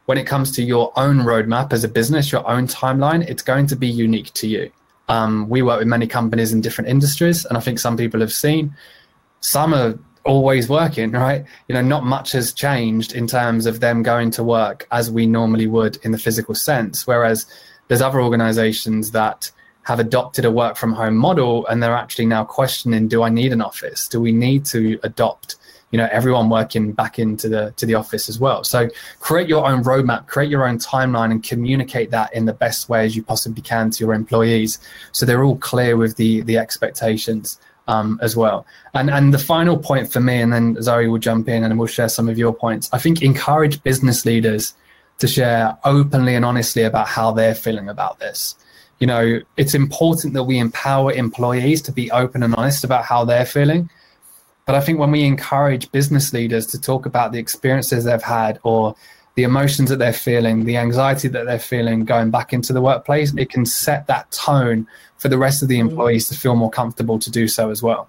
when 0.07 0.19
it 0.19 0.27
comes 0.27 0.51
to 0.53 0.63
your 0.63 0.93
own 0.97 1.19
roadmap 1.19 1.73
as 1.73 1.85
a 1.85 1.89
business, 1.89 2.33
your 2.33 2.47
own 2.49 2.67
timeline, 2.67 3.23
it's 3.29 3.43
going 3.43 3.67
to 3.69 3.77
be 3.77 3.89
unique 3.89 4.33
to 4.35 4.47
you. 4.47 4.71
Um, 5.09 5.49
we 5.49 5.63
work 5.63 5.79
with 5.79 5.89
many 5.89 6.07
companies 6.07 6.53
in 6.53 6.61
different 6.61 6.91
industries, 6.91 7.45
and 7.45 7.57
I 7.57 7.61
think 7.61 7.79
some 7.79 7.97
people 7.97 8.21
have 8.21 8.33
seen 8.33 8.75
some 9.41 9.75
are 9.75 9.99
always 10.25 10.69
working, 10.69 11.13
right? 11.13 11.45
You 11.69 11.75
know, 11.75 11.83
not 11.83 12.05
much 12.05 12.33
has 12.33 12.53
changed 12.53 13.15
in 13.15 13.27
terms 13.27 13.67
of 13.67 13.79
them 13.79 14.03
going 14.03 14.33
to 14.33 14.43
work 14.43 14.87
as 14.91 15.11
we 15.11 15.27
normally 15.27 15.69
would 15.69 15.99
in 16.03 16.11
the 16.11 16.19
physical 16.19 16.55
sense. 16.55 17.07
Whereas 17.07 17.47
there's 17.87 18.03
other 18.03 18.21
organizations 18.21 19.13
that 19.13 19.51
have 19.87 20.01
adopted 20.01 20.45
a 20.45 20.51
work 20.51 20.77
from 20.77 20.93
home 20.93 21.17
model 21.17 21.65
and 21.69 21.81
they're 21.81 21.95
actually 21.95 22.27
now 22.27 22.45
questioning 22.45 23.07
do 23.07 23.23
i 23.23 23.29
need 23.29 23.53
an 23.53 23.63
office? 23.63 24.09
Do 24.09 24.21
we 24.21 24.33
need 24.33 24.65
to 24.67 24.99
adopt 25.05 25.57
you 25.93 25.99
know 25.99 26.09
everyone 26.11 26.51
working 26.51 26.91
back 26.91 27.21
into 27.21 27.49
the 27.49 27.73
to 27.77 27.87
the 27.87 27.95
office 27.95 28.29
as 28.29 28.41
well? 28.41 28.65
So 28.65 28.89
create 29.21 29.49
your 29.49 29.65
own 29.65 29.85
roadmap 29.85 30.27
create 30.27 30.51
your 30.51 30.67
own 30.67 30.79
timeline 30.79 31.31
and 31.31 31.41
communicate 31.43 32.11
that 32.11 32.35
in 32.35 32.47
the 32.47 32.53
best 32.53 32.89
way 32.89 33.07
as 33.07 33.15
you 33.15 33.23
possibly 33.23 33.63
can 33.63 33.91
to 33.93 34.05
your 34.05 34.13
employees 34.13 34.81
so 35.13 35.25
they're 35.25 35.45
all 35.45 35.59
clear 35.59 35.97
with 35.97 36.17
the 36.17 36.41
the 36.43 36.59
expectations 36.59 37.59
um, 37.89 38.19
as 38.21 38.35
well. 38.35 38.67
And 38.95 39.09
and 39.09 39.33
the 39.33 39.39
final 39.39 39.79
point 39.79 40.13
for 40.13 40.19
me 40.21 40.41
and 40.41 40.53
then 40.53 40.83
zoe 40.83 41.07
will 41.07 41.19
jump 41.31 41.49
in 41.49 41.63
and 41.63 41.79
we'll 41.79 41.87
share 41.87 42.09
some 42.09 42.29
of 42.29 42.37
your 42.37 42.53
points. 42.53 42.91
I 42.93 42.99
think 42.99 43.23
encourage 43.23 43.81
business 43.85 44.27
leaders 44.27 44.75
to 45.19 45.29
share 45.29 45.79
openly 45.85 46.35
and 46.35 46.45
honestly 46.45 46.83
about 46.83 47.07
how 47.07 47.31
they're 47.31 47.55
feeling 47.55 47.89
about 47.89 48.19
this 48.19 48.57
you 48.99 49.07
know, 49.07 49.41
it's 49.57 49.75
important 49.75 50.35
that 50.35 50.45
we 50.45 50.59
empower 50.59 51.13
employees 51.13 51.83
to 51.83 51.93
be 51.93 52.11
open 52.11 52.43
and 52.43 52.55
honest 52.55 52.85
about 52.85 53.05
how 53.05 53.25
they're 53.25 53.47
feeling. 53.47 53.91
But 54.65 54.75
I 54.75 54.81
think 54.81 54.99
when 54.99 55.11
we 55.11 55.23
encourage 55.25 55.91
business 55.93 56.33
leaders 56.33 56.67
to 56.69 56.81
talk 56.81 57.07
about 57.07 57.33
the 57.33 57.39
experiences 57.39 58.05
they've 58.05 58.23
had 58.23 58.59
or 58.63 58.97
the 59.37 59.45
emotions 59.45 59.91
that 59.91 59.99
they're 59.99 60.13
feeling, 60.13 60.65
the 60.65 60.79
anxiety 60.79 61.29
that 61.29 61.45
they're 61.45 61.59
feeling 61.59 62.05
going 62.05 62.31
back 62.31 62.53
into 62.53 62.73
the 62.73 62.81
workplace, 62.81 63.35
it 63.35 63.51
can 63.51 63.67
set 63.67 64.07
that 64.07 64.31
tone 64.33 64.87
for 65.19 65.29
the 65.29 65.39
rest 65.39 65.63
of 65.63 65.69
the 65.69 65.79
employees 65.79 66.29
to 66.29 66.35
feel 66.35 66.57
more 66.57 66.71
comfortable 66.71 67.19
to 67.19 67.31
do 67.31 67.47
so 67.47 67.71
as 67.71 67.83
well. 67.83 68.09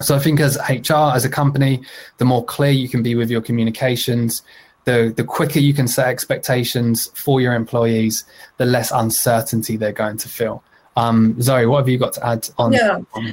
So 0.00 0.16
I 0.16 0.18
think 0.18 0.40
as 0.40 0.56
HR, 0.68 1.14
as 1.14 1.24
a 1.24 1.28
company, 1.28 1.82
the 2.16 2.24
more 2.24 2.44
clear 2.44 2.70
you 2.70 2.88
can 2.88 3.02
be 3.02 3.14
with 3.14 3.30
your 3.30 3.42
communications, 3.42 4.42
the 4.84 5.12
the 5.16 5.24
quicker 5.24 5.58
you 5.58 5.74
can 5.74 5.88
set 5.88 6.08
expectations 6.08 7.10
for 7.14 7.40
your 7.40 7.54
employees, 7.54 8.24
the 8.56 8.66
less 8.66 8.90
uncertainty 8.90 9.76
they're 9.76 9.92
going 9.92 10.16
to 10.18 10.28
feel. 10.28 10.62
Um, 10.96 11.40
Zoe, 11.40 11.66
what 11.66 11.78
have 11.78 11.88
you 11.88 11.98
got 11.98 12.12
to 12.14 12.26
add 12.26 12.48
on? 12.58 12.72
Yeah. 12.72 13.00
Uh, 13.14 13.32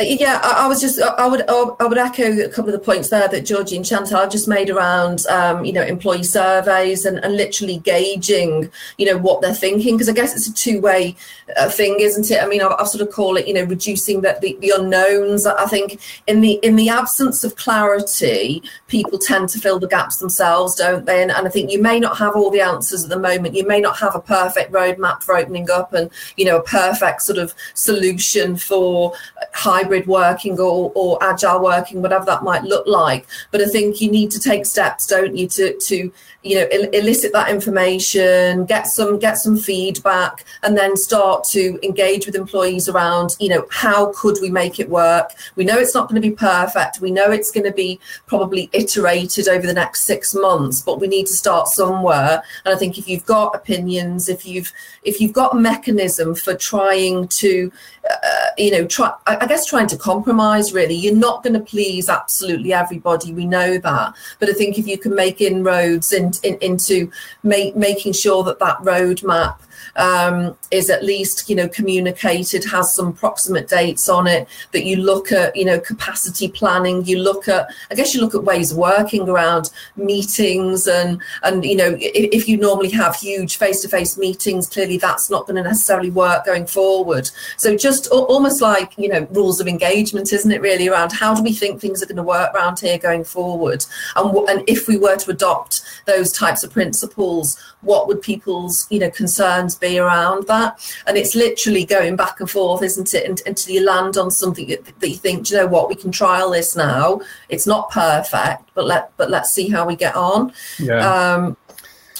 yeah, 0.00 0.40
I, 0.42 0.64
I, 0.64 0.66
was 0.66 0.80
just 0.80 1.00
I 1.00 1.26
would 1.26 1.48
I 1.48 1.86
would 1.86 1.96
echo 1.96 2.30
a 2.44 2.48
couple 2.48 2.72
of 2.72 2.78
the 2.78 2.84
points 2.84 3.08
there 3.08 3.28
that 3.28 3.46
Georgie 3.46 3.76
and 3.76 3.86
Chantal 3.86 4.28
just 4.28 4.46
made 4.46 4.68
around 4.68 5.26
um, 5.28 5.64
you 5.64 5.72
know 5.72 5.82
employee 5.82 6.22
surveys 6.22 7.06
and, 7.06 7.18
and 7.24 7.36
literally 7.36 7.78
gauging 7.78 8.70
you 8.98 9.06
know 9.06 9.16
what 9.16 9.40
they're 9.40 9.54
thinking 9.54 9.94
because 9.94 10.08
I 10.08 10.12
guess 10.12 10.36
it's 10.36 10.48
a 10.48 10.54
two 10.54 10.80
way 10.80 11.16
uh, 11.56 11.70
thing, 11.70 11.96
isn't 12.00 12.30
it? 12.30 12.42
I 12.42 12.46
mean, 12.46 12.60
I, 12.60 12.74
I 12.78 12.84
sort 12.84 13.06
of 13.06 13.14
call 13.14 13.36
it 13.38 13.48
you 13.48 13.54
know 13.54 13.64
reducing 13.64 14.20
the, 14.20 14.36
the, 14.40 14.58
the 14.60 14.74
unknowns. 14.76 15.46
I 15.46 15.66
think 15.66 16.00
in 16.26 16.42
the 16.42 16.54
in 16.62 16.76
the 16.76 16.90
absence 16.90 17.42
of 17.42 17.56
clarity, 17.56 18.62
people 18.88 19.18
tend 19.18 19.48
to 19.50 19.58
fill 19.58 19.78
the 19.78 19.88
gaps 19.88 20.18
themselves, 20.18 20.74
don't 20.74 21.06
they? 21.06 21.22
And, 21.22 21.30
and 21.30 21.46
I 21.46 21.50
think 21.50 21.70
you 21.70 21.80
may 21.80 21.98
not 22.00 22.18
have 22.18 22.36
all 22.36 22.50
the 22.50 22.60
answers 22.60 23.04
at 23.04 23.10
the 23.10 23.18
moment. 23.18 23.54
You 23.54 23.66
may 23.66 23.80
not 23.80 23.98
have 23.98 24.14
a 24.14 24.20
perfect 24.20 24.72
roadmap 24.72 25.22
for 25.22 25.36
opening 25.36 25.70
up 25.70 25.94
and 25.94 26.10
you 26.36 26.44
know 26.44 26.58
a 26.58 26.62
perfect 26.62 27.22
sort 27.22 27.38
of 27.38 27.54
solution 27.72 28.58
for 28.58 29.14
high 29.54 29.85
hybrid 29.86 30.06
working 30.06 30.58
or, 30.58 30.92
or 30.94 31.18
agile 31.22 31.62
working, 31.62 32.02
whatever 32.02 32.24
that 32.24 32.42
might 32.42 32.62
look 32.62 32.86
like. 32.86 33.26
But 33.50 33.60
I 33.60 33.66
think 33.66 34.00
you 34.00 34.10
need 34.10 34.30
to 34.32 34.40
take 34.40 34.66
steps, 34.66 35.06
don't 35.06 35.36
you, 35.36 35.48
to 35.48 35.76
to 35.78 36.12
you 36.42 36.54
know 36.56 36.66
el- 36.72 36.90
elicit 36.90 37.32
that 37.32 37.50
information, 37.50 38.64
get 38.66 38.86
some 38.86 39.18
get 39.18 39.38
some 39.38 39.56
feedback, 39.56 40.44
and 40.62 40.76
then 40.76 40.96
start 40.96 41.44
to 41.44 41.78
engage 41.82 42.26
with 42.26 42.34
employees 42.34 42.88
around 42.88 43.36
you 43.40 43.48
know 43.48 43.66
how 43.70 44.12
could 44.12 44.38
we 44.40 44.50
make 44.50 44.80
it 44.80 44.88
work. 44.88 45.32
We 45.56 45.64
know 45.64 45.76
it's 45.76 45.94
not 45.94 46.08
going 46.08 46.20
to 46.20 46.28
be 46.28 46.34
perfect. 46.34 47.00
We 47.00 47.10
know 47.10 47.30
it's 47.30 47.50
going 47.50 47.66
to 47.66 47.72
be 47.72 48.00
probably 48.26 48.68
iterated 48.72 49.48
over 49.48 49.66
the 49.66 49.72
next 49.72 50.04
six 50.04 50.34
months, 50.34 50.80
but 50.80 51.00
we 51.00 51.08
need 51.08 51.26
to 51.26 51.32
start 51.32 51.68
somewhere. 51.68 52.42
And 52.64 52.74
I 52.74 52.78
think 52.78 52.98
if 52.98 53.08
you've 53.08 53.26
got 53.26 53.54
opinions, 53.54 54.28
if 54.28 54.46
you've 54.46 54.72
if 55.02 55.20
you've 55.20 55.32
got 55.32 55.54
a 55.54 55.58
mechanism 55.58 56.34
for 56.34 56.54
trying 56.54 57.28
to 57.28 57.72
uh, 58.10 58.50
you 58.58 58.70
know 58.70 58.86
try 58.86 59.12
I 59.26 59.46
guess 59.46 59.66
trying 59.66 59.88
to 59.88 59.96
compromise 59.96 60.72
really. 60.72 60.94
You're 60.94 61.14
not 61.14 61.42
going 61.42 61.54
to 61.54 61.60
please 61.60 62.08
absolutely 62.08 62.72
everybody 62.72 63.32
we 63.32 63.46
know 63.46 63.78
that. 63.78 64.14
But 64.38 64.48
i 64.48 64.52
think 64.52 64.78
if 64.78 64.86
you 64.86 64.98
can 64.98 65.14
make 65.14 65.40
inroads 65.40 66.12
in, 66.12 66.32
in, 66.42 66.56
into 66.60 67.10
make, 67.42 67.76
making 67.76 68.12
sure 68.12 68.42
that 68.44 68.58
that 68.58 68.78
roadmap 68.78 69.58
um, 69.96 70.56
is 70.70 70.90
at 70.90 71.04
least 71.04 71.48
you 71.48 71.56
know 71.56 71.68
communicated, 71.68 72.64
has 72.64 72.94
some 72.94 73.12
proximate 73.12 73.68
dates 73.68 74.08
on 74.08 74.26
it. 74.26 74.48
That 74.72 74.84
you 74.84 74.96
look 74.96 75.32
at 75.32 75.56
you 75.56 75.64
know 75.64 75.80
capacity 75.80 76.48
planning. 76.48 77.04
You 77.04 77.18
look 77.18 77.48
at 77.48 77.68
I 77.90 77.94
guess 77.94 78.14
you 78.14 78.20
look 78.20 78.34
at 78.34 78.44
ways 78.44 78.72
of 78.72 78.78
working 78.78 79.28
around 79.28 79.70
meetings 79.96 80.86
and 80.86 81.20
and 81.42 81.64
you 81.64 81.76
know 81.76 81.96
if, 81.98 82.28
if 82.32 82.48
you 82.48 82.56
normally 82.56 82.90
have 82.90 83.16
huge 83.16 83.56
face 83.56 83.82
to 83.82 83.88
face 83.88 84.16
meetings, 84.16 84.68
clearly 84.68 84.98
that's 84.98 85.30
not 85.30 85.46
going 85.46 85.56
to 85.56 85.62
necessarily 85.62 86.10
work 86.10 86.44
going 86.44 86.66
forward. 86.66 87.30
So 87.56 87.76
just 87.76 88.06
almost 88.08 88.60
like 88.60 88.96
you 88.98 89.08
know 89.08 89.26
rules 89.30 89.60
of 89.60 89.68
engagement, 89.68 90.32
isn't 90.32 90.50
it? 90.50 90.60
Really 90.60 90.88
around 90.88 91.12
how 91.12 91.34
do 91.34 91.42
we 91.42 91.52
think 91.52 91.80
things 91.80 92.02
are 92.02 92.06
going 92.06 92.16
to 92.16 92.22
work 92.22 92.54
around 92.54 92.80
here 92.80 92.98
going 92.98 93.24
forward, 93.24 93.84
and 94.14 94.36
and 94.48 94.64
if 94.68 94.88
we 94.88 94.96
were 94.96 95.16
to 95.16 95.30
adopt 95.30 95.82
those 96.06 96.32
types 96.32 96.62
of 96.62 96.72
principles, 96.72 97.58
what 97.86 98.06
would 98.08 98.22
people's 98.22 98.86
you 98.90 99.00
know 99.00 99.10
concerns 99.10 99.74
be? 99.74 99.96
around 99.96 100.46
that. 100.46 100.94
And 101.06 101.16
it's 101.16 101.34
literally 101.34 101.84
going 101.84 102.16
back 102.16 102.40
and 102.40 102.50
forth, 102.50 102.82
isn't 102.82 103.12
it? 103.14 103.24
And, 103.24 103.40
until 103.46 103.74
you 103.74 103.84
land 103.84 104.16
on 104.16 104.30
something 104.30 104.68
that, 104.68 105.08
you 105.08 105.16
think, 105.16 105.50
you 105.50 105.56
know 105.56 105.66
what, 105.66 105.88
we 105.88 105.94
can 105.94 106.12
trial 106.12 106.50
this 106.50 106.76
now. 106.76 107.20
It's 107.48 107.66
not 107.66 107.90
perfect, 107.90 108.70
but 108.74 108.86
let 108.86 109.16
but 109.16 109.30
let's 109.30 109.52
see 109.52 109.68
how 109.68 109.86
we 109.86 109.96
get 109.96 110.14
on. 110.14 110.52
Yeah. 110.78 111.34
Um, 111.34 111.56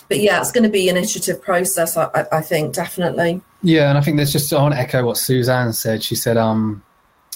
but 0.09 0.21
yeah, 0.21 0.41
it's 0.41 0.53
going 0.53 0.65
to 0.65 0.71
be 0.71 0.89
an 0.89 0.97
iterative 0.97 1.43
process. 1.43 1.97
I, 1.97 2.27
I, 2.31 2.41
think 2.41 2.73
definitely. 2.73 3.41
Yeah, 3.63 3.89
and 3.89 3.99
I 3.99 4.01
think 4.01 4.17
there's 4.17 4.33
just 4.33 4.53
I 4.53 4.63
want 4.63 4.75
to 4.75 4.81
echo 4.81 5.05
what 5.05 5.17
Suzanne 5.17 5.73
said. 5.73 6.05
She 6.05 6.15
said, 6.15 6.37
um, 6.37 6.81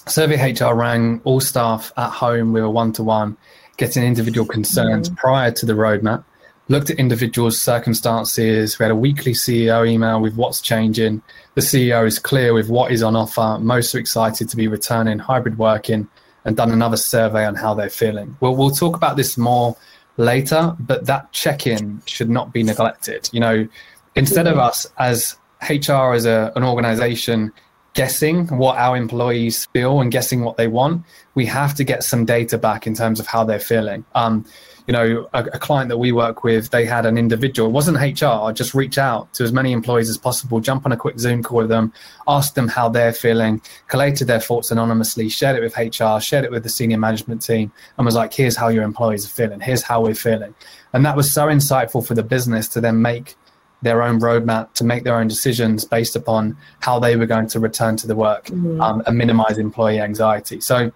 Survey 0.06 0.52
HR 0.52 0.74
rang 0.74 1.20
all 1.24 1.40
staff 1.40 1.92
at 1.96 2.10
home 2.10 2.52
with 2.52 2.62
a 2.62 2.70
one 2.70 2.92
to 2.92 3.02
one, 3.02 3.36
getting 3.76 4.04
individual 4.04 4.46
concerns 4.46 5.10
mm. 5.10 5.16
prior 5.16 5.50
to 5.50 5.66
the 5.66 5.72
roadmap 5.72 6.22
looked 6.70 6.88
at 6.88 6.98
individuals' 6.98 7.60
circumstances. 7.60 8.78
We 8.78 8.84
had 8.84 8.92
a 8.92 8.96
weekly 8.96 9.32
CEO 9.32 9.86
email 9.86 10.20
with 10.20 10.36
what's 10.36 10.60
changing. 10.60 11.20
The 11.54 11.60
CEO 11.60 12.06
is 12.06 12.18
clear 12.20 12.54
with 12.54 12.70
what 12.70 12.92
is 12.92 13.02
on 13.02 13.16
offer. 13.16 13.58
Most 13.60 13.94
are 13.94 13.98
excited 13.98 14.48
to 14.48 14.56
be 14.56 14.68
returning 14.68 15.18
hybrid 15.18 15.58
working 15.58 16.08
and 16.44 16.56
done 16.56 16.70
another 16.70 16.96
survey 16.96 17.44
on 17.44 17.56
how 17.56 17.74
they're 17.74 17.90
feeling. 17.90 18.36
Well, 18.38 18.54
we'll 18.54 18.70
talk 18.70 18.96
about 18.96 19.16
this 19.16 19.36
more 19.36 19.76
later, 20.16 20.76
but 20.78 21.06
that 21.06 21.32
check 21.32 21.66
in 21.66 22.02
should 22.06 22.30
not 22.30 22.52
be 22.52 22.62
neglected. 22.62 23.28
You 23.32 23.40
know, 23.40 23.68
instead 24.14 24.46
of 24.46 24.56
us 24.56 24.86
as 24.96 25.36
HR 25.68 26.14
as 26.14 26.24
a, 26.24 26.52
an 26.54 26.62
organization 26.62 27.52
guessing 27.94 28.46
what 28.46 28.76
our 28.76 28.96
employees 28.96 29.66
feel 29.72 30.00
and 30.00 30.12
guessing 30.12 30.42
what 30.42 30.56
they 30.56 30.68
want. 30.68 31.04
We 31.34 31.46
have 31.46 31.74
to 31.74 31.84
get 31.84 32.04
some 32.04 32.24
data 32.24 32.56
back 32.56 32.86
in 32.86 32.94
terms 32.94 33.18
of 33.18 33.26
how 33.26 33.42
they're 33.44 33.58
feeling. 33.58 34.04
Um, 34.14 34.44
you 34.90 34.92
know, 34.92 35.28
a, 35.34 35.44
a, 35.44 35.58
client 35.60 35.88
that 35.88 35.98
we 35.98 36.10
work 36.10 36.42
with, 36.42 36.70
they 36.70 36.84
had 36.84 37.06
an 37.06 37.16
individual, 37.16 37.68
it 37.68 37.72
wasn't 37.72 37.96
HR, 37.96 38.50
just 38.50 38.74
reach 38.74 38.98
out 38.98 39.32
to 39.34 39.44
as 39.44 39.52
many 39.52 39.70
employees 39.70 40.10
as 40.10 40.18
possible, 40.18 40.58
jump 40.58 40.84
on 40.84 40.90
a 40.90 40.96
quick 40.96 41.16
Zoom 41.16 41.44
call 41.44 41.58
with 41.58 41.68
them, 41.68 41.92
ask 42.26 42.54
them 42.54 42.66
how 42.66 42.88
they're 42.88 43.12
feeling, 43.12 43.62
collated 43.86 44.26
their 44.26 44.40
thoughts 44.40 44.72
anonymously, 44.72 45.28
shared 45.28 45.54
it 45.54 45.60
with 45.60 45.76
HR, 45.76 46.18
shared 46.18 46.44
it 46.44 46.50
with 46.50 46.64
the 46.64 46.68
senior 46.68 46.98
management 46.98 47.40
team, 47.40 47.70
and 47.96 48.04
was 48.04 48.16
like, 48.16 48.32
here's 48.32 48.56
how 48.56 48.66
your 48.66 48.82
employees 48.82 49.24
are 49.24 49.28
feeling, 49.28 49.60
here's 49.60 49.80
how 49.84 50.02
we're 50.02 50.12
feeling. 50.12 50.52
And 50.92 51.06
that 51.06 51.16
was 51.16 51.32
so 51.32 51.46
insightful 51.46 52.04
for 52.04 52.14
the 52.14 52.24
business 52.24 52.66
to 52.70 52.80
then 52.80 53.00
make 53.00 53.36
their 53.82 54.02
own 54.02 54.18
roadmap 54.18 54.72
to 54.72 54.82
make 54.82 55.04
their 55.04 55.14
own 55.14 55.28
decisions 55.28 55.84
based 55.84 56.16
upon 56.16 56.56
how 56.80 56.98
they 56.98 57.14
were 57.14 57.26
going 57.26 57.46
to 57.46 57.60
return 57.60 57.96
to 57.98 58.08
the 58.08 58.16
work 58.16 58.46
mm. 58.46 58.80
um, 58.82 59.04
and 59.06 59.16
minimize 59.16 59.56
employee 59.56 60.00
anxiety. 60.00 60.60
So 60.60 60.90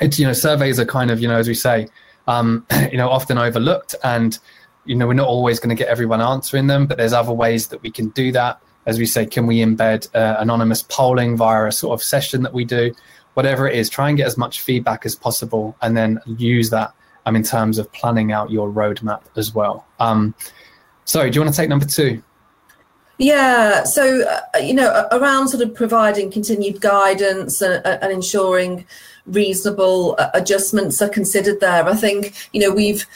it's, 0.00 0.18
you 0.18 0.26
know, 0.26 0.32
surveys 0.32 0.80
are 0.80 0.86
kind 0.86 1.10
of, 1.10 1.20
you 1.20 1.28
know, 1.28 1.36
as 1.36 1.48
we 1.48 1.54
say, 1.54 1.88
um, 2.26 2.66
you 2.90 2.98
know, 2.98 3.08
often 3.08 3.38
overlooked 3.38 3.94
and, 4.04 4.38
you 4.84 4.94
know, 4.94 5.06
we're 5.06 5.14
not 5.14 5.28
always 5.28 5.58
going 5.58 5.74
to 5.74 5.80
get 5.80 5.88
everyone 5.88 6.20
answering 6.20 6.66
them, 6.66 6.86
but 6.86 6.96
there's 6.96 7.12
other 7.12 7.32
ways 7.32 7.68
that 7.68 7.82
we 7.82 7.90
can 7.90 8.10
do 8.10 8.32
that. 8.32 8.60
As 8.86 8.98
we 8.98 9.06
say, 9.06 9.26
can 9.26 9.46
we 9.46 9.58
embed 9.58 10.08
uh, 10.14 10.36
anonymous 10.38 10.82
polling 10.82 11.36
via 11.36 11.66
a 11.66 11.72
sort 11.72 11.98
of 11.98 12.04
session 12.04 12.42
that 12.42 12.54
we 12.54 12.64
do? 12.64 12.94
Whatever 13.34 13.68
it 13.68 13.76
is, 13.76 13.90
try 13.90 14.08
and 14.08 14.16
get 14.16 14.26
as 14.26 14.38
much 14.38 14.60
feedback 14.60 15.04
as 15.04 15.14
possible 15.14 15.76
and 15.82 15.96
then 15.96 16.20
use 16.38 16.70
that 16.70 16.94
um, 17.26 17.34
in 17.36 17.42
terms 17.42 17.78
of 17.78 17.90
planning 17.92 18.32
out 18.32 18.50
your 18.50 18.70
roadmap 18.70 19.22
as 19.36 19.54
well. 19.54 19.84
Um, 19.98 20.34
so, 21.04 21.28
do 21.28 21.34
you 21.34 21.40
want 21.40 21.52
to 21.52 21.60
take 21.60 21.68
number 21.68 21.84
two? 21.84 22.22
Yeah, 23.18 23.84
so 23.84 24.24
uh, 24.28 24.58
you 24.58 24.74
know, 24.74 25.06
around 25.10 25.48
sort 25.48 25.62
of 25.62 25.74
providing 25.74 26.30
continued 26.30 26.80
guidance 26.80 27.62
and, 27.62 27.84
and 27.86 28.12
ensuring 28.12 28.86
reasonable 29.26 30.14
uh, 30.18 30.30
adjustments 30.34 31.02
are 31.02 31.08
considered 31.08 31.60
there. 31.60 31.84
I 31.84 31.94
think 31.94 32.34
you 32.52 32.60
know 32.60 32.72
we've 32.72 33.06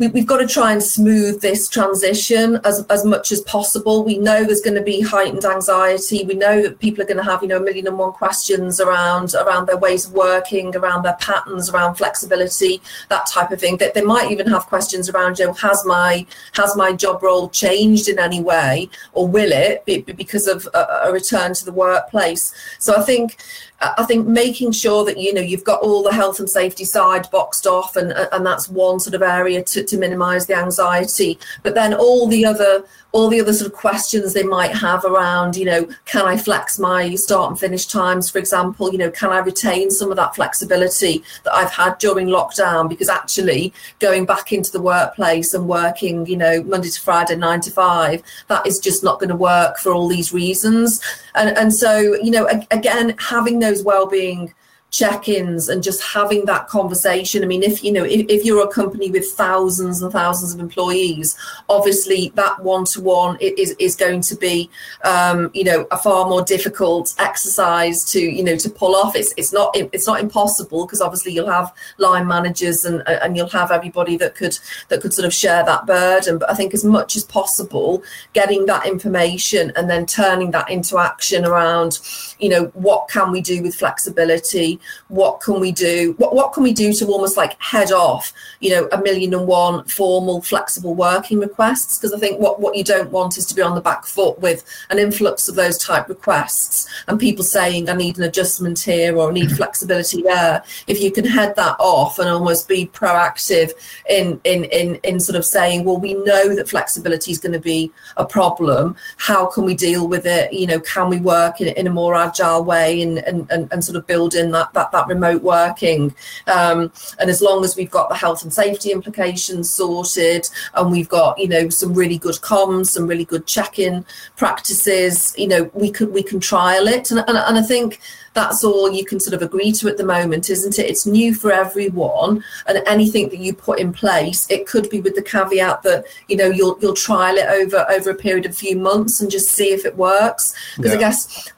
we, 0.00 0.20
have 0.20 0.26
got 0.26 0.38
to 0.38 0.46
try 0.46 0.72
and 0.72 0.82
smooth 0.82 1.42
this 1.42 1.68
transition 1.68 2.58
as, 2.64 2.86
as 2.88 3.04
much 3.04 3.30
as 3.32 3.42
possible. 3.42 4.02
We 4.02 4.16
know 4.16 4.44
there's 4.44 4.62
going 4.62 4.76
to 4.76 4.82
be 4.82 5.02
heightened 5.02 5.44
anxiety. 5.44 6.24
We 6.24 6.34
know 6.34 6.62
that 6.62 6.78
people 6.78 7.02
are 7.02 7.06
going 7.06 7.18
to 7.18 7.22
have, 7.22 7.42
you 7.42 7.48
know, 7.48 7.58
a 7.58 7.60
million 7.60 7.86
and 7.86 7.98
one 7.98 8.12
questions 8.12 8.80
around 8.80 9.34
around 9.34 9.66
their 9.66 9.76
ways 9.76 10.06
of 10.06 10.14
working, 10.14 10.74
around 10.74 11.02
their 11.02 11.18
patterns, 11.20 11.68
around 11.68 11.96
flexibility, 11.96 12.80
that 13.10 13.26
type 13.26 13.50
of 13.50 13.60
thing. 13.60 13.76
That 13.76 13.92
they 13.92 14.00
might 14.00 14.30
even 14.30 14.48
have 14.48 14.66
questions 14.66 15.10
around, 15.10 15.38
you 15.38 15.46
know, 15.46 15.52
has 15.52 15.84
my 15.84 16.26
has 16.54 16.74
my 16.76 16.94
job 16.94 17.22
role 17.22 17.50
changed 17.50 18.08
in 18.08 18.18
any 18.18 18.40
way, 18.40 18.88
or 19.12 19.28
will 19.28 19.52
it 19.52 19.84
be, 19.84 20.00
because 20.00 20.46
of 20.46 20.66
a, 20.72 21.08
a 21.08 21.12
return 21.12 21.52
to 21.54 21.64
the 21.64 21.72
workplace? 21.72 22.54
So 22.78 22.96
I 22.96 23.02
think 23.02 23.36
I 23.82 24.04
think 24.04 24.26
making 24.26 24.72
sure 24.72 25.06
that 25.06 25.16
you 25.18 25.32
know 25.32 25.40
you've 25.40 25.64
got 25.64 25.80
all 25.80 26.02
the 26.02 26.12
health 26.12 26.38
and 26.38 26.50
safety 26.50 26.84
side 26.84 27.30
boxed 27.30 27.66
off, 27.66 27.96
and 27.96 28.12
and 28.12 28.44
that's 28.44 28.68
one 28.68 29.00
sort 29.00 29.14
of 29.14 29.22
area 29.22 29.62
to, 29.64 29.84
to 29.90 29.98
minimise 29.98 30.46
the 30.46 30.56
anxiety. 30.56 31.38
But 31.62 31.74
then 31.74 31.94
all 31.94 32.26
the 32.26 32.44
other 32.44 32.84
all 33.12 33.28
the 33.28 33.40
other 33.40 33.52
sort 33.52 33.70
of 33.70 33.76
questions 33.76 34.32
they 34.32 34.42
might 34.42 34.72
have 34.72 35.04
around, 35.04 35.56
you 35.56 35.64
know, 35.64 35.88
can 36.04 36.26
I 36.26 36.36
flex 36.36 36.78
my 36.78 37.14
start 37.16 37.50
and 37.50 37.58
finish 37.58 37.86
times, 37.86 38.30
for 38.30 38.38
example? 38.38 38.92
You 38.92 38.98
know, 38.98 39.10
can 39.10 39.30
I 39.30 39.38
retain 39.38 39.90
some 39.90 40.10
of 40.10 40.16
that 40.16 40.36
flexibility 40.36 41.24
that 41.44 41.52
I've 41.52 41.72
had 41.72 41.98
during 41.98 42.28
lockdown? 42.28 42.88
Because 42.88 43.08
actually, 43.08 43.72
going 43.98 44.26
back 44.26 44.52
into 44.52 44.70
the 44.70 44.80
workplace 44.80 45.54
and 45.54 45.68
working, 45.68 46.26
you 46.26 46.36
know, 46.36 46.62
Monday 46.62 46.88
to 46.88 47.00
Friday, 47.00 47.36
nine 47.36 47.60
to 47.62 47.70
five, 47.70 48.22
that 48.48 48.66
is 48.66 48.78
just 48.78 49.02
not 49.02 49.18
going 49.18 49.30
to 49.30 49.36
work 49.36 49.78
for 49.78 49.92
all 49.92 50.06
these 50.06 50.32
reasons. 50.32 51.00
And 51.34 51.56
and 51.56 51.74
so, 51.74 51.98
you 52.22 52.30
know, 52.30 52.46
again, 52.70 53.16
having 53.18 53.58
those 53.58 53.82
well-being 53.82 54.54
check-ins 54.90 55.68
and 55.68 55.82
just 55.82 56.02
having 56.02 56.44
that 56.46 56.68
conversation. 56.68 57.42
I 57.42 57.46
mean 57.46 57.62
if 57.62 57.82
you 57.84 57.92
know 57.92 58.04
if, 58.04 58.26
if, 58.28 58.44
you're 58.44 58.64
a 58.64 58.68
company 58.68 59.10
with 59.10 59.26
thousands 59.32 60.02
and 60.02 60.10
thousands 60.10 60.54
of 60.54 60.60
employees 60.60 61.36
obviously 61.68 62.32
that 62.34 62.62
one-to-one 62.62 63.36
is 63.40 63.76
is 63.78 63.94
going 63.94 64.20
to 64.22 64.34
be 64.34 64.70
um, 65.04 65.50
you 65.54 65.64
know 65.64 65.86
a 65.90 65.98
far 65.98 66.28
more 66.28 66.42
difficult 66.42 67.14
exercise 67.18 68.04
to 68.04 68.20
you 68.20 68.42
know 68.42 68.56
to 68.56 68.68
pull 68.68 68.96
off. 68.96 69.14
It's 69.14 69.32
it's 69.36 69.52
not 69.52 69.76
it's 69.76 70.06
not 70.06 70.20
impossible 70.20 70.86
because 70.86 71.00
obviously 71.00 71.32
you'll 71.32 71.50
have 71.50 71.72
line 71.98 72.26
managers 72.26 72.84
and 72.84 73.02
and 73.06 73.36
you'll 73.36 73.48
have 73.48 73.70
everybody 73.70 74.16
that 74.16 74.34
could 74.34 74.58
that 74.88 75.00
could 75.00 75.12
sort 75.12 75.26
of 75.26 75.34
share 75.34 75.64
that 75.64 75.86
burden. 75.86 76.38
But 76.38 76.50
i 76.50 76.54
think 76.54 76.74
as 76.74 76.84
much 76.84 77.16
as 77.16 77.24
possible 77.24 78.02
getting 78.32 78.66
that 78.66 78.86
information 78.86 79.72
and 79.76 79.88
then 79.88 80.04
turning 80.06 80.50
that 80.50 80.70
into 80.70 80.98
action 80.98 81.44
around 81.44 82.00
you 82.40 82.48
know 82.48 82.64
what 82.74 83.08
can 83.08 83.30
we 83.30 83.40
do 83.40 83.62
with 83.62 83.74
flexibility? 83.74 84.80
What 85.08 85.40
can 85.40 85.60
we 85.60 85.72
do 85.72 86.14
what, 86.18 86.34
what 86.34 86.52
can 86.52 86.62
we 86.62 86.72
do 86.72 86.92
to 86.94 87.06
almost 87.06 87.36
like 87.36 87.60
head 87.60 87.92
off 87.92 88.32
you 88.60 88.70
know 88.70 88.88
a 88.92 89.00
million 89.00 89.34
and 89.34 89.46
one 89.46 89.84
formal 89.84 90.42
flexible 90.42 90.94
working 90.94 91.38
requests? 91.38 91.98
Because 91.98 92.12
i 92.12 92.18
think 92.18 92.40
what 92.40 92.60
what 92.60 92.76
you 92.76 92.84
don't 92.84 93.10
want 93.10 93.38
is 93.38 93.46
to 93.46 93.54
be 93.54 93.62
on 93.62 93.74
the 93.74 93.80
back 93.80 94.04
foot 94.06 94.38
with 94.40 94.64
an 94.90 94.98
influx 94.98 95.48
of 95.48 95.54
those 95.54 95.78
type 95.78 96.08
requests 96.08 96.88
and 97.08 97.18
people 97.18 97.44
saying 97.44 97.88
i 97.88 97.94
need 97.94 98.16
an 98.18 98.24
adjustment 98.24 98.78
here 98.78 99.16
or 99.16 99.30
I 99.30 99.32
need 99.32 99.52
flexibility 99.52 100.22
there. 100.22 100.62
If 100.86 101.00
you 101.00 101.10
can 101.10 101.24
head 101.24 101.54
that 101.56 101.76
off 101.78 102.18
and 102.18 102.28
almost 102.28 102.68
be 102.68 102.86
proactive 102.86 103.72
in 104.08 104.40
in 104.44 104.64
in 104.64 104.96
in 105.04 105.20
sort 105.20 105.36
of 105.36 105.44
saying 105.44 105.84
well 105.84 105.98
we 105.98 106.14
know 106.14 106.54
that 106.54 106.68
flexibility 106.68 107.32
is 107.32 107.38
going 107.38 107.52
to 107.52 107.60
be 107.60 107.92
a 108.16 108.24
problem. 108.24 108.96
How 109.16 109.46
can 109.46 109.64
we 109.64 109.74
deal 109.74 110.08
with 110.08 110.26
it? 110.26 110.52
You 110.52 110.66
know 110.66 110.80
can 110.80 111.08
we 111.08 111.18
work 111.18 111.60
in, 111.60 111.68
in 111.68 111.86
a 111.86 111.90
more 111.90 112.14
agile 112.30 112.64
way 112.64 113.02
and 113.02 113.18
and, 113.18 113.50
and, 113.50 113.72
and 113.72 113.84
sort 113.84 113.96
of 113.96 114.06
build 114.06 114.34
in 114.34 114.50
that 114.52 114.72
that, 114.72 114.90
that 114.92 115.06
remote 115.08 115.42
working. 115.42 116.14
Um, 116.46 116.92
and 117.18 117.30
as 117.30 117.40
long 117.42 117.64
as 117.64 117.76
we've 117.76 117.90
got 117.90 118.08
the 118.08 118.14
health 118.14 118.42
and 118.42 118.52
safety 118.52 118.92
implications 118.92 119.70
sorted 119.70 120.48
and 120.74 120.90
we've 120.90 121.08
got, 121.08 121.38
you 121.38 121.48
know, 121.48 121.68
some 121.68 121.92
really 121.94 122.18
good 122.18 122.36
comms, 122.36 122.86
some 122.86 123.06
really 123.06 123.24
good 123.24 123.46
check-in 123.46 124.04
practices, 124.36 125.34
you 125.36 125.48
know, 125.48 125.70
we 125.74 125.90
could 125.90 126.12
we 126.12 126.22
can 126.22 126.40
trial 126.40 126.86
it. 126.88 127.10
And, 127.10 127.20
and, 127.28 127.36
and 127.36 127.58
I 127.58 127.62
think 127.62 128.00
that's 128.32 128.62
all 128.62 128.92
you 128.92 129.04
can 129.04 129.18
sort 129.18 129.34
of 129.34 129.42
agree 129.42 129.72
to 129.72 129.88
at 129.88 129.96
the 129.96 130.04
moment, 130.04 130.50
isn't 130.50 130.78
it? 130.78 130.88
It's 130.88 131.06
new 131.06 131.34
for 131.34 131.52
everyone, 131.52 132.44
and 132.66 132.82
anything 132.86 133.28
that 133.30 133.38
you 133.38 133.52
put 133.52 133.80
in 133.80 133.92
place, 133.92 134.48
it 134.50 134.66
could 134.66 134.88
be 134.88 135.00
with 135.00 135.14
the 135.14 135.22
caveat 135.22 135.82
that 135.82 136.06
you 136.28 136.36
know 136.36 136.46
you'll 136.46 136.78
you'll 136.80 136.94
trial 136.94 137.36
it 137.36 137.46
over 137.46 137.84
over 137.90 138.10
a 138.10 138.14
period 138.14 138.46
of 138.46 138.52
a 138.52 138.54
few 138.54 138.76
months 138.76 139.20
and 139.20 139.30
just 139.30 139.50
see 139.50 139.72
if 139.72 139.84
it 139.84 139.96
works. 139.96 140.54
Because 140.76 140.92
yeah. 140.92 140.98
I 140.98 141.00
guess 141.00 141.52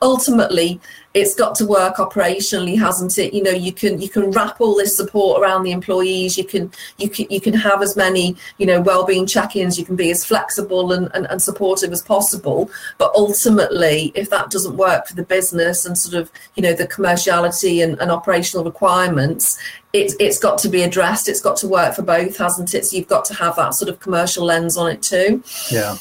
ultimately 0.00 0.80
it's 1.14 1.36
got 1.36 1.54
to 1.54 1.64
work 1.64 1.96
operationally 1.96 2.76
hasn't 2.76 3.16
it? 3.18 3.32
You 3.32 3.42
know 3.42 3.52
you 3.52 3.72
can 3.72 4.00
you 4.00 4.08
can 4.08 4.32
wrap 4.32 4.60
all 4.60 4.74
this 4.74 4.96
support 4.96 5.40
around 5.40 5.62
the 5.62 5.70
employees. 5.70 6.36
You 6.36 6.44
can 6.44 6.72
you 6.98 7.08
can 7.08 7.26
you 7.30 7.40
can 7.40 7.54
have 7.54 7.82
as 7.82 7.96
many 7.96 8.36
you 8.58 8.66
know 8.66 8.80
well-being 8.80 9.26
check-ins. 9.26 9.78
You 9.78 9.84
can 9.84 9.94
be 9.94 10.10
as 10.10 10.24
flexible 10.24 10.92
and, 10.92 11.08
and, 11.14 11.26
and 11.30 11.40
supportive 11.40 11.92
as 11.92 12.02
possible. 12.02 12.68
But 12.98 13.12
ultimately 13.14 14.12
if 14.16 14.28
that 14.30 14.50
doesn't 14.50 14.76
work 14.76 15.06
for 15.06 15.14
the 15.14 15.22
business 15.22 15.86
and 15.86 15.96
sort 15.96 16.20
of 16.20 16.32
you 16.56 16.62
know 16.62 16.72
the 16.72 16.88
commerciality 16.88 17.82
and, 17.82 17.98
and 18.00 18.10
operational 18.10 18.64
requirements 18.64 19.58
it's 19.92 20.16
it's 20.18 20.40
got 20.40 20.58
to 20.58 20.68
be 20.68 20.82
addressed. 20.82 21.28
It's 21.28 21.40
got 21.40 21.56
to 21.58 21.68
work 21.68 21.94
for 21.94 22.02
both 22.02 22.36
hasn't 22.36 22.74
it? 22.74 22.84
So 22.84 22.96
you've 22.96 23.06
got 23.06 23.24
to 23.26 23.34
have 23.34 23.54
that 23.54 23.74
sort 23.74 23.88
of 23.88 24.00
commercial 24.00 24.44
lens 24.44 24.76
on 24.76 24.90
it 24.90 25.00
too. 25.00 25.44
Yeah. 25.70 25.96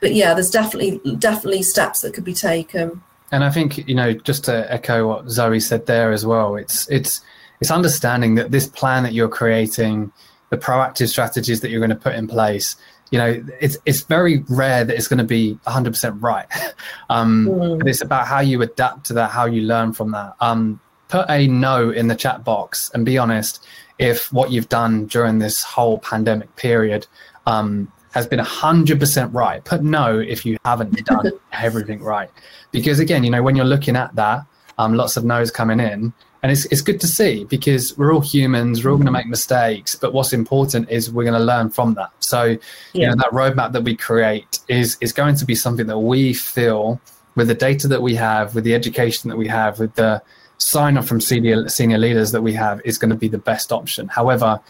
But 0.00 0.12
yeah 0.12 0.34
there's 0.34 0.50
definitely 0.50 1.00
definitely 1.16 1.62
steps 1.62 2.02
that 2.02 2.12
could 2.12 2.24
be 2.24 2.34
taken 2.34 3.02
and 3.34 3.44
I 3.44 3.50
think 3.50 3.88
you 3.88 3.94
know, 3.94 4.12
just 4.12 4.44
to 4.44 4.72
echo 4.72 5.08
what 5.08 5.28
Zoe 5.28 5.60
said 5.60 5.86
there 5.86 6.12
as 6.12 6.24
well, 6.24 6.56
it's 6.56 6.88
it's 6.88 7.20
it's 7.60 7.70
understanding 7.70 8.36
that 8.36 8.50
this 8.50 8.66
plan 8.66 9.02
that 9.02 9.12
you're 9.12 9.28
creating, 9.28 10.12
the 10.50 10.56
proactive 10.56 11.08
strategies 11.08 11.60
that 11.60 11.70
you're 11.70 11.80
going 11.80 11.90
to 11.90 11.96
put 11.96 12.14
in 12.14 12.28
place, 12.28 12.76
you 13.10 13.18
know, 13.18 13.44
it's 13.60 13.76
it's 13.86 14.02
very 14.02 14.44
rare 14.48 14.84
that 14.84 14.96
it's 14.96 15.08
going 15.08 15.18
to 15.18 15.24
be 15.24 15.58
100% 15.66 16.22
right. 16.22 16.46
um, 17.10 17.46
mm. 17.46 17.88
It's 17.88 18.00
about 18.00 18.26
how 18.26 18.40
you 18.40 18.62
adapt 18.62 19.06
to 19.06 19.14
that, 19.14 19.30
how 19.30 19.46
you 19.46 19.62
learn 19.62 19.92
from 19.92 20.12
that. 20.12 20.34
Um, 20.40 20.80
put 21.08 21.26
a 21.28 21.46
no 21.46 21.90
in 21.90 22.08
the 22.08 22.16
chat 22.16 22.44
box 22.44 22.90
and 22.94 23.04
be 23.04 23.18
honest 23.18 23.64
if 23.98 24.32
what 24.32 24.50
you've 24.50 24.68
done 24.68 25.06
during 25.06 25.38
this 25.38 25.62
whole 25.62 25.98
pandemic 25.98 26.54
period 26.56 27.06
um, 27.46 27.92
has 28.14 28.28
been 28.28 28.38
100% 28.38 29.34
right. 29.34 29.64
Put 29.64 29.82
no 29.82 30.20
if 30.20 30.46
you 30.46 30.56
haven't 30.64 31.04
done 31.04 31.32
everything 31.52 32.00
right. 32.00 32.30
Because 32.70 33.00
again, 33.00 33.24
you 33.24 33.30
know, 33.30 33.42
when 33.42 33.56
you're 33.56 33.64
looking 33.64 33.96
at 33.96 34.14
that, 34.14 34.46
um, 34.78 34.94
lots 34.94 35.16
of 35.16 35.24
no's 35.24 35.50
coming 35.50 35.80
in. 35.80 36.12
And 36.44 36.52
it's, 36.52 36.64
it's 36.66 36.80
good 36.80 37.00
to 37.00 37.08
see 37.08 37.42
because 37.44 37.98
we're 37.98 38.14
all 38.14 38.20
humans, 38.20 38.84
we're 38.84 38.92
all 38.92 38.98
going 38.98 39.06
to 39.06 39.12
make 39.12 39.26
mistakes. 39.26 39.96
But 39.96 40.12
what's 40.12 40.32
important 40.32 40.90
is 40.90 41.10
we're 41.10 41.24
going 41.24 41.38
to 41.38 41.44
learn 41.44 41.70
from 41.70 41.94
that. 41.94 42.10
So, 42.20 42.44
yeah. 42.44 42.58
you 42.92 43.06
know, 43.08 43.16
that 43.16 43.30
roadmap 43.32 43.72
that 43.72 43.82
we 43.82 43.96
create 43.96 44.60
is, 44.68 44.96
is 45.00 45.12
going 45.12 45.34
to 45.34 45.44
be 45.44 45.56
something 45.56 45.88
that 45.88 45.98
we 45.98 46.34
feel 46.34 47.00
with 47.34 47.48
the 47.48 47.54
data 47.54 47.88
that 47.88 48.02
we 48.02 48.14
have, 48.14 48.54
with 48.54 48.62
the 48.62 48.74
education 48.74 49.28
that 49.28 49.36
we 49.36 49.48
have, 49.48 49.80
with 49.80 49.92
the 49.96 50.22
sign 50.58 50.96
off 50.98 51.08
from 51.08 51.20
senior, 51.20 51.68
senior 51.68 51.98
leaders 51.98 52.30
that 52.30 52.42
we 52.42 52.52
have, 52.52 52.80
is 52.84 52.96
going 52.96 53.10
to 53.10 53.16
be 53.16 53.26
the 53.26 53.38
best 53.38 53.72
option. 53.72 54.06
However, 54.06 54.60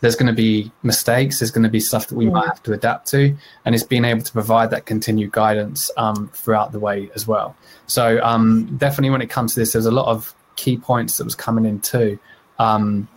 there's 0.00 0.16
going 0.16 0.26
to 0.26 0.32
be 0.32 0.70
mistakes 0.82 1.38
there's 1.38 1.50
going 1.50 1.62
to 1.62 1.70
be 1.70 1.80
stuff 1.80 2.08
that 2.08 2.14
we 2.14 2.28
might 2.28 2.46
have 2.46 2.62
to 2.62 2.72
adapt 2.72 3.06
to 3.06 3.34
and 3.64 3.74
it's 3.74 3.84
being 3.84 4.04
able 4.04 4.22
to 4.22 4.32
provide 4.32 4.70
that 4.70 4.86
continued 4.86 5.30
guidance 5.32 5.90
um, 5.96 6.30
throughout 6.34 6.72
the 6.72 6.78
way 6.78 7.10
as 7.14 7.26
well. 7.26 7.56
So 7.86 8.22
um, 8.22 8.76
definitely 8.78 9.10
when 9.10 9.22
it 9.22 9.30
comes 9.30 9.54
to 9.54 9.60
this 9.60 9.72
there's 9.72 9.86
a 9.86 9.90
lot 9.90 10.06
of 10.06 10.34
key 10.56 10.76
points 10.76 11.18
that 11.18 11.24
was 11.24 11.34
coming 11.34 11.64
in 11.64 11.80
too. 11.80 12.18
Um, 12.58 13.08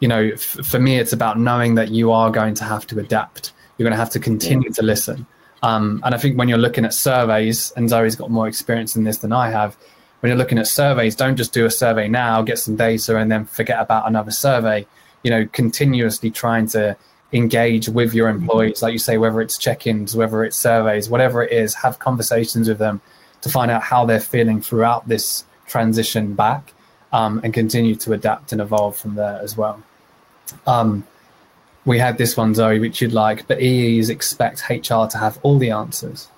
you 0.00 0.08
know 0.08 0.30
f- 0.32 0.40
for 0.40 0.78
me 0.78 0.98
it's 0.98 1.12
about 1.12 1.38
knowing 1.38 1.74
that 1.74 1.90
you 1.90 2.10
are 2.10 2.30
going 2.30 2.54
to 2.54 2.64
have 2.64 2.86
to 2.88 2.98
adapt. 2.98 3.52
You're 3.76 3.84
going 3.84 3.96
to 3.96 4.02
have 4.02 4.10
to 4.10 4.20
continue 4.20 4.68
yeah. 4.68 4.74
to 4.74 4.82
listen. 4.82 5.26
Um, 5.62 6.00
and 6.04 6.14
i 6.14 6.18
think 6.18 6.38
when 6.38 6.48
you're 6.48 6.56
looking 6.56 6.86
at 6.86 6.94
surveys 6.94 7.70
and 7.76 7.86
zoe's 7.86 8.16
got 8.16 8.30
more 8.30 8.48
experience 8.48 8.96
in 8.96 9.04
this 9.04 9.18
than 9.18 9.30
i 9.30 9.50
have 9.50 9.76
when 10.20 10.30
you're 10.30 10.38
looking 10.38 10.56
at 10.58 10.66
surveys 10.66 11.14
don't 11.14 11.36
just 11.36 11.52
do 11.52 11.66
a 11.66 11.70
survey 11.70 12.08
now 12.08 12.40
get 12.40 12.58
some 12.58 12.76
data 12.76 13.18
and 13.18 13.30
then 13.30 13.44
forget 13.44 13.78
about 13.78 14.08
another 14.08 14.30
survey 14.30 14.86
you 15.22 15.30
know 15.30 15.46
continuously 15.52 16.30
trying 16.30 16.66
to 16.66 16.96
engage 17.32 17.88
with 17.88 18.12
your 18.12 18.28
employees 18.28 18.82
like 18.82 18.92
you 18.92 18.98
say 18.98 19.16
whether 19.16 19.40
it's 19.40 19.56
check-ins 19.56 20.16
whether 20.16 20.42
it's 20.42 20.56
surveys 20.56 21.08
whatever 21.08 21.42
it 21.42 21.52
is 21.52 21.74
have 21.74 21.98
conversations 22.00 22.68
with 22.68 22.78
them 22.78 23.00
to 23.40 23.48
find 23.48 23.70
out 23.70 23.82
how 23.82 24.04
they're 24.04 24.20
feeling 24.20 24.60
throughout 24.60 25.06
this 25.08 25.44
transition 25.66 26.34
back 26.34 26.72
um, 27.12 27.40
and 27.42 27.54
continue 27.54 27.94
to 27.94 28.12
adapt 28.12 28.52
and 28.52 28.60
evolve 28.60 28.96
from 28.96 29.14
there 29.14 29.40
as 29.42 29.56
well. 29.56 29.82
Um, 30.66 31.06
we 31.84 31.98
had 31.98 32.18
this 32.18 32.36
one 32.36 32.54
zoe 32.54 32.78
which 32.78 33.00
you'd 33.00 33.12
like 33.12 33.46
but 33.48 33.60
ees 33.60 34.10
expect 34.10 34.62
hr 34.68 35.06
to 35.06 35.16
have 35.18 35.38
all 35.42 35.58
the 35.58 35.70
answers 35.70 36.28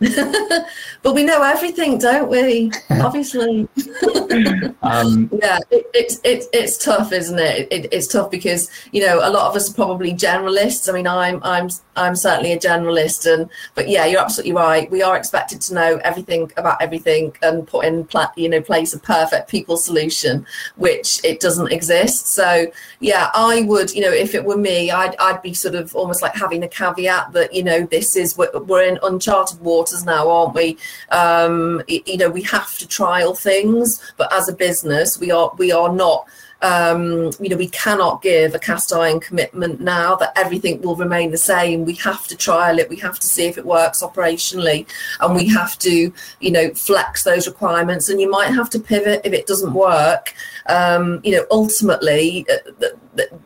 but 1.02 1.14
we 1.14 1.24
know 1.24 1.42
everything, 1.42 1.98
don't 1.98 2.30
we? 2.30 2.70
Obviously. 2.90 3.68
um, 4.82 5.28
yeah, 5.42 5.58
it, 5.70 5.86
it's 5.92 6.20
it's 6.22 6.46
it's 6.52 6.84
tough, 6.84 7.12
isn't 7.12 7.38
it? 7.38 7.66
it? 7.72 7.88
It's 7.92 8.06
tough 8.06 8.30
because 8.30 8.70
you 8.92 9.04
know 9.04 9.18
a 9.18 9.30
lot 9.30 9.48
of 9.48 9.56
us 9.56 9.68
are 9.68 9.74
probably 9.74 10.12
generalists. 10.12 10.88
I 10.88 10.92
mean, 10.92 11.08
I'm 11.08 11.42
I'm 11.42 11.68
I'm 11.96 12.14
certainly 12.14 12.52
a 12.52 12.58
generalist, 12.58 13.32
and 13.32 13.50
but 13.74 13.88
yeah, 13.88 14.06
you're 14.06 14.20
absolutely 14.20 14.52
right. 14.52 14.88
We 14.88 15.02
are 15.02 15.16
expected 15.16 15.60
to 15.62 15.74
know 15.74 16.00
everything 16.04 16.52
about 16.56 16.80
everything 16.80 17.34
and 17.42 17.66
put 17.66 17.84
in 17.84 18.04
pla- 18.04 18.32
you 18.36 18.48
know 18.48 18.60
place 18.60 18.94
a 18.94 19.00
perfect 19.00 19.48
people 19.48 19.76
solution, 19.76 20.46
which 20.76 21.24
it 21.24 21.40
doesn't 21.40 21.72
exist. 21.72 22.28
So 22.28 22.70
yeah, 23.00 23.30
I 23.34 23.62
would 23.62 23.92
you 23.92 24.02
know 24.02 24.12
if 24.12 24.36
it 24.36 24.44
were 24.44 24.56
me, 24.56 24.92
I'd 24.92 25.16
I'd 25.18 25.42
be 25.42 25.54
sort 25.54 25.74
of 25.74 25.96
almost 25.96 26.22
like 26.22 26.36
having 26.36 26.62
a 26.62 26.68
caveat 26.68 27.32
that 27.32 27.52
you 27.52 27.64
know 27.64 27.84
this 27.86 28.14
is 28.14 28.36
we're 28.38 28.84
in 28.84 29.00
uncharted 29.02 29.60
waters 29.88 30.04
now, 30.04 30.28
aren't 30.30 30.54
we? 30.54 30.78
Um, 31.10 31.82
you 31.88 32.16
know, 32.16 32.30
we 32.30 32.42
have 32.42 32.76
to 32.78 32.86
trial 32.86 33.34
things, 33.34 34.12
but 34.16 34.32
as 34.32 34.48
a 34.48 34.52
business, 34.52 35.18
we 35.18 35.30
are 35.30 35.52
we 35.58 35.72
are 35.72 35.92
not 35.92 36.26
um, 36.62 37.30
you 37.40 37.48
know, 37.48 37.56
we 37.56 37.68
cannot 37.68 38.20
give 38.22 38.54
a 38.54 38.58
cast 38.58 38.92
iron 38.92 39.20
commitment 39.20 39.80
now 39.80 40.16
that 40.16 40.32
everything 40.36 40.80
will 40.82 40.96
remain 40.96 41.30
the 41.30 41.38
same. 41.38 41.84
We 41.84 41.94
have 41.96 42.26
to 42.28 42.36
trial 42.36 42.78
it. 42.78 42.88
We 42.88 42.96
have 42.96 43.18
to 43.20 43.26
see 43.26 43.46
if 43.46 43.58
it 43.58 43.64
works 43.64 44.02
operationally, 44.02 44.86
and 45.20 45.36
we 45.36 45.46
have 45.48 45.78
to, 45.80 46.12
you 46.40 46.50
know, 46.50 46.70
flex 46.74 47.22
those 47.22 47.46
requirements. 47.46 48.08
And 48.08 48.20
you 48.20 48.30
might 48.30 48.52
have 48.52 48.70
to 48.70 48.80
pivot 48.80 49.20
if 49.24 49.32
it 49.32 49.46
doesn't 49.46 49.72
work. 49.72 50.34
Um, 50.66 51.20
you 51.22 51.32
know, 51.32 51.46
ultimately, 51.50 52.44
uh, 52.50 52.70
the, 52.78 52.98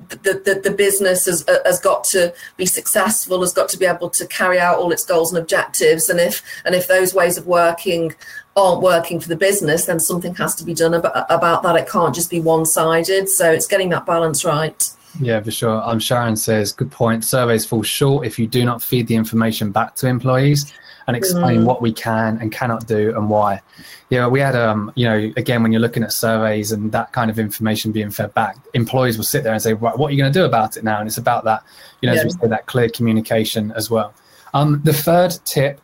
the, 0.09 0.42
the, 0.44 0.61
the 0.62 0.75
business 0.75 1.27
has, 1.27 1.46
uh, 1.48 1.59
has 1.64 1.81
got 1.81 2.05
to 2.05 2.35
be 2.57 2.66
successful, 2.66 3.40
has 3.40 3.53
got 3.53 3.68
to 3.70 3.79
be 3.79 3.87
able 3.87 4.11
to 4.11 4.27
carry 4.27 4.59
out 4.59 4.79
all 4.79 4.92
its 4.92 5.05
goals 5.05 5.33
and 5.33 5.38
objectives. 5.40 6.09
And 6.09 6.20
if 6.20 6.42
and 6.64 6.75
if 6.75 6.88
those 6.88 7.14
ways 7.14 7.37
of 7.37 7.46
working 7.46 8.14
aren't 8.57 8.83
working 8.83 9.19
for 9.21 9.29
the 9.29 9.37
business, 9.37 9.87
then 9.87 9.99
something 10.01 10.35
has 10.35 10.55
to 10.57 10.65
be 10.65 10.75
done 10.75 10.95
about, 10.95 11.27
about 11.31 11.62
that. 11.62 11.77
It 11.77 11.88
can't 11.88 12.15
just 12.15 12.31
be 12.31 12.41
one 12.41 12.67
sided. 12.67 13.29
So 13.29 13.51
it's 13.51 13.67
getting 13.67 13.88
that 13.91 14.07
balance 14.07 14.45
right. 14.45 14.91
Yeah, 15.21 15.41
for 15.41 15.51
sure. 15.51 15.83
Um, 15.85 15.99
Sharon 15.99 16.37
says, 16.37 16.73
good 16.73 16.91
point. 16.91 17.25
Surveys 17.25 17.67
fall 17.67 17.83
short 17.83 18.27
if 18.27 18.38
you 18.38 18.47
do 18.47 18.65
not 18.65 18.83
feed 18.83 19.07
the 19.07 19.15
information 19.15 19.71
back 19.71 19.95
to 19.97 20.07
employees 20.07 20.73
and 21.07 21.17
explain 21.17 21.62
mm. 21.62 21.65
what 21.65 21.83
we 21.83 21.93
can 21.93 22.38
and 22.38 22.53
cannot 22.53 22.87
do 22.87 23.15
and 23.17 23.29
why. 23.29 23.61
Yeah, 24.09 24.27
we 24.29 24.41
had, 24.41 24.55
um, 24.55 24.93
you 24.95 25.05
know, 25.07 25.33
again, 25.37 25.62
when 25.62 25.73
you're 25.73 25.81
looking 25.81 26.03
at 26.03 26.12
surveys 26.12 26.73
and 26.73 26.93
that 26.93 27.12
kind 27.12 27.31
of 27.31 27.38
information 27.38 27.93
being 27.93 28.11
fed 28.11 28.33
back, 28.35 28.57
employees 28.75 29.17
will 29.17 29.25
sit 29.25 29.43
there 29.43 29.53
and 29.53 29.61
say, 29.61 29.75
right, 29.75 29.97
what 29.97 30.09
are 30.09 30.11
you 30.12 30.19
going 30.19 30.33
to 30.33 30.38
do 30.38 30.45
about 30.45 30.77
it 30.77 30.85
now? 30.85 31.01
And 31.01 31.09
it's 31.09 31.19
about 31.19 31.45
that, 31.45 31.65
you 32.01 32.09
know, 32.09 32.15
yeah. 32.15 32.21
as 32.21 32.25
we 32.25 32.31
say, 32.31 32.49
that 32.49 32.67
clear 32.67 32.88
communication 32.88 33.73
as 33.73 33.91
well. 33.91 34.15
Um, 34.55 34.81
the 34.85 34.93
third 34.93 35.35
tip 35.45 35.81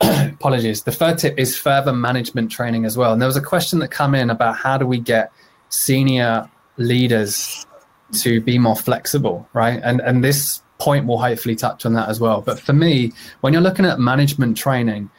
apologies. 0.00 0.82
The 0.82 0.92
third 0.92 1.18
tip 1.18 1.38
is 1.38 1.56
further 1.56 1.92
management 1.92 2.50
training 2.50 2.84
as 2.84 2.96
well. 2.96 3.12
And 3.12 3.20
there 3.20 3.26
was 3.26 3.36
a 3.36 3.42
question 3.42 3.78
that 3.80 3.88
come 3.88 4.14
in 4.14 4.30
about 4.30 4.56
how 4.56 4.78
do 4.78 4.86
we 4.86 4.98
get 4.98 5.32
senior 5.68 6.50
leaders 6.76 7.66
to 8.20 8.40
be 8.40 8.58
more 8.58 8.76
flexible, 8.76 9.48
right? 9.52 9.80
And 9.82 10.00
and 10.00 10.24
this 10.24 10.62
point 10.78 11.06
will 11.06 11.18
hopefully 11.18 11.54
touch 11.54 11.86
on 11.86 11.92
that 11.92 12.08
as 12.08 12.20
well. 12.20 12.40
But 12.40 12.58
for 12.58 12.72
me, 12.72 13.12
when 13.42 13.52
you're 13.52 13.62
looking 13.62 13.84
at 13.84 14.00
management 14.00 14.56
training, 14.56 15.10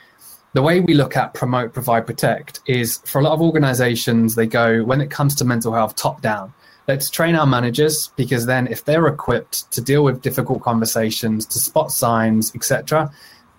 the 0.54 0.62
way 0.62 0.82
we 0.82 0.94
look 0.94 1.16
at 1.16 1.34
promote, 1.34 1.72
provide, 1.72 2.06
protect 2.06 2.60
is 2.66 2.98
for 3.06 3.20
a 3.20 3.24
lot 3.24 3.34
of 3.34 3.42
organizations, 3.42 4.36
they 4.36 4.48
go 4.48 4.84
when 4.84 5.00
it 5.00 5.10
comes 5.10 5.36
to 5.36 5.46
mental 5.46 5.74
health 5.74 5.96
top 5.96 6.22
down. 6.22 6.54
Let's 6.88 7.10
train 7.10 7.36
our 7.36 7.46
managers 7.46 8.12
because 8.18 8.48
then 8.48 8.68
if 8.68 8.84
they're 8.84 9.08
equipped 9.08 9.72
to 9.72 9.82
deal 9.82 10.04
with 10.04 10.22
difficult 10.22 10.62
conversations, 10.62 11.46
to 11.46 11.60
spot 11.60 11.92
signs, 11.92 12.54
etc., 12.56 13.12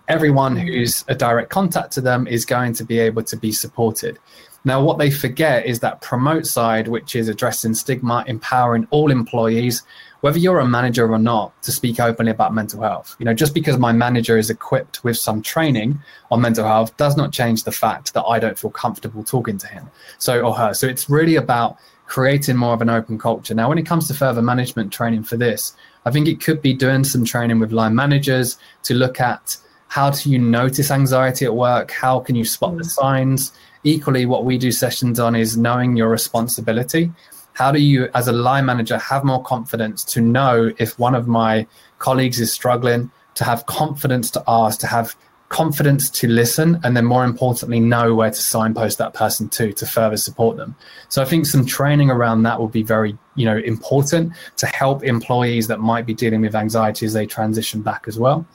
everyone 0.09 0.57
who's 0.57 1.05
a 1.09 1.15
direct 1.15 1.51
contact 1.51 1.93
to 1.93 2.01
them 2.01 2.27
is 2.27 2.45
going 2.45 2.75
to 2.75 2.85
be 2.85 2.99
able 2.99 3.23
to 3.25 3.37
be 3.37 3.53
supported. 3.53 4.19
Now, 4.65 4.83
what 4.83 4.99
they 4.99 5.11
forget 5.11 5.67
is 5.67 5.81
that 5.81 6.03
promote 6.03 6.47
side, 6.47 6.87
which 6.87 7.17
is 7.17 7.29
addressing 7.29 7.75
stigma, 7.75 8.25
empowering 8.29 8.87
all 8.91 9.11
employees, 9.11 9.83
whether 10.21 10.39
you're 10.39 10.61
a 10.61 10.69
manager 10.69 11.11
or 11.13 11.19
not, 11.19 11.61
to 11.63 11.73
speak 11.73 11.99
openly 11.99 12.31
about 12.31 12.55
mental 12.55 12.81
health. 12.81 13.17
You 13.19 13.25
know, 13.25 13.35
just 13.35 13.55
because 13.55 13.77
my 13.77 13.91
manager 13.91 14.39
is 14.39 14.51
equipped 14.51 15.03
with 15.03 15.17
some 15.17 15.43
training 15.43 15.99
on 16.31 16.41
mental 16.41 16.65
health 16.65 16.97
does 16.97 17.17
not 17.17 17.33
change 17.33 17.65
the 17.65 17.73
fact 17.73 18.15
that 18.15 18.23
I 18.23 18.39
don't 18.39 18.57
feel 18.57 18.71
comfortable 18.71 19.25
talking 19.25 19.59
to 19.59 19.67
him, 19.67 19.91
so 20.19 20.41
or 20.41 20.55
her. 20.55 20.75
So 20.75 20.87
it's 20.87 21.11
really 21.11 21.35
about 21.35 21.77
creating 22.07 22.57
more 22.57 22.75
of 22.75 22.83
an 22.83 22.91
open 22.91 23.19
culture. 23.19 23.55
Now, 23.55 23.69
when 23.69 23.79
it 23.79 23.87
comes 23.87 24.07
to 24.09 24.15
further 24.15 24.43
management 24.43 24.93
training 24.93 25.25
for 25.25 25.37
this, 25.37 25.75
I 26.05 26.13
think 26.13 26.29
it 26.29 26.41
could 26.41 26.63
be 26.63 26.75
doing 26.75 27.03
some 27.03 27.25
training 27.25 27.59
with 27.59 27.73
line 27.73 27.97
managers 27.97 28.59
to 28.85 28.95
look 28.95 29.19
at 29.19 29.57
how 29.93 30.09
do 30.09 30.31
you 30.31 30.39
notice 30.39 30.91
anxiety 30.91 31.45
at 31.45 31.55
work? 31.55 31.91
How 31.91 32.19
can 32.19 32.35
you 32.35 32.47
spot 32.47 32.73
mm. 32.73 32.79
the 32.79 32.85
signs? 32.85 33.53
Equally, 33.85 34.25
what 34.25 34.47
we 34.47 34.57
do 34.57 34.73
sessions 34.73 35.21
on 35.21 35.37
is 35.37 35.59
knowing 35.59 35.99
your 35.99 36.09
responsibility. 36.09 37.13
How 37.53 37.71
do 37.73 37.79
you, 37.79 38.09
as 38.15 38.27
a 38.27 38.33
line 38.33 38.65
manager, 38.65 38.97
have 38.97 39.23
more 39.23 39.43
confidence 39.43 40.03
to 40.05 40.23
know 40.23 40.73
if 40.79 40.99
one 40.99 41.15
of 41.15 41.29
my 41.29 41.67
colleagues 41.99 42.41
is 42.41 42.51
struggling, 42.51 43.11
to 43.35 43.45
have 43.45 43.67
confidence 43.67 44.31
to 44.31 44.43
ask, 44.49 44.81
to 44.81 44.87
have 44.87 45.15
confidence 45.51 46.09
to 46.09 46.27
listen, 46.27 46.81
and 46.85 46.97
then 46.97 47.05
more 47.05 47.27
importantly, 47.27 47.79
know 47.79 48.15
where 48.15 48.31
to 48.31 48.41
signpost 48.41 48.97
that 48.97 49.13
person 49.13 49.51
to 49.51 49.75
to 49.75 49.85
further 49.85 50.17
support 50.17 50.57
them. 50.57 50.75
So 51.11 51.21
I 51.21 51.27
think 51.27 51.45
some 51.45 51.67
training 51.67 52.11
around 52.11 52.45
that 52.45 52.59
will 52.59 52.69
be 52.81 52.83
very, 52.83 53.19
you 53.35 53.45
know, 53.45 53.59
important 53.59 54.33
to 54.57 54.65
help 54.69 55.05
employees 55.05 55.67
that 55.67 55.81
might 55.81 56.07
be 56.07 56.15
dealing 56.15 56.41
with 56.41 56.55
anxiety 56.55 57.05
as 57.05 57.13
they 57.13 57.27
transition 57.27 57.83
back 57.83 58.05
as 58.09 58.19
well. 58.19 58.47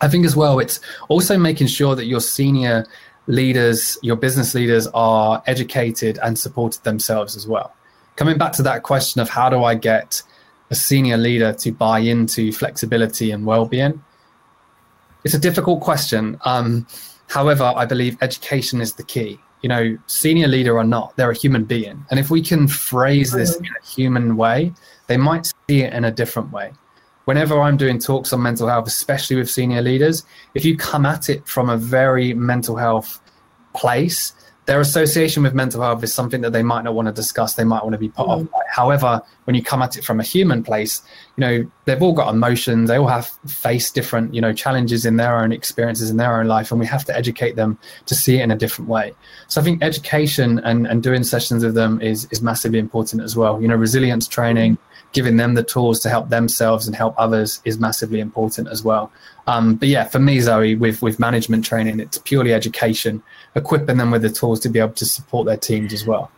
I 0.00 0.08
think 0.08 0.24
as 0.24 0.36
well, 0.36 0.58
it's 0.58 0.80
also 1.08 1.36
making 1.36 1.66
sure 1.66 1.94
that 1.96 2.06
your 2.06 2.20
senior 2.20 2.86
leaders, 3.26 3.98
your 4.02 4.16
business 4.16 4.54
leaders 4.54 4.86
are 4.94 5.42
educated 5.46 6.18
and 6.22 6.38
supported 6.38 6.82
themselves 6.84 7.36
as 7.36 7.46
well. 7.46 7.74
Coming 8.16 8.38
back 8.38 8.52
to 8.52 8.62
that 8.62 8.82
question 8.82 9.20
of 9.20 9.28
how 9.28 9.48
do 9.48 9.64
I 9.64 9.74
get 9.74 10.22
a 10.70 10.74
senior 10.74 11.16
leader 11.16 11.52
to 11.52 11.72
buy 11.72 12.00
into 12.00 12.52
flexibility 12.52 13.30
and 13.30 13.46
well-being, 13.46 14.02
it's 15.24 15.34
a 15.34 15.38
difficult 15.38 15.80
question. 15.80 16.38
Um, 16.44 16.86
however, 17.28 17.72
I 17.76 17.84
believe 17.84 18.16
education 18.20 18.80
is 18.80 18.94
the 18.94 19.04
key. 19.04 19.38
You 19.62 19.68
know, 19.68 19.98
senior 20.06 20.46
leader 20.46 20.76
or 20.76 20.84
not, 20.84 21.16
they're 21.16 21.30
a 21.30 21.36
human 21.36 21.64
being, 21.64 22.04
and 22.10 22.20
if 22.20 22.30
we 22.30 22.40
can 22.40 22.68
phrase 22.68 23.32
this 23.32 23.56
in 23.56 23.66
a 23.66 23.86
human 23.86 24.36
way, 24.36 24.72
they 25.08 25.16
might 25.16 25.46
see 25.68 25.82
it 25.82 25.92
in 25.92 26.04
a 26.04 26.12
different 26.12 26.52
way 26.52 26.72
whenever 27.28 27.60
I'm 27.60 27.76
doing 27.76 27.98
talks 27.98 28.32
on 28.32 28.40
mental 28.40 28.68
health, 28.68 28.86
especially 28.86 29.36
with 29.36 29.50
senior 29.50 29.82
leaders, 29.82 30.24
if 30.54 30.64
you 30.64 30.78
come 30.78 31.04
at 31.04 31.28
it 31.28 31.46
from 31.46 31.68
a 31.68 31.76
very 31.76 32.32
mental 32.32 32.74
health 32.74 33.20
place, 33.74 34.32
their 34.64 34.80
association 34.80 35.42
with 35.42 35.52
mental 35.52 35.82
health 35.82 36.02
is 36.02 36.12
something 36.12 36.40
that 36.40 36.54
they 36.54 36.62
might 36.62 36.84
not 36.84 36.94
want 36.94 37.06
to 37.06 37.12
discuss. 37.12 37.52
They 37.52 37.64
might 37.64 37.82
want 37.82 37.92
to 37.92 37.98
be 37.98 38.08
part 38.08 38.30
mm. 38.30 38.40
of. 38.40 38.48
However, 38.70 39.20
when 39.44 39.54
you 39.54 39.62
come 39.62 39.82
at 39.82 39.98
it 39.98 40.04
from 40.04 40.20
a 40.20 40.22
human 40.22 40.62
place, 40.62 41.02
you 41.36 41.42
know 41.42 41.70
they've 41.84 42.00
all 42.00 42.14
got 42.14 42.32
emotions. 42.32 42.88
They 42.88 42.96
all 42.96 43.06
have 43.08 43.28
faced 43.46 43.94
different, 43.94 44.34
you 44.34 44.40
know, 44.40 44.54
challenges 44.54 45.04
in 45.04 45.16
their 45.16 45.38
own 45.38 45.52
experiences 45.52 46.08
in 46.08 46.16
their 46.16 46.40
own 46.40 46.46
life, 46.46 46.70
and 46.70 46.80
we 46.80 46.86
have 46.86 47.04
to 47.06 47.16
educate 47.16 47.56
them 47.56 47.78
to 48.06 48.14
see 48.14 48.38
it 48.38 48.42
in 48.42 48.50
a 48.50 48.56
different 48.56 48.88
way. 48.88 49.14
So 49.48 49.60
I 49.60 49.64
think 49.64 49.82
education 49.82 50.60
and 50.60 50.86
and 50.86 51.02
doing 51.02 51.24
sessions 51.24 51.62
with 51.62 51.74
them 51.74 52.00
is 52.00 52.26
is 52.30 52.40
massively 52.40 52.78
important 52.78 53.22
as 53.22 53.36
well. 53.36 53.60
You 53.60 53.68
know, 53.68 53.76
resilience 53.76 54.26
training 54.28 54.78
giving 55.12 55.36
them 55.36 55.54
the 55.54 55.62
tools 55.62 56.00
to 56.00 56.08
help 56.08 56.28
themselves 56.28 56.86
and 56.86 56.94
help 56.94 57.14
others 57.18 57.60
is 57.64 57.78
massively 57.78 58.20
important 58.20 58.68
as 58.68 58.82
well. 58.82 59.10
Um, 59.46 59.76
but 59.76 59.88
yeah, 59.88 60.04
for 60.04 60.18
me, 60.18 60.40
Zoe, 60.40 60.74
with 60.74 61.00
with 61.00 61.18
management 61.18 61.64
training, 61.64 62.00
it's 62.00 62.18
purely 62.18 62.52
education, 62.52 63.22
equipping 63.54 63.96
them 63.96 64.10
with 64.10 64.22
the 64.22 64.30
tools 64.30 64.60
to 64.60 64.68
be 64.68 64.78
able 64.78 64.92
to 64.94 65.06
support 65.06 65.46
their 65.46 65.56
teams 65.56 65.92
as 65.92 66.06
well. 66.06 66.30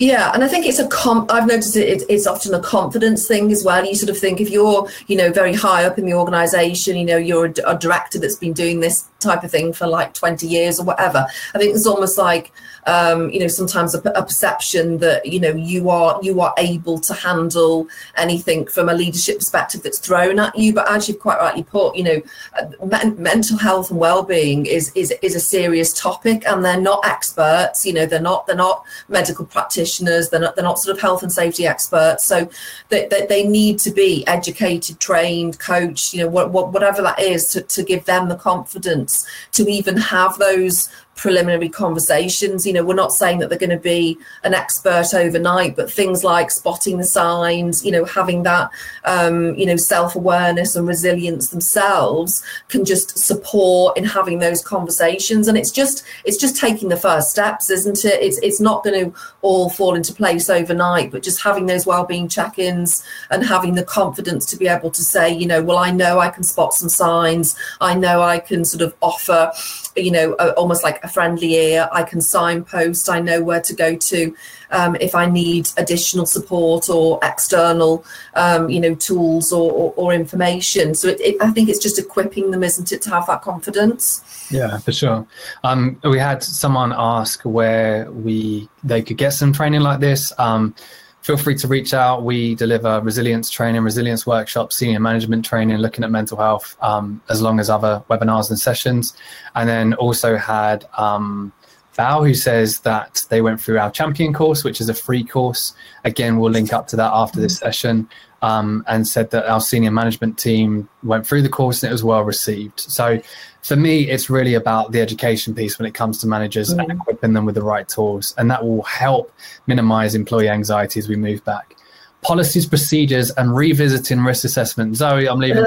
Yeah, 0.00 0.32
and 0.32 0.42
I 0.42 0.48
think 0.48 0.64
it's 0.64 0.78
a 0.78 0.88
com. 0.88 1.26
I've 1.28 1.46
noticed 1.46 1.76
it, 1.76 2.02
it's 2.08 2.26
often 2.26 2.54
a 2.54 2.60
confidence 2.60 3.28
thing 3.28 3.52
as 3.52 3.62
well. 3.62 3.84
You 3.84 3.94
sort 3.94 4.08
of 4.08 4.16
think 4.16 4.40
if 4.40 4.48
you're, 4.48 4.88
you 5.08 5.16
know, 5.16 5.30
very 5.30 5.52
high 5.52 5.84
up 5.84 5.98
in 5.98 6.06
the 6.06 6.14
organisation, 6.14 6.96
you 6.96 7.04
know, 7.04 7.18
you're 7.18 7.46
a, 7.46 7.52
a, 7.66 7.78
director 7.78 8.18
that's 8.18 8.36
been 8.36 8.54
doing 8.54 8.80
this 8.80 9.09
type 9.20 9.44
of 9.44 9.50
thing 9.50 9.72
for 9.72 9.86
like 9.86 10.14
20 10.14 10.46
years 10.46 10.80
or 10.80 10.84
whatever. 10.84 11.26
I 11.54 11.58
think 11.58 11.74
it's 11.74 11.86
almost 11.86 12.18
like 12.18 12.52
um, 12.86 13.30
you 13.30 13.40
know 13.40 13.48
sometimes 13.48 13.94
a, 13.94 13.98
a, 13.98 14.22
perception 14.24 14.98
that 14.98 15.26
you 15.26 15.40
know 15.40 15.50
you 15.50 15.90
are 15.90 16.18
you 16.22 16.40
are 16.40 16.54
able 16.56 16.98
to 17.00 17.14
handle 17.14 17.88
anything 18.16 18.66
from 18.66 18.88
a 18.88 18.94
leadership 18.94 19.38
perspective 19.38 19.82
that's 19.82 19.98
thrown 19.98 20.38
at 20.38 20.56
you 20.56 20.72
but 20.72 20.90
as 20.90 21.08
you've 21.08 21.18
quite 21.18 21.38
rightly 21.38 21.62
put 21.62 21.94
you 21.96 22.04
know 22.04 22.22
uh, 22.58 22.86
men- 22.86 23.20
mental 23.20 23.58
health 23.58 23.90
and 23.90 23.98
well-being 23.98 24.66
is 24.66 24.92
is 24.94 25.12
is 25.22 25.34
a 25.34 25.40
serious 25.40 25.92
topic 25.92 26.42
and 26.46 26.64
they're 26.64 26.80
not 26.80 27.04
experts 27.04 27.84
you 27.84 27.92
know 27.92 28.06
they're 28.06 28.20
not 28.20 28.46
they're 28.46 28.56
not 28.56 28.84
medical 29.08 29.44
practitioners 29.44 30.30
they're 30.30 30.40
not 30.40 30.56
they're 30.56 30.64
not 30.64 30.78
sort 30.78 30.96
of 30.96 31.02
health 31.02 31.22
and 31.22 31.32
safety 31.32 31.66
experts 31.66 32.24
so 32.24 32.48
they, 32.88 33.06
they, 33.08 33.26
they 33.26 33.46
need 33.46 33.78
to 33.78 33.90
be 33.90 34.26
educated 34.26 34.98
trained 35.00 35.58
coached 35.58 36.14
you 36.14 36.20
know 36.20 36.28
what, 36.28 36.50
what 36.50 36.72
whatever 36.72 37.02
that 37.02 37.18
is 37.20 37.46
to, 37.46 37.60
to 37.62 37.82
give 37.82 38.04
them 38.04 38.28
the 38.28 38.36
confidence 38.36 39.09
to 39.52 39.70
even 39.70 39.96
have 39.96 40.38
those 40.38 40.88
preliminary 41.20 41.68
conversations. 41.68 42.66
You 42.66 42.72
know, 42.72 42.82
we're 42.82 42.94
not 42.94 43.12
saying 43.12 43.40
that 43.40 43.50
they're 43.50 43.58
going 43.58 43.68
to 43.68 43.76
be 43.76 44.16
an 44.42 44.54
expert 44.54 45.12
overnight, 45.12 45.76
but 45.76 45.92
things 45.92 46.24
like 46.24 46.50
spotting 46.50 46.96
the 46.96 47.04
signs, 47.04 47.84
you 47.84 47.92
know, 47.92 48.06
having 48.06 48.42
that, 48.44 48.70
um, 49.04 49.54
you 49.54 49.66
know, 49.66 49.76
self 49.76 50.16
awareness 50.16 50.76
and 50.76 50.88
resilience 50.88 51.50
themselves 51.50 52.42
can 52.68 52.86
just 52.86 53.18
support 53.18 53.98
in 53.98 54.04
having 54.04 54.38
those 54.38 54.62
conversations. 54.62 55.46
And 55.46 55.58
it's 55.58 55.70
just, 55.70 56.04
it's 56.24 56.38
just 56.38 56.56
taking 56.56 56.88
the 56.88 56.96
first 56.96 57.30
steps, 57.30 57.68
isn't 57.68 58.02
it? 58.06 58.22
It's, 58.22 58.38
it's 58.38 58.60
not 58.60 58.82
going 58.82 59.12
to 59.12 59.18
all 59.42 59.68
fall 59.68 59.94
into 59.96 60.14
place 60.14 60.48
overnight, 60.48 61.10
but 61.10 61.22
just 61.22 61.42
having 61.42 61.66
those 61.66 61.84
well-being 61.84 62.28
check-ins 62.28 63.04
and 63.30 63.44
having 63.44 63.74
the 63.74 63.84
confidence 63.84 64.46
to 64.46 64.56
be 64.56 64.68
able 64.68 64.90
to 64.90 65.04
say, 65.04 65.30
you 65.30 65.46
know, 65.46 65.62
well, 65.62 65.76
I 65.76 65.90
know 65.90 66.18
I 66.18 66.30
can 66.30 66.44
spot 66.44 66.72
some 66.72 66.88
signs. 66.88 67.54
I 67.78 67.94
know 67.94 68.22
I 68.22 68.38
can 68.38 68.64
sort 68.64 68.80
of 68.80 68.94
offer, 69.02 69.52
you 69.96 70.10
know, 70.10 70.36
a, 70.38 70.52
almost 70.52 70.82
like 70.82 71.02
a 71.04 71.08
friendly 71.08 71.54
ear. 71.54 71.88
I 71.92 72.02
can 72.02 72.20
signpost. 72.20 73.08
I 73.08 73.20
know 73.20 73.42
where 73.42 73.60
to 73.60 73.74
go 73.74 73.96
to 73.96 74.34
um, 74.70 74.96
if 75.00 75.14
I 75.14 75.26
need 75.26 75.68
additional 75.76 76.26
support 76.26 76.88
or 76.88 77.18
external, 77.22 78.04
um, 78.34 78.68
you 78.68 78.80
know, 78.80 78.94
tools 78.94 79.52
or, 79.52 79.70
or, 79.72 79.94
or 79.96 80.12
information. 80.12 80.94
So 80.94 81.08
it, 81.08 81.20
it, 81.20 81.36
I 81.40 81.50
think 81.50 81.68
it's 81.68 81.78
just 81.78 81.98
equipping 81.98 82.50
them, 82.50 82.62
isn't 82.62 82.92
it, 82.92 83.02
to 83.02 83.10
have 83.10 83.26
that 83.26 83.42
confidence. 83.42 84.48
Yeah, 84.50 84.78
for 84.78 84.92
sure. 84.92 85.26
Um, 85.64 86.00
we 86.04 86.18
had 86.18 86.42
someone 86.42 86.92
ask 86.96 87.42
where 87.42 88.10
we 88.10 88.68
they 88.82 89.02
could 89.02 89.16
get 89.16 89.32
some 89.32 89.52
training 89.52 89.80
like 89.80 90.00
this. 90.00 90.32
Um, 90.38 90.74
feel 91.22 91.36
free 91.36 91.54
to 91.56 91.68
reach 91.68 91.92
out. 91.92 92.24
We 92.24 92.54
deliver 92.54 93.00
resilience 93.00 93.50
training, 93.50 93.82
resilience 93.82 94.26
workshops, 94.26 94.76
senior 94.76 95.00
management 95.00 95.44
training, 95.44 95.76
looking 95.78 96.04
at 96.04 96.10
mental 96.10 96.38
health, 96.38 96.76
um, 96.80 97.22
as 97.28 97.42
long 97.42 97.60
as 97.60 97.68
other 97.68 98.02
webinars 98.08 98.50
and 98.50 98.58
sessions. 98.58 99.14
And 99.54 99.68
then 99.68 99.94
also 99.94 100.36
had 100.36 100.86
um, 100.96 101.52
Val, 101.94 102.24
who 102.24 102.34
says 102.34 102.80
that 102.80 103.26
they 103.28 103.42
went 103.42 103.60
through 103.60 103.78
our 103.78 103.90
champion 103.90 104.32
course, 104.32 104.64
which 104.64 104.80
is 104.80 104.88
a 104.88 104.94
free 104.94 105.24
course. 105.24 105.74
Again, 106.04 106.38
we'll 106.38 106.50
link 106.50 106.72
up 106.72 106.86
to 106.88 106.96
that 106.96 107.10
after 107.12 107.40
this 107.40 107.58
session. 107.58 108.08
Um, 108.42 108.84
and 108.88 109.06
said 109.06 109.32
that 109.32 109.46
our 109.46 109.60
senior 109.60 109.90
management 109.90 110.38
team 110.38 110.88
went 111.02 111.26
through 111.26 111.42
the 111.42 111.50
course 111.50 111.82
and 111.82 111.90
it 111.90 111.92
was 111.92 112.02
well 112.02 112.22
received. 112.24 112.80
So 112.80 113.20
for 113.62 113.76
me, 113.76 114.08
it's 114.08 114.30
really 114.30 114.54
about 114.54 114.92
the 114.92 115.00
education 115.00 115.54
piece 115.54 115.78
when 115.78 115.86
it 115.86 115.94
comes 115.94 116.18
to 116.18 116.26
managers 116.26 116.72
mm. 116.72 116.82
and 116.82 116.92
equipping 116.92 117.32
them 117.32 117.44
with 117.44 117.54
the 117.54 117.62
right 117.62 117.88
tools. 117.88 118.34
And 118.38 118.50
that 118.50 118.64
will 118.64 118.82
help 118.82 119.32
minimize 119.66 120.14
employee 120.14 120.48
anxiety 120.48 120.98
as 121.00 121.08
we 121.08 121.16
move 121.16 121.44
back. 121.44 121.76
Policies, 122.22 122.66
procedures, 122.66 123.30
and 123.32 123.54
revisiting 123.54 124.20
risk 124.20 124.44
assessment. 124.44 124.96
Zoe, 124.96 125.26
I'm 125.26 125.38
leaving. 125.38 125.64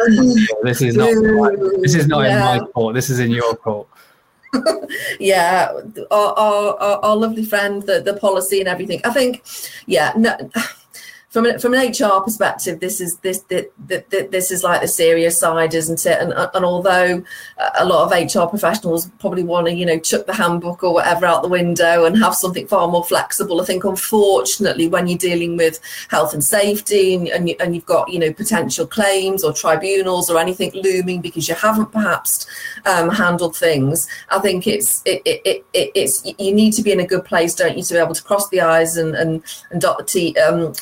this 0.61 0.81
is 0.81 0.95
not. 0.95 1.09
This 1.81 1.95
is 1.95 2.07
not 2.07 2.25
yeah. 2.25 2.53
in 2.55 2.61
my 2.61 2.65
court. 2.67 2.93
This 2.93 3.09
is 3.09 3.19
in 3.19 3.31
your 3.31 3.55
court. 3.55 3.87
yeah, 5.19 5.71
our, 6.11 6.33
our, 6.37 6.77
our, 7.03 7.15
lovely 7.15 7.43
friend, 7.43 7.81
the, 7.83 8.01
the 8.01 8.15
policy 8.17 8.59
and 8.59 8.69
everything. 8.69 9.01
I 9.03 9.09
think, 9.09 9.43
yeah, 9.87 10.13
no, 10.15 10.37
from 11.33 11.47
an, 11.47 11.57
from 11.57 11.73
an 11.73 11.89
HR 11.89 12.21
perspective, 12.21 12.79
this 12.79 13.01
is 13.01 13.17
this, 13.17 13.39
this 13.49 13.67
this 13.79 14.51
is 14.51 14.63
like 14.63 14.81
the 14.81 14.87
serious 14.87 15.39
side, 15.39 15.73
isn't 15.73 16.05
it? 16.05 16.21
And 16.21 16.31
and 16.31 16.63
although 16.63 17.23
a 17.79 17.83
lot 17.83 18.05
of 18.05 18.35
HR 18.35 18.47
professionals 18.47 19.09
probably 19.17 19.43
want 19.43 19.65
to 19.65 19.73
you 19.73 19.83
know 19.83 19.97
chuck 19.97 20.27
the 20.27 20.33
handbook 20.35 20.83
or 20.83 20.93
whatever 20.93 21.25
out 21.25 21.41
the 21.41 21.47
window 21.47 22.05
and 22.05 22.15
have 22.19 22.35
something 22.35 22.67
far 22.67 22.87
more 22.87 23.03
flexible, 23.03 23.59
I 23.59 23.65
think 23.65 23.83
unfortunately 23.83 24.87
when 24.87 25.07
you're 25.07 25.17
dealing 25.17 25.57
with 25.57 25.79
health 26.09 26.35
and 26.35 26.43
safety 26.43 27.15
and 27.15 27.27
and, 27.29 27.49
you, 27.49 27.55
and 27.59 27.73
you've 27.73 27.87
got 27.87 28.09
you 28.09 28.19
know 28.19 28.31
potential 28.31 28.85
claims 28.85 29.43
or 29.43 29.53
tribunals 29.53 30.29
or 30.29 30.37
anything 30.37 30.71
looming 30.75 31.19
because 31.19 31.49
you 31.49 31.55
haven't 31.55 31.91
perhaps 31.91 32.45
um, 32.85 33.09
handled 33.09 33.55
things, 33.55 34.07
I 34.29 34.37
think 34.37 34.67
it's 34.67 35.01
it, 35.03 35.23
it, 35.25 35.65
it, 35.73 35.91
it's 35.95 36.23
you 36.37 36.53
need 36.53 36.73
to 36.73 36.83
be 36.83 36.91
in 36.91 36.99
a 36.99 37.07
good 37.07 37.25
place, 37.25 37.55
don't 37.55 37.75
you, 37.75 37.83
to 37.83 37.93
be 37.95 37.99
able 37.99 38.13
to 38.13 38.23
cross 38.23 38.49
the 38.49 38.61
I's 38.61 38.97
and 38.97 39.15
and, 39.15 39.41
and 39.71 39.81
dot 39.81 39.97
the 39.97 40.03
T. 40.03 40.37
Um, 40.37 40.73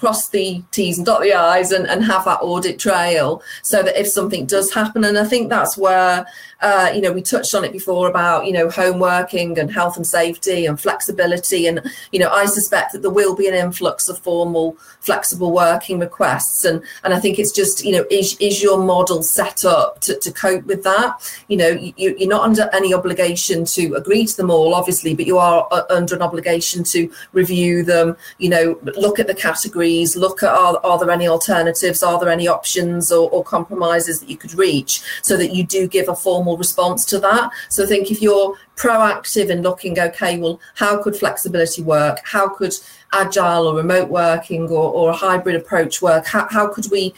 cross 0.00 0.30
the 0.30 0.62
T's 0.72 0.96
and 0.96 1.06
dot 1.06 1.20
the 1.20 1.34
I's 1.34 1.70
and, 1.70 1.86
and 1.86 2.02
have 2.04 2.24
that 2.24 2.40
audit 2.40 2.78
trail 2.78 3.42
so 3.62 3.82
that 3.82 4.00
if 4.00 4.08
something 4.08 4.46
does 4.46 4.72
happen, 4.72 5.04
and 5.04 5.18
I 5.18 5.24
think 5.24 5.50
that's 5.50 5.76
where 5.76 6.26
uh, 6.62 6.90
you 6.94 7.00
know, 7.00 7.12
we 7.12 7.22
touched 7.22 7.54
on 7.54 7.64
it 7.64 7.72
before 7.72 8.08
about, 8.08 8.46
you 8.46 8.52
know, 8.52 8.68
home 8.68 8.98
working 8.98 9.58
and 9.58 9.72
health 9.72 9.96
and 9.96 10.06
safety 10.06 10.66
and 10.66 10.80
flexibility. 10.80 11.66
And, 11.66 11.80
you 12.12 12.18
know, 12.18 12.28
I 12.28 12.46
suspect 12.46 12.92
that 12.92 13.02
there 13.02 13.10
will 13.10 13.34
be 13.34 13.48
an 13.48 13.54
influx 13.54 14.08
of 14.08 14.18
formal 14.18 14.76
flexible 15.00 15.52
working 15.52 15.98
requests. 15.98 16.64
And, 16.64 16.82
and 17.04 17.14
I 17.14 17.20
think 17.20 17.38
it's 17.38 17.52
just, 17.52 17.84
you 17.84 17.92
know, 17.92 18.04
is, 18.10 18.36
is 18.40 18.62
your 18.62 18.82
model 18.82 19.22
set 19.22 19.64
up 19.64 20.00
to, 20.02 20.16
to 20.16 20.30
cope 20.32 20.64
with 20.66 20.82
that? 20.84 21.42
You 21.48 21.56
know, 21.56 21.68
you, 21.68 22.14
you're 22.18 22.28
not 22.28 22.42
under 22.42 22.68
any 22.72 22.92
obligation 22.92 23.64
to 23.66 23.94
agree 23.94 24.26
to 24.26 24.36
them 24.36 24.50
all, 24.50 24.74
obviously, 24.74 25.14
but 25.14 25.26
you 25.26 25.38
are 25.38 25.66
uh, 25.70 25.82
under 25.90 26.14
an 26.14 26.22
obligation 26.22 26.84
to 26.84 27.10
review 27.32 27.82
them, 27.82 28.16
you 28.38 28.50
know, 28.50 28.78
look 28.96 29.18
at 29.18 29.26
the 29.26 29.34
categories, 29.34 30.16
look 30.16 30.42
at 30.42 30.50
are, 30.50 30.78
are 30.84 30.98
there 30.98 31.10
any 31.10 31.28
alternatives, 31.28 32.02
are 32.02 32.20
there 32.20 32.28
any 32.28 32.46
options 32.46 33.10
or, 33.10 33.30
or 33.30 33.42
compromises 33.42 34.20
that 34.20 34.28
you 34.28 34.36
could 34.36 34.54
reach 34.54 35.02
so 35.22 35.36
that 35.36 35.54
you 35.54 35.64
do 35.64 35.88
give 35.88 36.08
a 36.08 36.14
formal 36.14 36.49
normal 36.50 36.58
response 36.58 37.04
to 37.06 37.18
that. 37.20 37.50
So 37.68 37.84
I 37.84 37.86
think 37.86 38.10
if 38.10 38.20
you're 38.20 38.56
proactive 38.76 39.50
in 39.50 39.62
looking, 39.62 39.98
okay, 39.98 40.38
well, 40.38 40.60
how 40.74 41.02
could 41.02 41.16
flexibility 41.16 41.82
work? 41.82 42.18
How 42.24 42.48
could 42.48 42.74
agile 43.12 43.66
or 43.66 43.76
remote 43.76 44.08
working 44.08 44.68
or, 44.68 44.92
or 44.92 45.10
a 45.10 45.16
hybrid 45.16 45.56
approach 45.56 46.02
work? 46.02 46.26
How, 46.26 46.48
how 46.50 46.68
could 46.68 46.90
we 46.90 47.14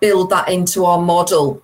build 0.00 0.30
that 0.30 0.48
into 0.48 0.84
our 0.84 1.00
model 1.00 1.62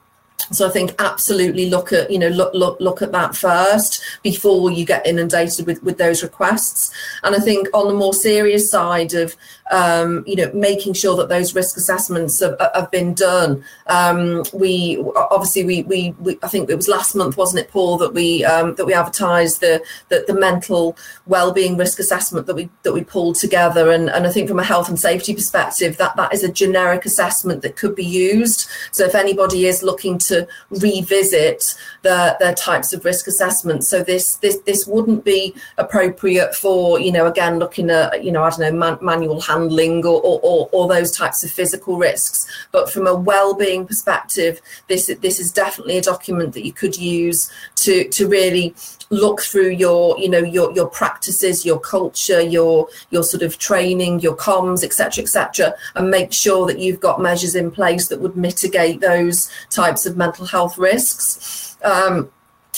so 0.52 0.68
I 0.68 0.70
think 0.70 0.94
absolutely 0.98 1.70
look 1.70 1.92
at 1.92 2.10
you 2.10 2.18
know 2.18 2.28
look 2.28 2.52
look 2.54 2.78
look 2.78 3.02
at 3.02 3.10
that 3.12 3.34
first 3.34 4.02
before 4.22 4.70
you 4.70 4.84
get 4.84 5.06
inundated 5.06 5.66
with 5.66 5.82
with 5.82 5.96
those 5.98 6.22
requests. 6.22 6.92
And 7.22 7.34
I 7.34 7.38
think 7.38 7.68
on 7.72 7.88
the 7.88 7.94
more 7.94 8.12
serious 8.12 8.70
side 8.70 9.14
of 9.14 9.34
um, 9.70 10.24
you 10.26 10.36
know 10.36 10.50
making 10.52 10.94
sure 10.94 11.16
that 11.16 11.28
those 11.28 11.54
risk 11.54 11.76
assessments 11.76 12.40
have, 12.40 12.56
have 12.74 12.90
been 12.90 13.14
done. 13.14 13.64
Um, 13.86 14.44
we 14.52 15.02
obviously 15.16 15.64
we, 15.64 15.82
we, 15.82 16.14
we 16.20 16.38
I 16.42 16.48
think 16.48 16.70
it 16.70 16.76
was 16.76 16.88
last 16.88 17.14
month 17.14 17.36
wasn't 17.36 17.64
it 17.64 17.70
Paul 17.70 17.98
that 17.98 18.14
we 18.14 18.44
um, 18.44 18.74
that 18.76 18.86
we 18.86 18.94
advertised 18.94 19.60
the, 19.60 19.82
the 20.08 20.24
the 20.26 20.34
mental 20.34 20.96
well-being 21.26 21.76
risk 21.76 21.98
assessment 21.98 22.46
that 22.46 22.54
we 22.54 22.68
that 22.82 22.92
we 22.92 23.04
pulled 23.04 23.36
together. 23.36 23.90
And 23.90 24.08
and 24.10 24.26
I 24.26 24.30
think 24.30 24.48
from 24.48 24.58
a 24.58 24.64
health 24.64 24.88
and 24.88 24.98
safety 24.98 25.34
perspective 25.34 25.96
that 25.98 26.16
that 26.16 26.32
is 26.32 26.44
a 26.44 26.52
generic 26.52 27.04
assessment 27.04 27.62
that 27.62 27.76
could 27.76 27.94
be 27.94 28.04
used. 28.04 28.68
So 28.92 29.04
if 29.04 29.14
anybody 29.14 29.66
is 29.66 29.82
looking 29.82 30.18
to 30.18 30.46
revisit 30.70 31.74
the, 32.02 32.36
their 32.38 32.54
types 32.54 32.92
of 32.92 33.04
risk 33.04 33.26
assessments. 33.26 33.88
So 33.88 34.02
this 34.02 34.36
this 34.36 34.58
this 34.60 34.86
wouldn't 34.86 35.24
be 35.24 35.54
appropriate 35.76 36.54
for 36.54 37.00
you 37.00 37.12
know 37.12 37.26
again 37.26 37.58
looking 37.58 37.90
at 37.90 38.24
you 38.24 38.32
know 38.32 38.42
I 38.44 38.50
don't 38.50 38.60
know 38.60 38.72
man, 38.72 38.98
manual 39.00 39.40
handling 39.40 39.55
or, 39.62 40.20
or, 40.20 40.40
or, 40.42 40.68
or 40.72 40.88
those 40.88 41.10
types 41.10 41.44
of 41.44 41.50
physical 41.50 41.96
risks. 41.96 42.46
But 42.72 42.90
from 42.90 43.06
a 43.06 43.14
well-being 43.14 43.86
perspective, 43.86 44.60
this 44.88 45.06
this 45.20 45.40
is 45.40 45.52
definitely 45.52 45.98
a 45.98 46.02
document 46.02 46.54
that 46.54 46.64
you 46.64 46.72
could 46.72 46.96
use 46.96 47.50
to 47.76 48.08
to 48.08 48.28
really 48.28 48.74
look 49.10 49.40
through 49.40 49.70
your 49.70 50.18
you 50.18 50.28
know 50.28 50.38
your 50.38 50.72
your 50.72 50.88
practices 50.88 51.64
your 51.64 51.78
culture 51.78 52.40
your 52.40 52.88
your 53.10 53.22
sort 53.22 53.42
of 53.42 53.56
training 53.56 54.18
your 54.18 54.34
comms 54.36 54.82
etc 54.82 55.22
etc 55.22 55.72
and 55.94 56.10
make 56.10 56.32
sure 56.32 56.66
that 56.66 56.80
you've 56.80 56.98
got 56.98 57.20
measures 57.20 57.54
in 57.54 57.70
place 57.70 58.08
that 58.08 58.20
would 58.20 58.36
mitigate 58.36 59.00
those 59.00 59.48
types 59.70 60.06
of 60.06 60.16
mental 60.16 60.44
health 60.44 60.76
risks 60.76 61.76
um, 61.84 62.30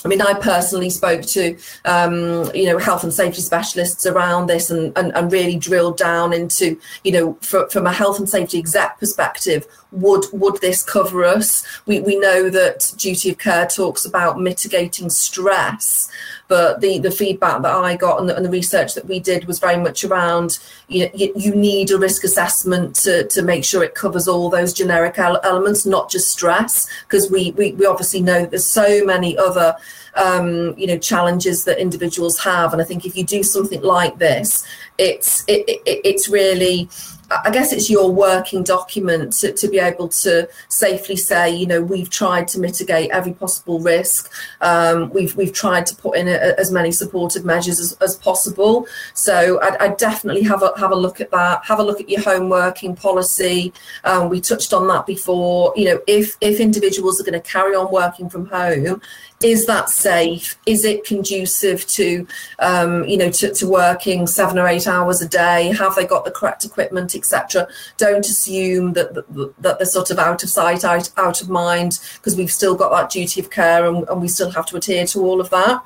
I 0.04 0.08
mean, 0.08 0.22
I 0.22 0.34
personally 0.34 0.90
spoke 0.90 1.22
to, 1.22 1.56
um, 1.84 2.50
you 2.54 2.66
know, 2.66 2.78
health 2.78 3.02
and 3.02 3.12
safety 3.12 3.42
specialists 3.42 4.06
around 4.06 4.46
this 4.46 4.70
and, 4.70 4.96
and, 4.96 5.12
and 5.16 5.32
really 5.32 5.56
drilled 5.56 5.96
down 5.96 6.32
into, 6.32 6.78
you 7.02 7.12
know, 7.12 7.38
for, 7.40 7.68
from 7.68 7.86
a 7.86 7.92
health 7.92 8.18
and 8.18 8.28
safety 8.28 8.58
exec 8.58 9.00
perspective, 9.00 9.66
would 9.90 10.24
would 10.32 10.60
this 10.60 10.82
cover 10.82 11.24
us? 11.24 11.66
We, 11.86 12.00
we 12.00 12.16
know 12.18 12.48
that 12.50 12.92
duty 12.96 13.30
of 13.30 13.38
care 13.38 13.66
talks 13.66 14.04
about 14.04 14.40
mitigating 14.40 15.10
stress, 15.10 16.08
but 16.48 16.80
the, 16.80 16.98
the 16.98 17.10
feedback 17.10 17.62
that 17.62 17.74
I 17.74 17.94
got 17.94 18.20
and 18.20 18.28
the, 18.28 18.36
and 18.36 18.44
the 18.44 18.50
research 18.50 18.94
that 18.94 19.06
we 19.06 19.20
did 19.20 19.44
was 19.44 19.58
very 19.58 19.76
much 19.76 20.02
around 20.02 20.58
you, 20.88 21.04
know, 21.04 21.10
you 21.14 21.54
need 21.54 21.90
a 21.90 21.98
risk 21.98 22.24
assessment 22.24 22.96
to, 22.96 23.28
to 23.28 23.42
make 23.42 23.64
sure 23.64 23.84
it 23.84 23.94
covers 23.94 24.26
all 24.26 24.48
those 24.48 24.72
generic 24.72 25.18
elements, 25.18 25.84
not 25.84 26.10
just 26.10 26.30
stress, 26.30 26.88
because 27.02 27.30
we, 27.30 27.52
we, 27.52 27.72
we 27.72 27.86
obviously 27.86 28.22
know 28.22 28.46
there's 28.46 28.66
so 28.66 29.04
many 29.04 29.36
other 29.36 29.76
um, 30.14 30.74
you 30.76 30.86
know 30.86 30.98
challenges 30.98 31.64
that 31.64 31.78
individuals 31.78 32.38
have, 32.40 32.72
and 32.72 32.82
I 32.82 32.84
think 32.84 33.06
if 33.06 33.16
you 33.16 33.24
do 33.24 33.42
something 33.42 33.82
like 33.82 34.18
this, 34.18 34.64
it's 34.96 35.44
it, 35.46 35.64
it, 35.68 35.80
it's 35.86 36.28
really 36.28 36.88
I 37.30 37.50
guess 37.50 37.72
it's 37.72 37.90
your 37.90 38.10
working 38.10 38.62
document 38.62 39.34
to, 39.34 39.52
to, 39.52 39.68
be 39.68 39.78
able 39.78 40.08
to 40.08 40.48
safely 40.68 41.16
say, 41.16 41.54
you 41.54 41.66
know, 41.66 41.82
we've 41.82 42.08
tried 42.08 42.48
to 42.48 42.58
mitigate 42.58 43.10
every 43.10 43.34
possible 43.34 43.80
risk. 43.80 44.32
Um, 44.62 45.10
we've 45.10 45.36
we've 45.36 45.52
tried 45.52 45.84
to 45.86 45.96
put 45.96 46.16
in 46.16 46.26
a, 46.26 46.54
as 46.58 46.72
many 46.72 46.90
supportive 46.90 47.44
measures 47.44 47.80
as, 47.80 47.92
as 48.00 48.16
possible. 48.16 48.86
So 49.12 49.60
I'd, 49.60 49.76
I'd, 49.76 49.96
definitely 49.98 50.42
have 50.44 50.62
a 50.62 50.72
have 50.78 50.90
a 50.90 50.96
look 50.96 51.20
at 51.20 51.30
that. 51.32 51.64
Have 51.66 51.80
a 51.80 51.82
look 51.82 52.00
at 52.00 52.08
your 52.08 52.22
home 52.22 52.48
working 52.48 52.96
policy. 52.96 53.74
Um, 54.04 54.30
we 54.30 54.40
touched 54.40 54.72
on 54.72 54.88
that 54.88 55.04
before. 55.04 55.74
You 55.76 55.84
know, 55.86 56.00
if 56.06 56.34
if 56.40 56.60
individuals 56.60 57.20
are 57.20 57.24
going 57.24 57.40
to 57.40 57.46
carry 57.46 57.74
on 57.74 57.92
working 57.92 58.30
from 58.30 58.46
home, 58.46 59.02
is 59.42 59.66
that 59.66 59.88
safe? 59.88 60.58
Is 60.66 60.84
it 60.84 61.04
conducive 61.04 61.86
to, 61.88 62.26
um, 62.58 63.04
you 63.04 63.16
know, 63.16 63.30
to, 63.30 63.52
to, 63.54 63.68
working 63.68 64.26
seven 64.26 64.58
or 64.58 64.66
eight 64.66 64.88
hours 64.88 65.22
a 65.22 65.28
day? 65.28 65.72
Have 65.78 65.94
they 65.94 66.06
got 66.06 66.24
the 66.24 66.30
correct 66.30 66.64
equipment, 66.64 67.14
etc.? 67.14 67.68
Don't 67.98 68.26
assume 68.26 68.94
that, 68.94 69.14
that, 69.14 69.54
that 69.58 69.78
they're 69.78 69.86
sort 69.86 70.10
of 70.10 70.18
out 70.18 70.42
of 70.42 70.50
sight, 70.50 70.84
out, 70.84 71.10
out 71.16 71.40
of 71.40 71.48
mind, 71.48 72.00
because 72.16 72.36
we've 72.36 72.50
still 72.50 72.74
got 72.74 72.90
that 72.90 73.10
duty 73.10 73.40
of 73.40 73.50
care 73.50 73.86
and, 73.86 74.08
and 74.08 74.20
we 74.20 74.28
still 74.28 74.50
have 74.50 74.66
to 74.66 74.76
adhere 74.76 75.06
to 75.06 75.20
all 75.20 75.40
of 75.40 75.50
that. 75.50 75.82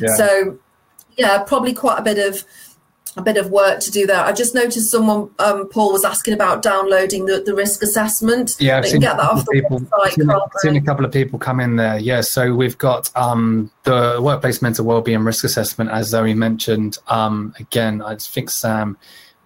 Yeah. 0.00 0.14
So, 0.16 0.58
yeah, 1.16 1.42
probably 1.44 1.74
quite 1.74 1.98
a 1.98 2.02
bit 2.02 2.18
of 2.18 2.44
a 3.18 3.22
bit 3.22 3.36
of 3.36 3.50
work 3.50 3.80
to 3.80 3.90
do 3.90 4.06
there. 4.06 4.20
I 4.20 4.32
just 4.32 4.54
noticed 4.54 4.90
someone, 4.90 5.30
um, 5.38 5.68
Paul, 5.68 5.92
was 5.92 6.04
asking 6.04 6.34
about 6.34 6.62
downloading 6.62 7.26
the, 7.26 7.42
the 7.44 7.54
risk 7.54 7.82
assessment. 7.82 8.56
Yeah, 8.58 8.78
I've 8.78 8.86
seen, 8.86 9.00
get 9.00 9.16
that 9.16 9.28
off 9.28 9.44
the 9.44 9.52
people, 9.52 9.80
website, 9.80 10.12
seen, 10.12 10.30
seen, 10.58 10.76
a 10.76 10.80
couple 10.80 11.04
of 11.04 11.12
people 11.12 11.38
come 11.38 11.60
in 11.60 11.76
there. 11.76 11.98
Yeah, 11.98 12.20
so 12.20 12.54
we've 12.54 12.78
got 12.78 13.14
um, 13.16 13.70
the 13.82 14.18
workplace 14.22 14.62
mental 14.62 14.84
wellbeing 14.84 15.24
risk 15.24 15.44
assessment, 15.44 15.90
as 15.90 16.08
Zoe 16.08 16.34
mentioned. 16.34 16.98
Um, 17.08 17.54
again, 17.58 18.00
I 18.02 18.14
think 18.16 18.50
Sam 18.50 18.96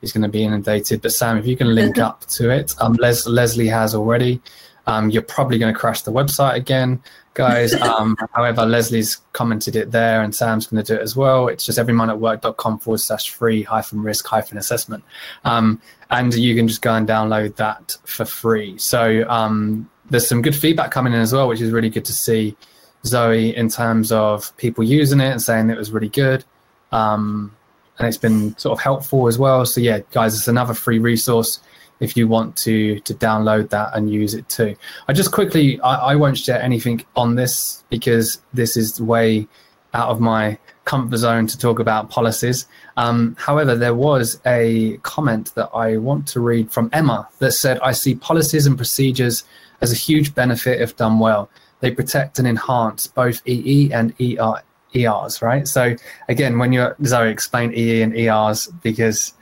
is 0.03 0.13
going 0.13 0.23
to 0.23 0.29
be 0.29 0.45
inundated, 0.45 1.01
but 1.01 1.13
Sam, 1.13 1.39
if 1.39 1.47
you 1.47 1.57
can 1.57 1.75
link 1.75 1.99
up 2.09 2.27
to 2.27 2.51
it, 2.51 2.75
um, 2.81 2.95
Les- 2.95 3.27
Leslie 3.27 3.69
has 3.69 3.95
already. 3.95 4.41
Um, 4.87 5.11
you're 5.11 5.23
probably 5.23 5.59
going 5.59 5.73
to 5.73 5.79
crash 5.79 6.03
the 6.03 6.13
website 6.13 6.57
again, 6.57 7.03
guys. 7.35 7.75
Um, 7.83 8.17
however, 8.33 8.65
Leslie's 8.65 9.21
commented 9.33 9.77
it 9.77 9.91
there, 9.91 10.23
and 10.23 10.35
Sam's 10.35 10.67
going 10.67 10.83
to 10.83 10.95
do 10.95 10.99
it 10.99 11.03
as 11.03 11.15
well. 11.15 11.49
It's 11.49 11.65
just 11.65 11.79
everymindatwork.com 11.79 12.79
forward 12.79 12.99
slash 12.99 13.31
free 13.31 13.63
hyphen 13.63 14.03
risk 14.03 14.27
hyphen 14.27 14.57
assessment. 14.57 15.05
Um, 15.45 15.81
and 16.11 16.35
you 16.35 16.55
can 16.55 16.69
just 16.69 16.83
go 16.83 16.95
and 16.95 17.07
download 17.07 17.57
that 17.57 17.97
for 18.05 18.25
free. 18.25 18.79
So 18.79 19.29
um, 19.29 19.91
there's 20.11 20.29
some 20.29 20.43
good 20.43 20.57
feedback 20.57 20.91
coming 20.91 21.13
in 21.13 21.21
as 21.21 21.33
well, 21.33 21.49
which 21.49 21.61
is 21.61 21.71
really 21.71 21.91
good 21.91 22.05
to 22.07 22.13
see, 22.13 22.57
Zoe, 23.05 23.55
in 23.55 23.69
terms 23.69 24.11
of 24.11 24.57
people 24.57 24.85
using 24.85 25.21
it 25.21 25.31
and 25.31 25.43
saying 25.43 25.71
it 25.71 25.79
was 25.79 25.91
really 25.91 26.09
good. 26.09 26.45
Um, 26.93 27.55
and 27.99 28.09
it's 28.09 28.19
been 28.19 28.57
sort 28.59 28.79
of 28.79 28.83
helpful 28.83 29.29
as 29.29 29.39
well. 29.39 29.65
So, 29.67 29.81
yeah, 29.81 30.01
guys, 30.13 30.35
it's 30.35 30.49
another 30.49 30.75
free 30.75 30.99
resource 30.99 31.61
if 32.03 32.17
you 32.17 32.27
want 32.27 32.57
to 32.57 32.99
to 33.01 33.15
download 33.15 33.71
that 33.71 33.91
and 33.95 34.13
use 34.13 34.35
it 34.35 34.49
too. 34.49 34.75
I 35.09 35.13
just 35.13 35.31
quickly, 35.33 35.81
I, 35.81 36.13
I 36.13 36.17
won't 36.17 36.37
share 36.37 36.61
anything 36.61 37.05
on 37.17 37.37
this 37.37 37.85
because 37.89 38.43
this 38.53 38.77
is 38.77 39.01
way 39.01 39.47
out 39.95 40.09
of 40.09 40.21
my 40.21 40.59
comfort 40.85 41.19
zone 41.19 41.47
to 41.47 41.57
talk 41.57 41.79
about 41.79 42.11
policies. 42.11 42.67
Um, 42.97 43.37
however, 43.39 43.77
there 43.77 43.95
was 43.95 44.41
a 44.45 44.99
comment 45.03 45.55
that 45.55 45.71
I 45.73 45.97
want 45.99 46.27
to 46.29 46.41
read 46.41 46.73
from 46.73 46.91
Emma 46.93 47.29
that 47.39 47.53
said, 47.53 47.79
I 47.81 47.93
see 47.93 48.15
policies 48.17 48.67
and 48.67 48.77
procedures 48.77 49.45
as 49.81 49.93
a 49.93 49.95
huge 49.95 50.35
benefit 50.35 50.81
if 50.81 50.97
done 50.97 51.19
well. 51.21 51.49
They 51.81 51.91
protect 51.91 52.39
and 52.39 52.49
enhance 52.49 53.07
both 53.07 53.43
EE 53.47 53.93
and 53.93 54.13
ER, 54.21 54.63
ERs, 54.97 55.43
right? 55.43 55.69
So 55.69 55.95
again, 56.29 56.59
when 56.59 56.73
you're, 56.73 56.97
Zoe, 57.05 57.31
explain 57.31 57.73
EE 57.75 58.03
and 58.03 58.17
ERs 58.17 58.69
because 58.83 59.35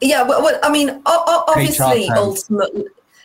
yeah 0.00 0.22
well, 0.22 0.58
i 0.62 0.70
mean 0.70 1.00
obviously 1.06 2.08
ultimately 2.10 2.84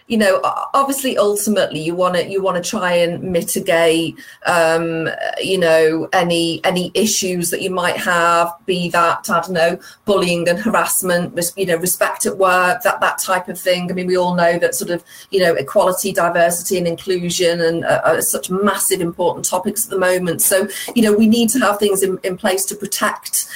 you 0.09 0.17
know 0.17 0.41
obviously 0.73 1.17
ultimately 1.17 1.79
you 1.79 1.95
want 1.95 2.15
to 2.15 2.27
you 2.27 2.41
want 2.41 2.61
to 2.61 2.67
try 2.67 2.93
and 2.93 3.23
mitigate 3.23 4.17
um, 4.45 5.07
you 5.41 5.57
know 5.57 6.09
any 6.13 6.59
any 6.65 6.91
issues 6.95 7.51
that 7.51 7.61
you 7.61 7.69
might 7.69 7.95
have 7.95 8.51
be 8.65 8.89
that 8.89 9.29
i 9.29 9.39
don't 9.39 9.51
know 9.51 9.79
bullying 10.05 10.49
and 10.49 10.59
harassment 10.59 11.39
you 11.55 11.65
know 11.65 11.77
respect 11.77 12.25
at 12.25 12.37
work 12.37 12.81
that 12.81 12.99
that 12.99 13.19
type 13.19 13.47
of 13.47 13.59
thing. 13.59 13.89
I 13.89 13.93
mean 13.93 14.07
we 14.07 14.17
all 14.17 14.35
know 14.35 14.57
that 14.57 14.73
sort 14.75 14.89
of 14.89 15.03
you 15.29 15.39
know 15.39 15.53
equality 15.53 16.11
diversity 16.11 16.77
and 16.77 16.87
inclusion 16.87 17.61
and 17.61 17.85
uh, 17.85 18.01
are 18.03 18.21
such 18.21 18.49
massive 18.49 19.01
important 19.01 19.45
topics 19.45 19.85
at 19.85 19.91
the 19.91 19.99
moment. 19.99 20.41
So 20.41 20.67
you 20.95 21.03
know 21.03 21.13
we 21.13 21.27
need 21.27 21.49
to 21.49 21.59
have 21.59 21.77
things 21.77 22.01
in, 22.01 22.19
in 22.23 22.35
place 22.35 22.65
to 22.65 22.75
protect 22.75 23.47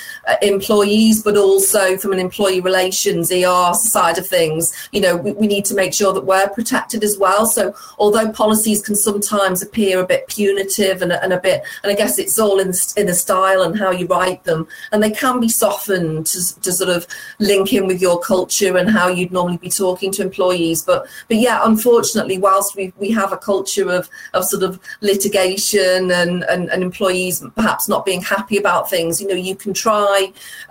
employees 0.42 1.22
but 1.22 1.38
also 1.38 1.98
from 1.98 2.14
an 2.14 2.20
employee 2.20 2.62
relations 2.62 3.32
er 3.32 3.74
side 3.74 4.18
of 4.18 4.26
things 4.26 4.72
you 4.92 5.02
know 5.02 5.16
we, 5.16 5.34
we 5.34 5.48
need 5.48 5.66
to 5.66 5.76
make 5.76 5.94
sure 5.94 6.14
that 6.14 6.26
we're 6.26 6.50
protected 6.50 7.04
as 7.04 7.18
well. 7.18 7.46
So 7.46 7.76
although 7.98 8.32
policies 8.32 8.82
can 8.82 8.96
sometimes 8.96 9.62
appear 9.62 10.00
a 10.00 10.06
bit 10.06 10.28
punitive 10.28 11.02
and, 11.02 11.12
and 11.12 11.34
a 11.34 11.40
bit, 11.40 11.64
and 11.84 11.92
I 11.92 11.96
guess 11.96 12.20
it's 12.20 12.40
all 12.40 12.60
in 12.60 12.70
the, 12.70 12.94
in 12.98 13.08
the 13.08 13.14
style 13.14 13.62
and 13.62 13.78
how 13.78 13.92
you 13.92 14.06
write 14.08 14.44
them, 14.44 14.68
and 14.92 15.02
they 15.02 15.12
can 15.12 15.40
be 15.40 15.50
softened 15.50 16.26
to, 16.28 16.62
to 16.62 16.72
sort 16.72 16.90
of 16.90 17.08
link 17.40 17.74
in 17.74 17.88
with 17.88 18.02
your 18.02 18.20
culture 18.20 18.78
and 18.78 18.90
how 18.90 19.08
you'd 19.08 19.32
normally 19.32 19.58
be 19.58 19.70
talking 19.70 20.12
to 20.14 20.22
employees. 20.22 20.82
But 20.82 21.08
but 21.28 21.38
yeah, 21.38 21.62
unfortunately, 21.64 22.38
whilst 22.38 22.76
we, 22.76 22.94
we 22.98 23.12
have 23.12 23.34
a 23.34 23.38
culture 23.38 23.90
of, 23.90 24.10
of 24.34 24.46
sort 24.46 24.64
of 24.64 24.80
litigation 25.02 26.12
and, 26.12 26.44
and, 26.44 26.70
and 26.70 26.84
employees 26.84 27.44
perhaps 27.56 27.90
not 27.90 28.06
being 28.06 28.22
happy 28.22 28.58
about 28.58 28.90
things, 28.90 29.22
you 29.22 29.28
know, 29.28 29.36
you 29.36 29.56
can 29.56 29.74
try 29.74 30.13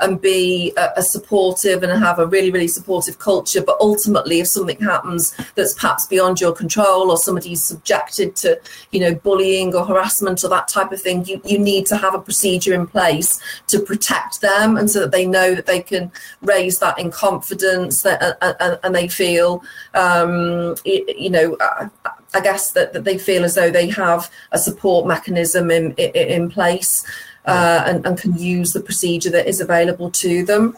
and 0.00 0.20
be 0.20 0.72
a, 0.76 0.90
a 0.96 1.02
supportive 1.02 1.82
and 1.82 1.92
have 2.02 2.18
a 2.18 2.26
really, 2.26 2.50
really 2.50 2.68
supportive 2.68 3.18
culture. 3.18 3.62
But 3.62 3.76
ultimately, 3.80 4.40
if 4.40 4.48
something 4.48 4.80
happens 4.80 5.34
that's 5.54 5.74
perhaps 5.74 6.06
beyond 6.06 6.40
your 6.40 6.52
control 6.52 7.10
or 7.10 7.16
somebody's 7.16 7.62
subjected 7.62 8.36
to 8.36 8.60
you 8.90 9.00
know 9.00 9.14
bullying 9.14 9.74
or 9.74 9.84
harassment 9.84 10.44
or 10.44 10.48
that 10.48 10.68
type 10.68 10.92
of 10.92 11.00
thing 11.00 11.24
you, 11.24 11.40
you 11.44 11.58
need 11.58 11.86
to 11.86 11.96
have 11.96 12.14
a 12.14 12.20
procedure 12.20 12.74
in 12.74 12.86
place 12.86 13.40
to 13.66 13.80
protect 13.80 14.40
them 14.40 14.76
and 14.76 14.90
so 14.90 15.00
that 15.00 15.12
they 15.12 15.26
know 15.26 15.54
that 15.54 15.66
they 15.66 15.80
can 15.80 16.10
raise 16.42 16.78
that 16.78 16.98
in 16.98 17.10
confidence 17.10 18.02
that, 18.02 18.38
and, 18.60 18.78
and 18.82 18.94
they 18.94 19.08
feel 19.08 19.62
um, 19.94 20.74
you 20.84 21.30
know 21.30 21.56
I 22.34 22.40
guess 22.40 22.72
that, 22.72 22.92
that 22.92 23.04
they 23.04 23.18
feel 23.18 23.44
as 23.44 23.54
though 23.54 23.70
they 23.70 23.88
have 23.88 24.30
a 24.52 24.58
support 24.58 25.06
mechanism 25.06 25.70
in 25.70 25.92
in, 25.92 26.10
in 26.10 26.50
place 26.50 27.04
uh, 27.46 27.82
and, 27.86 28.06
and 28.06 28.18
can 28.18 28.36
use 28.38 28.72
the 28.72 28.80
procedure 28.80 29.30
that 29.30 29.46
is 29.46 29.60
available 29.60 30.10
to 30.10 30.44
them. 30.44 30.76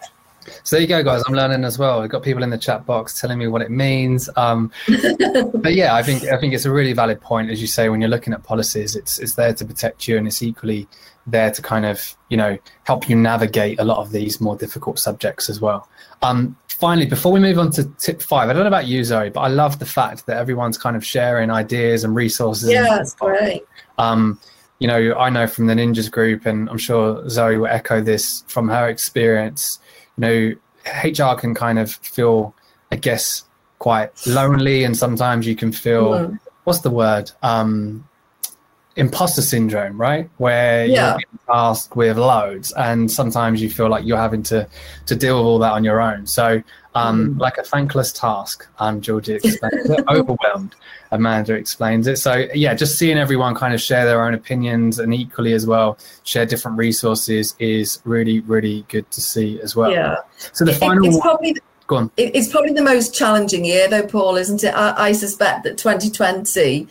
So 0.62 0.77
there 0.77 0.83
you 0.83 0.87
go, 0.87 1.03
guys. 1.03 1.23
I'm 1.27 1.35
learning 1.35 1.65
as 1.65 1.79
well. 1.79 2.01
We've 2.01 2.11
got 2.11 2.23
people 2.23 2.43
in 2.43 2.51
the 2.51 2.59
chat 2.59 2.85
box 2.85 3.19
telling 3.19 3.39
me 3.39 3.47
what 3.47 3.62
it 3.62 3.71
means. 3.71 4.29
Um, 4.37 4.71
but 5.55 5.75
yeah, 5.75 5.95
I 5.95 6.03
think 6.03 6.25
I 6.25 6.39
think 6.39 6.55
it's 6.55 6.65
a 6.65 6.71
really 6.71 6.93
valid 6.93 7.21
point, 7.21 7.51
as 7.51 7.61
you 7.61 7.67
say. 7.67 7.89
When 7.89 8.01
you're 8.01 8.11
looking 8.11 8.33
at 8.33 8.43
policies, 8.43 8.95
it's 8.95 9.19
it's 9.19 9.35
there 9.35 9.55
to 9.55 9.65
protect 9.65 10.07
you, 10.07 10.19
and 10.19 10.27
it's 10.27 10.43
equally 10.43 10.87
there 11.27 11.51
to 11.51 11.62
kind 11.62 11.87
of 11.87 12.15
you 12.29 12.37
know 12.37 12.59
help 12.85 13.09
you 13.09 13.17
navigate 13.17 13.81
a 13.81 13.85
lot 13.85 13.99
of 13.99 14.12
these 14.12 14.41
more 14.41 14.57
difficult 14.57 14.99
subjects 14.99 15.49
as 15.49 15.61
well. 15.61 15.89
Um, 16.23 16.57
finally, 16.69 17.07
before 17.07 17.33
we 17.33 17.41
move 17.41 17.59
on 17.59 17.71
to 17.73 17.85
tip 17.99 18.21
five, 18.21 18.49
I 18.49 18.53
don't 18.53 18.62
know 18.62 18.69
about 18.69 18.87
you, 18.87 19.05
Zoe, 19.05 19.31
but 19.31 19.41
I 19.41 19.49
love 19.49 19.79
the 19.79 19.87
fact 19.87 20.27
that 20.27 20.37
everyone's 20.37 20.79
kind 20.79 20.97
of 20.97 21.05
sharing 21.05 21.51
ideas 21.51 22.05
and 22.05 22.15
resources. 22.15 22.71
Yeah, 22.71 22.83
that's 22.83 23.15
great. 23.15 23.62
Um, 23.99 24.39
you 24.79 24.89
know, 24.89 25.14
I 25.14 25.31
know 25.31 25.47
from 25.47 25.66
the 25.66 25.75
Ninjas 25.75 26.11
group, 26.11 26.47
and 26.47 26.68
I'm 26.68 26.79
sure 26.79 27.29
Zoe 27.29 27.57
will 27.57 27.66
echo 27.66 28.01
this 28.01 28.45
from 28.49 28.68
her 28.68 28.89
experience 28.89 29.79
you 30.16 30.20
know, 30.20 30.55
HR 31.05 31.37
can 31.37 31.55
kind 31.55 31.79
of 31.79 31.93
feel, 31.93 32.55
I 32.93 32.97
guess, 32.97 33.45
quite 33.79 34.11
lonely, 34.27 34.85
and 34.85 34.97
sometimes 34.97 35.47
you 35.47 35.57
can 35.57 35.72
feel 35.72 36.12
mm. 36.12 36.39
what's 36.64 36.81
the 36.81 36.91
word? 36.91 37.31
Um, 37.43 38.09
imposter 38.97 39.42
syndrome, 39.42 40.01
right? 40.01 40.28
Where 40.38 40.86
yeah. 40.86 41.16
you're 41.16 41.55
tasked 41.55 41.97
with 41.97 42.16
loads, 42.16 42.72
and 42.72 43.11
sometimes 43.11 43.61
you 43.61 43.68
feel 43.70 43.88
like 43.88 44.05
you're 44.05 44.18
having 44.18 44.42
to 44.45 44.68
to 45.07 45.16
deal 45.16 45.38
with 45.38 45.47
all 45.47 45.59
that 45.61 45.72
on 45.72 45.84
your 45.84 46.01
own. 46.01 46.26
So, 46.26 46.62
um, 46.95 47.34
mm. 47.34 47.40
like 47.40 47.59
a 47.59 47.62
thankless 47.62 48.12
task. 48.12 48.66
Um, 48.78 49.01
Georgie 49.01 49.34
explains 49.34 49.90
it. 49.90 50.05
Overwhelmed. 50.09 50.74
Amanda 51.11 51.55
explains 51.55 52.07
it. 52.07 52.16
So, 52.16 52.47
yeah, 52.55 52.74
just 52.74 52.99
seeing 52.99 53.18
everyone 53.18 53.55
kind 53.55 53.72
of 53.72 53.80
share 53.80 54.05
their 54.05 54.24
own 54.24 54.34
opinions 54.34 54.99
and 54.99 55.14
equally 55.14 55.53
as 55.53 55.64
well 55.64 55.97
share 56.24 56.45
different 56.45 56.76
resources 56.76 57.55
is 57.61 58.01
really, 58.05 58.40
really 58.40 58.84
good 58.88 59.09
to 59.12 59.20
see 59.20 59.61
as 59.61 59.76
well. 59.76 59.92
Yeah. 59.92 60.16
So 60.53 60.64
the 60.64 60.72
final. 60.72 61.07
It's 61.07 61.20
probably 61.20 61.57
Go 61.86 61.97
on. 61.97 62.11
It's 62.16 62.49
probably 62.49 62.72
the 62.72 62.82
most 62.82 63.14
challenging 63.14 63.64
year, 63.64 63.88
though, 63.88 64.07
Paul, 64.07 64.36
isn't 64.36 64.64
it? 64.64 64.74
I, 64.74 65.09
I 65.09 65.12
suspect 65.12 65.64
that 65.64 65.76
2020 65.76 66.88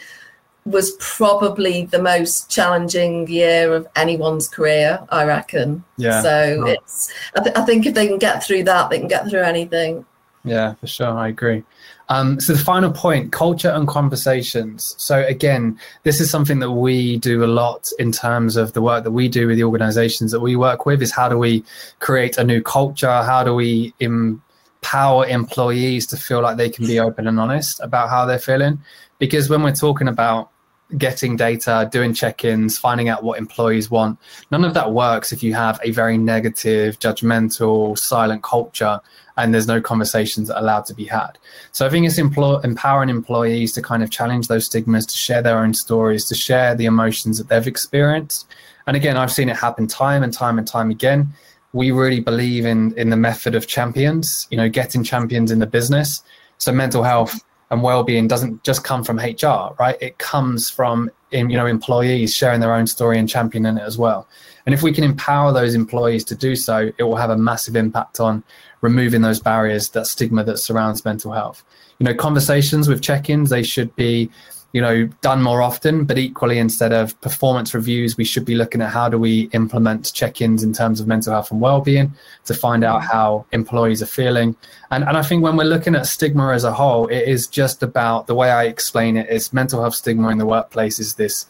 was 0.66 0.91
probably 0.99 1.86
the 1.86 2.01
most 2.01 2.49
challenging 2.49 3.28
year 3.28 3.74
of 3.74 3.88
anyone's 3.95 4.47
career, 4.47 5.05
I 5.09 5.26
reckon. 5.26 5.84
Yeah. 5.97 6.22
So 6.22 6.66
it's, 6.68 7.14
I, 7.36 7.43
th- 7.43 7.55
I, 7.55 7.66
think 7.66 7.86
if 7.86 7.93
they 7.93 8.07
can 8.07 8.18
get 8.18 8.43
through 8.43 8.64
that, 8.64 8.89
they 8.89 8.99
can 8.99 9.09
get 9.09 9.30
through 9.30 9.41
anything. 9.41 10.05
Yeah, 10.45 10.74
for 10.76 10.88
sure. 10.88 11.09
I 11.09 11.30
agree. 11.30 11.64
Um, 12.09 12.39
so 12.39 12.53
the 12.53 12.59
final 12.59 12.91
point, 12.91 13.32
culture 13.32 13.70
and 13.70 13.88
conversations. 13.88 14.95
So 14.97 15.26
again, 15.26 15.80
this 16.03 16.20
is 16.20 16.30
something 16.30 16.59
that 16.59 16.72
we 16.72 17.18
do 17.18 17.43
a 17.43 17.47
lot 17.47 17.91
in 17.97 18.11
terms 18.11 18.57
of 18.57 18.74
the 18.74 18.82
work 18.82 19.03
that 19.05 19.11
we 19.11 19.30
do 19.30 19.47
with 19.47 19.57
the 19.57 19.64
organizations 19.64 20.32
that 20.32 20.41
we 20.41 20.55
work 20.55 20.86
with 20.86 21.01
is 21.01 21.11
how 21.11 21.30
do 21.30 21.38
we 21.38 21.64
create 21.99 22.38
a 22.38 22.43
new 22.43 22.61
culture? 22.61 23.24
How 23.24 23.43
do 23.43 23.55
we 23.55 23.93
empower 23.99 25.26
employees 25.28 26.05
to 26.07 26.18
feel 26.18 26.41
like 26.41 26.57
they 26.57 26.70
can 26.70 26.86
be 26.86 26.99
open 26.99 27.26
and 27.28 27.39
honest 27.39 27.80
about 27.80 28.09
how 28.09 28.26
they're 28.26 28.38
feeling? 28.38 28.80
Because 29.20 29.49
when 29.49 29.64
we're 29.64 29.74
talking 29.74 30.09
about 30.09 30.51
getting 30.97 31.35
data, 31.35 31.89
doing 31.91 32.13
check 32.13 32.45
ins, 32.45 32.77
finding 32.77 33.09
out 33.09 33.23
what 33.23 33.39
employees 33.39 33.89
want. 33.89 34.19
None 34.51 34.63
of 34.63 34.73
that 34.73 34.91
works 34.91 35.31
if 35.31 35.43
you 35.43 35.53
have 35.53 35.79
a 35.83 35.91
very 35.91 36.17
negative, 36.17 36.99
judgmental, 36.99 37.97
silent 37.97 38.43
culture 38.43 38.99
and 39.37 39.53
there's 39.53 39.67
no 39.67 39.81
conversations 39.81 40.49
allowed 40.49 40.85
to 40.85 40.93
be 40.93 41.05
had. 41.05 41.37
So 41.71 41.85
I 41.85 41.89
think 41.89 42.05
it's 42.05 42.19
empl- 42.19 42.63
empowering 42.63 43.09
employees 43.09 43.73
to 43.73 43.81
kind 43.81 44.03
of 44.03 44.11
challenge 44.11 44.47
those 44.47 44.65
stigmas, 44.65 45.05
to 45.07 45.17
share 45.17 45.41
their 45.41 45.59
own 45.59 45.73
stories, 45.73 46.25
to 46.25 46.35
share 46.35 46.75
the 46.75 46.85
emotions 46.85 47.37
that 47.37 47.49
they've 47.49 47.67
experienced. 47.67 48.47
And 48.85 48.95
again, 48.95 49.17
I've 49.17 49.31
seen 49.31 49.49
it 49.49 49.55
happen 49.55 49.87
time 49.87 50.23
and 50.23 50.33
time 50.33 50.57
and 50.57 50.67
time 50.67 50.91
again. 50.91 51.29
We 51.71 51.91
really 51.91 52.19
believe 52.19 52.65
in 52.65 52.93
in 52.97 53.09
the 53.09 53.17
method 53.17 53.55
of 53.55 53.65
champions, 53.65 54.47
you 54.51 54.57
know, 54.57 54.69
getting 54.69 55.03
champions 55.03 55.49
in 55.51 55.59
the 55.59 55.65
business. 55.65 56.21
So 56.59 56.71
mental 56.71 57.01
health 57.01 57.43
and 57.74 57.82
well-being 57.82 58.28
doesn't 58.28 58.63
just 58.63 58.84
come 58.84 59.03
from 59.03 59.17
HR, 59.17 59.74
right? 59.80 59.97
It 59.99 60.19
comes 60.19 60.69
from 60.69 61.09
you 61.32 61.47
know 61.47 61.65
employees 61.65 62.36
sharing 62.36 62.59
their 62.59 62.74
own 62.74 62.86
story 62.86 63.17
and 63.17 63.28
championing 63.28 63.78
it 63.78 63.82
as 63.82 63.97
well. 63.97 64.28
And 64.65 64.74
if 64.74 64.84
we 64.84 64.93
can 64.93 65.03
empower 65.03 65.51
those 65.51 65.74
employees 65.74 66.24
to 66.26 66.36
do 66.36 66.55
so, 66.55 66.91
it 66.97 67.03
will 67.03 67.15
have 67.15 67.32
a 67.32 67.38
massive 67.38 67.76
impact 67.76 68.19
on 68.19 68.43
removing 68.82 69.24
those 69.24 69.39
barriers, 69.39 69.89
that 69.89 70.05
stigma 70.05 70.43
that 70.43 70.57
surrounds 70.57 71.03
mental 71.03 71.32
health. 71.32 71.63
You 71.97 72.05
know, 72.05 72.13
conversations 72.13 72.88
with 72.88 73.01
check-ins 73.01 73.49
they 73.49 73.63
should 73.63 73.93
be 73.95 74.30
you 74.74 74.82
know 74.82 75.05
done 75.21 75.41
more 75.41 75.61
often 75.61 76.03
but 76.03 76.17
equally 76.17 76.57
instead 76.57 76.91
of 76.91 77.19
performance 77.21 77.74
reviews 77.74 78.17
we 78.17 78.26
should 78.26 78.43
be 78.43 78.55
looking 78.55 78.82
at 78.82 78.89
how 78.89 79.07
do 79.07 79.17
we 79.17 79.43
implement 79.53 80.11
check-ins 80.13 80.63
in 80.63 80.74
terms 80.74 80.99
of 80.99 81.07
mental 81.07 81.32
health 81.32 81.51
and 81.51 81.61
well-being 81.61 82.11
to 82.43 82.53
find 82.53 82.84
out 82.84 83.01
mm. 83.01 83.05
how 83.05 83.45
employees 83.51 84.01
are 84.01 84.07
feeling 84.07 84.55
and, 84.91 85.03
and 85.05 85.15
i 85.15 85.21
think 85.21 85.41
when 85.41 85.55
we're 85.55 85.63
looking 85.63 85.95
at 85.95 86.05
stigma 86.05 86.51
as 86.51 86.63
a 86.63 86.74
whole 86.74 87.07
it 87.07 87.28
is 87.28 87.47
just 87.47 87.84
about 87.84 88.28
the 88.28 88.36
way 88.36 88.51
i 88.51 88.65
explain 88.65 89.15
it 89.15 89.30
is 89.30 89.53
mental 89.53 89.80
health 89.80 89.95
stigma 89.95 90.30
in 90.30 90.38
the 90.38 90.45
workplace 90.45 90.99
is 90.99 91.13
this 91.15 91.45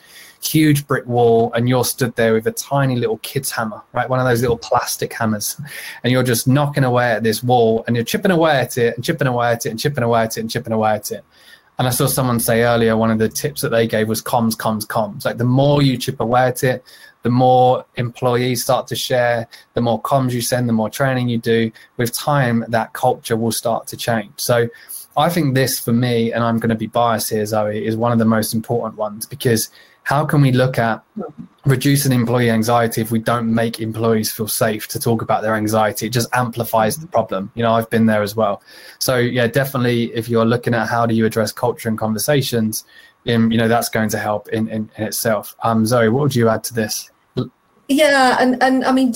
huge 0.45 0.85
brick 0.87 1.05
wall 1.07 1.51
and 1.53 1.69
you're 1.69 1.85
stood 1.85 2.15
there 2.15 2.33
with 2.33 2.47
a 2.47 2.51
tiny 2.51 2.95
little 2.95 3.17
kid's 3.19 3.51
hammer, 3.51 3.81
right? 3.93 4.09
One 4.09 4.19
of 4.19 4.25
those 4.25 4.41
little 4.41 4.57
plastic 4.57 5.13
hammers. 5.13 5.59
And 6.03 6.11
you're 6.11 6.23
just 6.23 6.47
knocking 6.47 6.83
away 6.83 7.11
at 7.11 7.23
this 7.23 7.43
wall 7.43 7.83
and 7.87 7.95
you're 7.95 8.05
chipping 8.05 8.31
away 8.31 8.57
at 8.57 8.77
it 8.77 8.95
and 8.95 9.03
chipping 9.03 9.27
away 9.27 9.51
at 9.51 9.65
it 9.65 9.69
and 9.69 9.79
chipping 9.79 10.03
away 10.03 10.23
at 10.23 10.37
it 10.37 10.41
and 10.41 10.51
chipping 10.51 10.73
away 10.73 10.91
at 10.91 11.11
it. 11.11 11.23
And 11.79 11.87
I 11.87 11.91
saw 11.91 12.05
someone 12.05 12.39
say 12.39 12.63
earlier, 12.63 12.95
one 12.95 13.09
of 13.09 13.17
the 13.17 13.29
tips 13.29 13.61
that 13.61 13.69
they 13.69 13.87
gave 13.87 14.07
was 14.07 14.21
comms, 14.21 14.55
comms, 14.55 14.85
comms. 14.85 15.25
Like 15.25 15.37
the 15.37 15.43
more 15.43 15.81
you 15.81 15.97
chip 15.97 16.19
away 16.19 16.43
at 16.43 16.63
it, 16.63 16.83
the 17.23 17.29
more 17.29 17.85
employees 17.95 18.63
start 18.63 18.85
to 18.87 18.95
share, 18.95 19.47
the 19.73 19.81
more 19.81 20.01
comms 20.01 20.33
you 20.33 20.41
send, 20.41 20.69
the 20.69 20.73
more 20.73 20.89
training 20.89 21.29
you 21.29 21.39
do. 21.39 21.71
With 21.97 22.13
time, 22.13 22.65
that 22.67 22.93
culture 22.93 23.35
will 23.35 23.51
start 23.51 23.87
to 23.87 23.97
change. 23.97 24.33
So 24.37 24.67
I 25.17 25.29
think 25.29 25.55
this 25.55 25.79
for 25.79 25.93
me, 25.93 26.31
and 26.31 26.43
I'm 26.43 26.59
going 26.59 26.69
to 26.69 26.75
be 26.75 26.87
biased 26.87 27.29
here, 27.29 27.45
Zoe, 27.45 27.85
is 27.85 27.95
one 27.95 28.11
of 28.11 28.19
the 28.19 28.25
most 28.25 28.53
important 28.53 28.97
ones 28.97 29.25
because 29.25 29.69
how 30.03 30.25
can 30.25 30.41
we 30.41 30.51
look 30.51 30.77
at 30.77 31.03
reducing 31.65 32.11
employee 32.11 32.49
anxiety 32.49 32.99
if 32.99 33.09
we 33.09 33.19
don't 33.19 33.53
make 33.53 33.79
employees 33.79 34.31
feel 34.31 34.49
safe 34.49 34.87
to 34.89 34.99
talk 34.99 35.21
about 35.21 35.41
their 35.41 35.55
anxiety? 35.55 36.07
It 36.07 36.13
just 36.13 36.29
amplifies 36.33 36.97
the 36.97 37.07
problem. 37.07 37.51
You 37.55 37.63
know 37.63 37.73
i've 37.73 37.89
been 37.89 38.05
there 38.05 38.21
as 38.21 38.35
well. 38.35 38.61
So 38.99 39.17
yeah 39.17 39.47
definitely 39.47 40.13
if 40.13 40.29
you're 40.29 40.45
looking 40.45 40.73
at 40.73 40.87
how 40.87 41.05
do 41.05 41.15
you 41.15 41.25
address 41.25 41.51
culture 41.51 41.89
and 41.89 41.97
conversations 41.97 42.85
in, 43.25 43.51
you 43.51 43.57
know 43.57 43.69
that's 43.69 43.89
going 43.89 44.09
to 44.09 44.19
help 44.19 44.49
in, 44.49 44.67
in, 44.67 44.89
in 44.97 45.03
itself. 45.05 45.55
Um 45.63 45.85
zoe 45.85 46.09
what 46.09 46.23
would 46.23 46.35
you 46.35 46.49
add 46.49 46.63
to 46.65 46.73
this? 46.73 47.09
Yeah 47.89 48.37
and 48.39 48.61
and 48.63 48.85
i 48.85 48.93
mean 48.93 49.13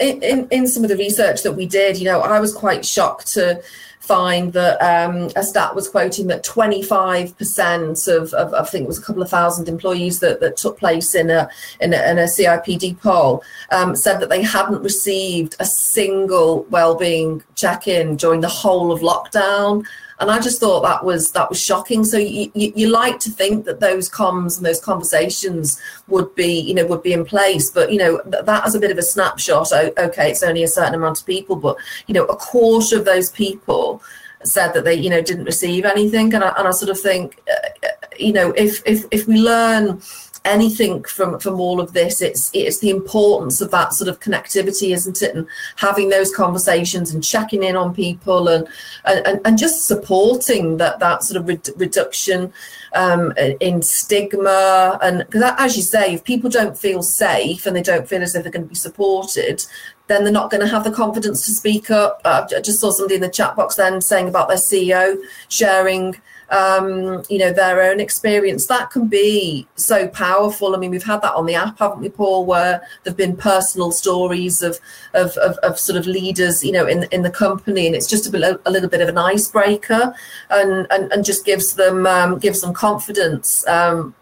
in 0.00 0.48
in 0.50 0.66
some 0.66 0.82
of 0.82 0.88
the 0.88 0.96
research 0.96 1.42
that 1.42 1.52
we 1.52 1.66
did 1.66 1.98
you 1.98 2.06
know 2.06 2.20
i 2.20 2.40
was 2.40 2.52
quite 2.54 2.84
shocked 2.84 3.26
to 3.34 3.62
find 4.06 4.52
that 4.52 4.78
um, 4.80 5.30
a 5.34 5.42
stat 5.42 5.74
was 5.74 5.88
quoting 5.88 6.28
that 6.28 6.44
25% 6.44 8.08
of, 8.16 8.32
of, 8.34 8.54
I 8.54 8.64
think 8.64 8.84
it 8.84 8.88
was 8.88 8.98
a 8.98 9.02
couple 9.02 9.22
of 9.22 9.28
thousand 9.28 9.68
employees 9.68 10.20
that, 10.20 10.40
that 10.40 10.56
took 10.56 10.78
place 10.78 11.14
in 11.14 11.28
a, 11.28 11.48
in 11.80 11.92
a, 11.92 12.10
in 12.10 12.18
a 12.18 12.24
CIPD 12.24 13.00
poll 13.00 13.42
um, 13.72 13.96
said 13.96 14.20
that 14.20 14.28
they 14.28 14.42
hadn't 14.42 14.82
received 14.82 15.56
a 15.58 15.64
single 15.64 16.64
well-being 16.70 17.42
check-in 17.56 18.16
during 18.16 18.40
the 18.40 18.48
whole 18.48 18.92
of 18.92 19.00
lockdown 19.00 19.84
and 20.18 20.30
I 20.30 20.40
just 20.40 20.60
thought 20.60 20.82
that 20.82 21.04
was 21.04 21.32
that 21.32 21.48
was 21.48 21.60
shocking. 21.60 22.04
So 22.04 22.16
you, 22.16 22.50
you, 22.54 22.72
you, 22.74 22.88
like 22.88 23.18
to 23.20 23.30
think 23.30 23.66
that 23.66 23.80
those 23.80 24.08
comms 24.08 24.56
and 24.56 24.64
those 24.64 24.80
conversations 24.80 25.80
would 26.08 26.34
be 26.34 26.60
you 26.60 26.74
know 26.74 26.86
would 26.86 27.02
be 27.02 27.12
in 27.12 27.24
place, 27.24 27.70
but 27.70 27.92
you 27.92 27.98
know 27.98 28.20
th- 28.22 28.44
that 28.44 28.66
as 28.66 28.74
a 28.74 28.80
bit 28.80 28.90
of 28.90 28.98
a 28.98 29.02
snapshot. 29.02 29.72
Okay, 29.72 30.30
it's 30.30 30.42
only 30.42 30.62
a 30.62 30.68
certain 30.68 30.94
amount 30.94 31.20
of 31.20 31.26
people, 31.26 31.56
but 31.56 31.76
you 32.06 32.14
know 32.14 32.24
a 32.24 32.36
quarter 32.36 32.98
of 32.98 33.04
those 33.04 33.30
people 33.30 34.02
said 34.42 34.72
that 34.72 34.84
they 34.84 34.94
you 34.94 35.10
know 35.10 35.20
didn't 35.20 35.44
receive 35.44 35.84
anything, 35.84 36.32
and 36.32 36.42
I, 36.42 36.54
and 36.56 36.66
I 36.66 36.70
sort 36.70 36.90
of 36.90 36.98
think 36.98 37.42
uh, 37.50 37.88
you 38.18 38.32
know 38.32 38.52
if 38.52 38.82
if 38.86 39.04
if 39.10 39.26
we 39.26 39.36
learn 39.36 40.00
anything 40.46 41.02
from 41.04 41.38
from 41.38 41.60
all 41.60 41.80
of 41.80 41.92
this 41.92 42.22
it's 42.22 42.50
it's 42.54 42.78
the 42.78 42.90
importance 42.90 43.60
of 43.60 43.70
that 43.70 43.92
sort 43.92 44.08
of 44.08 44.20
connectivity 44.20 44.92
isn't 44.94 45.20
it? 45.20 45.34
And 45.34 45.46
having 45.76 46.08
those 46.08 46.34
conversations 46.34 47.12
and 47.12 47.22
checking 47.22 47.62
in 47.62 47.76
on 47.76 47.94
people 47.94 48.48
and 48.48 48.66
and, 49.04 49.40
and 49.44 49.58
just 49.58 49.86
supporting 49.86 50.76
that 50.78 51.00
that 51.00 51.24
sort 51.24 51.40
of 51.40 51.48
re- 51.48 51.74
reduction 51.76 52.52
um, 52.94 53.32
in 53.60 53.82
stigma. 53.82 54.98
And 55.02 55.18
because 55.26 55.52
as 55.58 55.76
you 55.76 55.82
say 55.82 56.14
if 56.14 56.24
people 56.24 56.48
don't 56.48 56.78
feel 56.78 57.02
safe 57.02 57.66
and 57.66 57.74
they 57.74 57.82
don't 57.82 58.08
feel 58.08 58.22
as 58.22 58.34
if 58.34 58.42
they're 58.42 58.52
going 58.52 58.64
to 58.64 58.68
be 58.68 58.74
supported 58.74 59.64
then 60.08 60.22
they're 60.22 60.32
not 60.32 60.52
going 60.52 60.60
to 60.60 60.68
have 60.68 60.84
the 60.84 60.90
confidence 60.92 61.44
to 61.44 61.50
speak 61.50 61.90
up. 61.90 62.20
Uh, 62.24 62.46
i 62.56 62.60
just 62.60 62.80
saw 62.80 62.90
somebody 62.90 63.16
in 63.16 63.20
the 63.20 63.28
chat 63.28 63.56
box 63.56 63.74
then 63.74 64.00
saying 64.00 64.28
about 64.28 64.48
their 64.48 64.56
ceo 64.56 65.16
sharing 65.48 66.14
um, 66.50 67.22
you 67.28 67.38
know, 67.38 67.52
their 67.52 67.82
own 67.82 68.00
experience. 68.00 68.66
That 68.66 68.90
can 68.90 69.08
be 69.08 69.66
so 69.76 70.08
powerful. 70.08 70.74
I 70.74 70.78
mean, 70.78 70.90
we've 70.90 71.02
had 71.02 71.22
that 71.22 71.34
on 71.34 71.46
the 71.46 71.54
app, 71.54 71.78
haven't 71.78 72.00
we, 72.00 72.08
Paul? 72.08 72.46
Where 72.46 72.82
there've 73.02 73.16
been 73.16 73.36
personal 73.36 73.92
stories 73.92 74.62
of 74.62 74.78
of, 75.14 75.36
of, 75.38 75.56
of 75.58 75.78
sort 75.78 75.98
of 75.98 76.06
leaders, 76.06 76.64
you 76.64 76.72
know, 76.72 76.86
in 76.86 77.04
in 77.04 77.22
the 77.22 77.30
company, 77.30 77.86
and 77.86 77.96
it's 77.96 78.06
just 78.06 78.26
a, 78.26 78.30
bit, 78.30 78.60
a 78.64 78.70
little 78.70 78.88
bit 78.88 79.00
of 79.00 79.08
an 79.08 79.18
icebreaker, 79.18 80.14
and 80.50 80.86
and, 80.90 81.12
and 81.12 81.24
just 81.24 81.44
gives 81.44 81.74
them 81.74 82.06
um, 82.06 82.38
gives 82.38 82.60
them 82.60 82.72
confidence. 82.72 83.66
Um, 83.66 84.14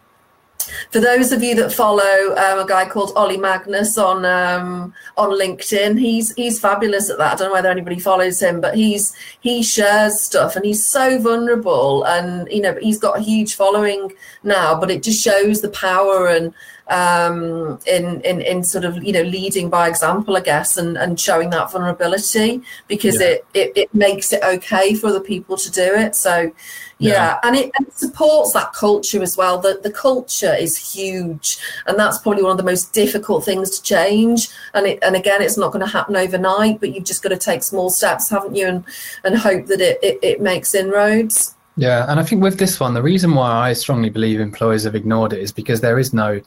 for 0.91 0.99
those 0.99 1.31
of 1.31 1.43
you 1.43 1.55
that 1.55 1.71
follow 1.71 2.35
um, 2.35 2.59
a 2.59 2.65
guy 2.67 2.87
called 2.87 3.11
Ollie 3.15 3.37
Magnus 3.37 3.97
on 3.97 4.25
um, 4.25 4.93
on 5.17 5.29
LinkedIn, 5.29 5.99
he's 5.99 6.33
he's 6.35 6.59
fabulous 6.59 7.09
at 7.09 7.17
that. 7.17 7.33
I 7.33 7.35
don't 7.35 7.47
know 7.49 7.53
whether 7.53 7.69
anybody 7.69 7.99
follows 7.99 8.41
him, 8.41 8.61
but 8.61 8.75
he's 8.75 9.15
he 9.41 9.61
shares 9.63 10.19
stuff 10.19 10.55
and 10.55 10.65
he's 10.65 10.85
so 10.85 11.19
vulnerable, 11.19 12.03
and 12.05 12.49
you 12.51 12.61
know 12.61 12.75
he's 12.81 12.99
got 12.99 13.17
a 13.17 13.21
huge 13.21 13.55
following 13.55 14.11
now. 14.43 14.79
But 14.79 14.91
it 14.91 15.03
just 15.03 15.23
shows 15.23 15.61
the 15.61 15.69
power 15.69 16.27
and 16.27 16.53
um, 16.87 17.79
in 17.87 18.21
in 18.21 18.41
in 18.41 18.63
sort 18.63 18.85
of 18.85 19.03
you 19.03 19.13
know 19.13 19.23
leading 19.23 19.69
by 19.69 19.87
example, 19.87 20.37
I 20.37 20.41
guess, 20.41 20.77
and 20.77 20.97
and 20.97 21.19
showing 21.19 21.49
that 21.51 21.71
vulnerability 21.71 22.61
because 22.87 23.19
yeah. 23.19 23.27
it, 23.27 23.45
it 23.53 23.71
it 23.75 23.93
makes 23.93 24.31
it 24.33 24.43
okay 24.43 24.93
for 24.93 25.07
other 25.07 25.19
people 25.19 25.57
to 25.57 25.71
do 25.71 25.93
it. 25.95 26.15
So 26.15 26.51
yeah, 26.97 27.11
yeah. 27.13 27.39
And, 27.43 27.55
it, 27.55 27.71
and, 27.77 27.87
it, 27.87 27.97
supports 27.97 28.53
that 28.53 28.73
culture 28.73 29.21
as 29.21 29.35
well. 29.35 29.59
The 29.59 29.79
the 29.83 29.91
culture 29.91 30.53
is 30.53 30.77
huge, 30.77 31.57
and 31.87 31.99
that's 31.99 32.19
probably 32.19 32.43
one 32.43 32.51
of 32.51 32.57
the 32.57 32.63
most 32.63 32.93
difficult 32.93 33.43
things 33.43 33.77
to 33.77 33.83
change. 33.83 34.49
And 34.73 34.85
it 34.85 34.99
and 35.01 35.15
again, 35.15 35.41
it's 35.41 35.57
not 35.57 35.71
going 35.71 35.85
to 35.85 35.91
happen 35.91 36.15
overnight, 36.15 36.79
but 36.79 36.93
you've 36.93 37.03
just 37.03 37.23
got 37.23 37.29
to 37.29 37.37
take 37.37 37.63
small 37.63 37.89
steps, 37.89 38.29
haven't 38.29 38.55
you, 38.55 38.67
and 38.67 38.83
and 39.23 39.37
hope 39.37 39.65
that 39.67 39.81
it 39.81 39.99
it, 40.01 40.19
it 40.21 40.41
makes 40.41 40.73
inroads. 40.73 41.55
Yeah, 41.77 42.05
and 42.09 42.19
I 42.19 42.23
think 42.23 42.41
with 42.41 42.57
this 42.57 42.79
one, 42.79 42.93
the 42.93 43.03
reason 43.03 43.35
why 43.35 43.51
I 43.51 43.73
strongly 43.73 44.09
believe 44.09 44.39
employers 44.39 44.85
have 44.85 44.95
ignored 44.95 45.33
it 45.33 45.39
is 45.39 45.51
because 45.51 45.81
there 45.81 45.99
is 45.99 46.13
no, 46.13 46.39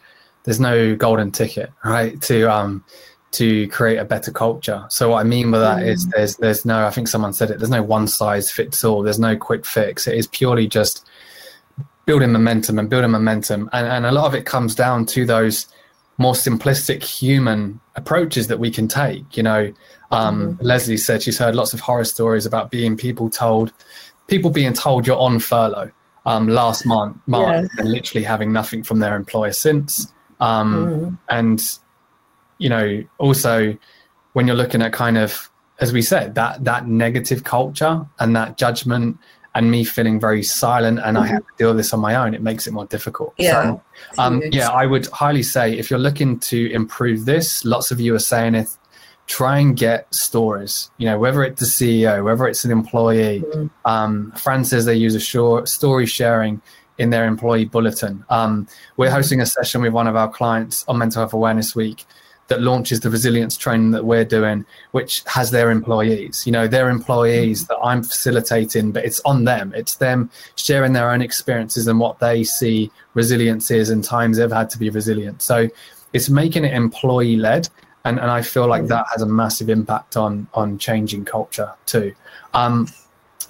there's 0.45 0.61
no 0.61 0.97
golden 0.97 1.31
ticket, 1.31 1.71
right? 1.85 2.21
To 2.23 2.51
um, 2.51 2.83
to 3.33 3.69
create 3.69 3.99
a 3.99 4.05
better 4.05 4.31
culture. 4.31 4.85
So 4.89 5.11
what 5.11 5.21
I 5.21 5.25
mean 5.25 5.51
by 5.51 5.59
that 5.59 5.79
mm. 5.79 5.89
is 5.89 6.07
there's 6.09 6.37
there's 6.37 6.65
no 6.65 6.87
I 6.87 6.91
think 6.91 7.09
someone 7.09 7.33
said 7.33 7.51
it 7.51 7.59
there's 7.59 7.71
no 7.71 7.83
one 7.83 8.07
size 8.07 8.51
fits 8.51 8.85
all. 8.85 9.03
There's 9.03 9.19
no 9.19 9.37
quick 9.37 9.67
fix. 9.67 10.07
It 10.07 10.17
is 10.17 10.27
purely 10.27 10.67
just 10.67 11.07
building 12.07 12.33
momentum 12.33 12.79
and 12.79 12.89
building 12.89 13.11
momentum 13.11 13.69
and, 13.75 13.87
and 13.87 14.07
a 14.07 14.13
lot 14.13 14.25
of 14.25 14.35
it 14.35 14.47
comes 14.47 14.75
down 14.75 15.05
to 15.05 15.27
those 15.27 15.67
more 16.17 16.33
simplistic 16.33 17.03
human 17.03 17.79
approaches 17.97 18.47
that 18.47 18.59
we 18.59 18.71
can 18.71 18.89
take. 18.89 19.37
You 19.37 19.43
know, 19.43 19.73
um, 20.11 20.57
mm. 20.57 20.59
Leslie 20.63 20.97
said 20.97 21.23
she's 21.23 21.39
heard 21.39 21.55
lots 21.55 21.75
of 21.75 21.81
horror 21.81 22.05
stories 22.05 22.47
about 22.47 22.71
being 22.71 22.97
people 22.97 23.29
told 23.29 23.73
people 24.27 24.51
being 24.51 24.73
told 24.73 25.07
you're 25.07 25.19
on 25.19 25.39
furlough 25.39 25.91
um, 26.27 26.49
last 26.49 26.87
month, 26.87 27.17
March, 27.27 27.65
yeah. 27.65 27.81
and 27.81 27.91
literally 27.91 28.25
having 28.25 28.53
nothing 28.53 28.83
from 28.83 29.01
their 29.01 29.17
employer 29.17 29.53
since. 29.53 30.13
Um, 30.41 30.75
mm. 30.75 31.19
And 31.31 31.61
you 32.59 32.69
know, 32.69 33.05
also 33.19 33.77
when 34.33 34.47
you're 34.47 34.57
looking 34.57 34.83
at 34.83 34.93
kind 34.93 35.19
of, 35.19 35.51
as 35.81 35.93
we 35.93 36.03
said, 36.03 36.35
that 36.35 36.65
that 36.65 36.87
negative 36.87 37.45
culture 37.45 38.07
and 38.19 38.37
that 38.37 38.59
judgment 38.59 39.19
and 39.55 39.71
me 39.71 39.83
feeling 39.83 40.21
very 40.21 40.43
silent 40.43 41.01
and 41.01 41.17
mm-hmm. 41.17 41.25
I 41.25 41.27
have 41.27 41.41
to 41.41 41.53
deal 41.57 41.69
with 41.69 41.79
this 41.79 41.93
on 41.93 42.01
my 42.01 42.15
own, 42.15 42.35
it 42.35 42.43
makes 42.43 42.67
it 42.67 42.73
more 42.73 42.87
difficult. 42.87 43.35
Yeah. 43.39 43.63
So, 43.63 43.83
um, 44.19 44.43
yeah, 44.53 44.69
I 44.69 44.87
would 44.87 45.07
highly 45.09 45.43
say 45.43 45.77
if 45.77 45.91
you're 45.91 45.99
looking 45.99 46.39
to 46.41 46.71
improve 46.71 47.25
this, 47.25 47.65
lots 47.65 47.91
of 47.91 47.99
you 47.99 48.15
are 48.15 48.21
saying 48.21 48.55
it, 48.55 48.69
try 49.27 49.59
and 49.59 49.77
get 49.77 50.13
stories, 50.15 50.91
you 50.99 51.07
know, 51.07 51.19
whether 51.19 51.43
it's 51.43 51.61
the 51.61 51.67
CEO, 51.67 52.25
whether 52.25 52.47
it's 52.47 52.65
an 52.65 52.71
employee. 52.71 53.41
Mm-hmm. 53.41 53.67
Um, 53.85 54.33
Fran 54.37 54.65
says 54.65 54.85
they 54.85 54.95
use 54.95 55.15
a 55.15 55.21
short 55.21 55.69
story 55.69 56.07
sharing 56.07 56.63
in 56.99 57.11
their 57.11 57.27
employee 57.27 57.65
bulletin. 57.65 58.25
Um, 58.31 58.67
we're 58.97 59.07
mm-hmm. 59.07 59.15
hosting 59.17 59.41
a 59.41 59.47
session 59.47 59.83
with 59.83 59.93
one 59.93 60.07
of 60.07 60.17
our 60.17 60.29
clients 60.29 60.85
on 60.89 60.99
Mental 60.99 61.23
Health 61.23 61.33
Awareness 61.33 61.75
Week 61.75 62.05
that 62.49 62.63
launches 62.63 63.01
the 63.01 63.11
resilience 63.11 63.57
training 63.57 63.91
that 63.93 64.05
we're 64.05 64.25
doing, 64.25 64.65
which 64.93 65.23
has 65.27 65.51
their 65.51 65.71
employees. 65.71 66.45
You 66.47 66.53
know, 66.53 66.67
their 66.67 66.89
employees 66.89 67.67
that 67.67 67.79
I'm 67.83 68.03
facilitating, 68.03 68.91
but 68.91 69.05
it's 69.05 69.21
on 69.21 69.45
them. 69.45 69.73
It's 69.77 69.97
them 69.97 70.31
sharing 70.57 70.95
their 70.95 71.11
own 71.11 71.23
experiences 71.23 71.87
and 71.87 72.01
what 72.01 72.19
they 72.19 72.45
see 72.45 72.91
resilience 73.15 73.71
is 73.71 73.91
and 73.91 74.03
times 74.03 74.39
they've 74.39 74.51
had 74.51 74.71
to 74.71 74.79
be 74.79 74.91
resilient. 74.91 75.43
So 75.43 75.69
it's 76.13 76.31
making 76.31 76.65
it 76.65 76.73
employee 76.73 77.37
led. 77.37 77.69
And, 78.05 78.19
and 78.19 78.31
I 78.31 78.43
feel 78.43 78.67
like 78.67 78.87
that 78.87 79.07
has 79.13 79.21
a 79.21 79.27
massive 79.27 79.69
impact 79.69 80.17
on 80.17 80.49
on 80.55 80.79
changing 80.79 81.27
culture 81.27 81.75
too. 81.85 82.15
Um, 82.55 82.89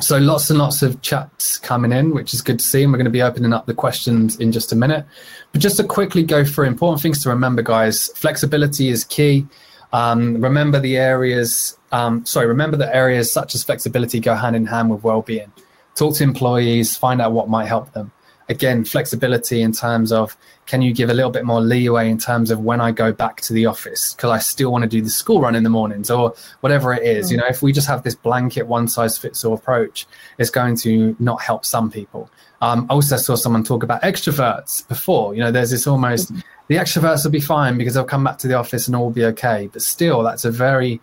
so 0.01 0.19
lots 0.19 0.51
and 0.51 0.59
lots 0.59 0.83
of 0.83 1.01
chats 1.03 1.59
coming 1.59 1.93
in, 1.93 2.15
which 2.15 2.33
is 2.33 2.41
good 2.41 2.59
to 2.59 2.65
see. 2.65 2.83
And 2.83 2.93
we're 2.93 2.99
going 2.99 3.05
to 3.05 3.11
be 3.11 3.23
opening 3.23 3.53
up 3.53 3.67
the 3.67 3.75
questions 3.75 4.39
in 4.39 4.53
just 4.53 4.73
a 4.73 4.77
minute. 4.77 5.05
But 5.53 5.61
just 5.61 5.77
to 5.79 5.85
quickly 5.85 6.23
go 6.23 6.45
through 6.45 6.67
important 6.67 7.03
things 7.03 7.23
to 7.23 7.29
remember, 7.29 7.63
guys. 7.63 8.09
Flexibility 8.15 8.89
is 8.89 9.05
key. 9.05 9.47
Um, 9.93 10.41
remember 10.41 10.79
the 10.79 10.97
areas. 10.97 11.77
Um, 11.91 12.25
sorry, 12.27 12.47
remember 12.47 12.77
that 12.77 12.95
areas 12.95 13.33
such 13.33 13.55
as 13.55 13.65
flexibility 13.65 14.21
go 14.21 14.35
hand 14.35 14.55
in 14.55 14.67
hand 14.67 14.91
with 14.91 15.03
well-being. 15.03 15.53
Talk 15.95 16.15
to 16.17 16.25
employees, 16.25 16.97
find 16.97 17.21
out 17.21 17.33
what 17.33 17.49
might 17.49 17.67
help 17.67 17.93
them 17.93 18.13
again, 18.49 18.85
flexibility 18.85 19.61
in 19.61 19.73
terms 19.73 20.11
of 20.11 20.37
can 20.67 20.83
you 20.83 20.93
give 20.93 21.11
a 21.11 21.15
little 21.15 21.31
bit 21.31 21.45
more 21.45 21.61
leeway 21.61 22.09
in 22.11 22.19
terms 22.19 22.51
of 22.51 22.61
when 22.61 22.81
I 22.81 22.93
go 22.93 23.13
back 23.13 23.41
to 23.43 23.53
the 23.53 23.67
office 23.67 24.15
because 24.15 24.31
I 24.31 24.39
still 24.39 24.73
want 24.73 24.83
to 24.83 24.89
do 24.89 25.03
the 25.03 25.11
school 25.11 25.41
run 25.41 25.55
in 25.55 25.63
the 25.63 25.71
mornings 25.71 26.11
or 26.11 26.35
whatever 26.61 26.93
it 26.93 27.03
is. 27.03 27.29
Mm. 27.29 27.31
You 27.31 27.37
know, 27.39 27.47
if 27.47 27.63
we 27.63 27.73
just 27.73 27.89
have 27.89 28.03
this 28.03 28.15
blanket 28.15 28.67
one 28.67 28.89
size 28.89 29.19
fits 29.19 29.45
all 29.45 29.55
approach, 29.55 30.07
it's 30.39 30.51
going 30.51 30.77
to 30.79 31.15
not 31.19 31.43
help 31.43 31.65
some 31.65 31.91
people. 31.91 32.31
Um, 32.61 32.87
I 32.91 32.95
also 32.95 33.17
saw 33.17 33.37
someone 33.37 33.65
talk 33.65 33.83
about 33.83 34.03
extroverts 34.03 34.87
before. 34.89 35.35
You 35.35 35.41
know, 35.41 35.53
there's 35.53 35.71
this 35.71 35.87
almost 35.87 36.33
mm. 36.33 36.43
the 36.69 36.77
extroverts 36.77 37.25
will 37.25 37.31
be 37.31 37.41
fine 37.41 37.79
because 37.79 37.95
they'll 37.95 38.05
come 38.05 38.25
back 38.25 38.39
to 38.39 38.49
the 38.49 38.55
office 38.55 38.89
and 38.89 38.97
all 38.97 39.05
will 39.05 39.11
be 39.11 39.25
okay. 39.27 39.69
But 39.73 39.83
still, 39.83 40.23
that's 40.23 40.45
a 40.45 40.51
very 40.51 41.01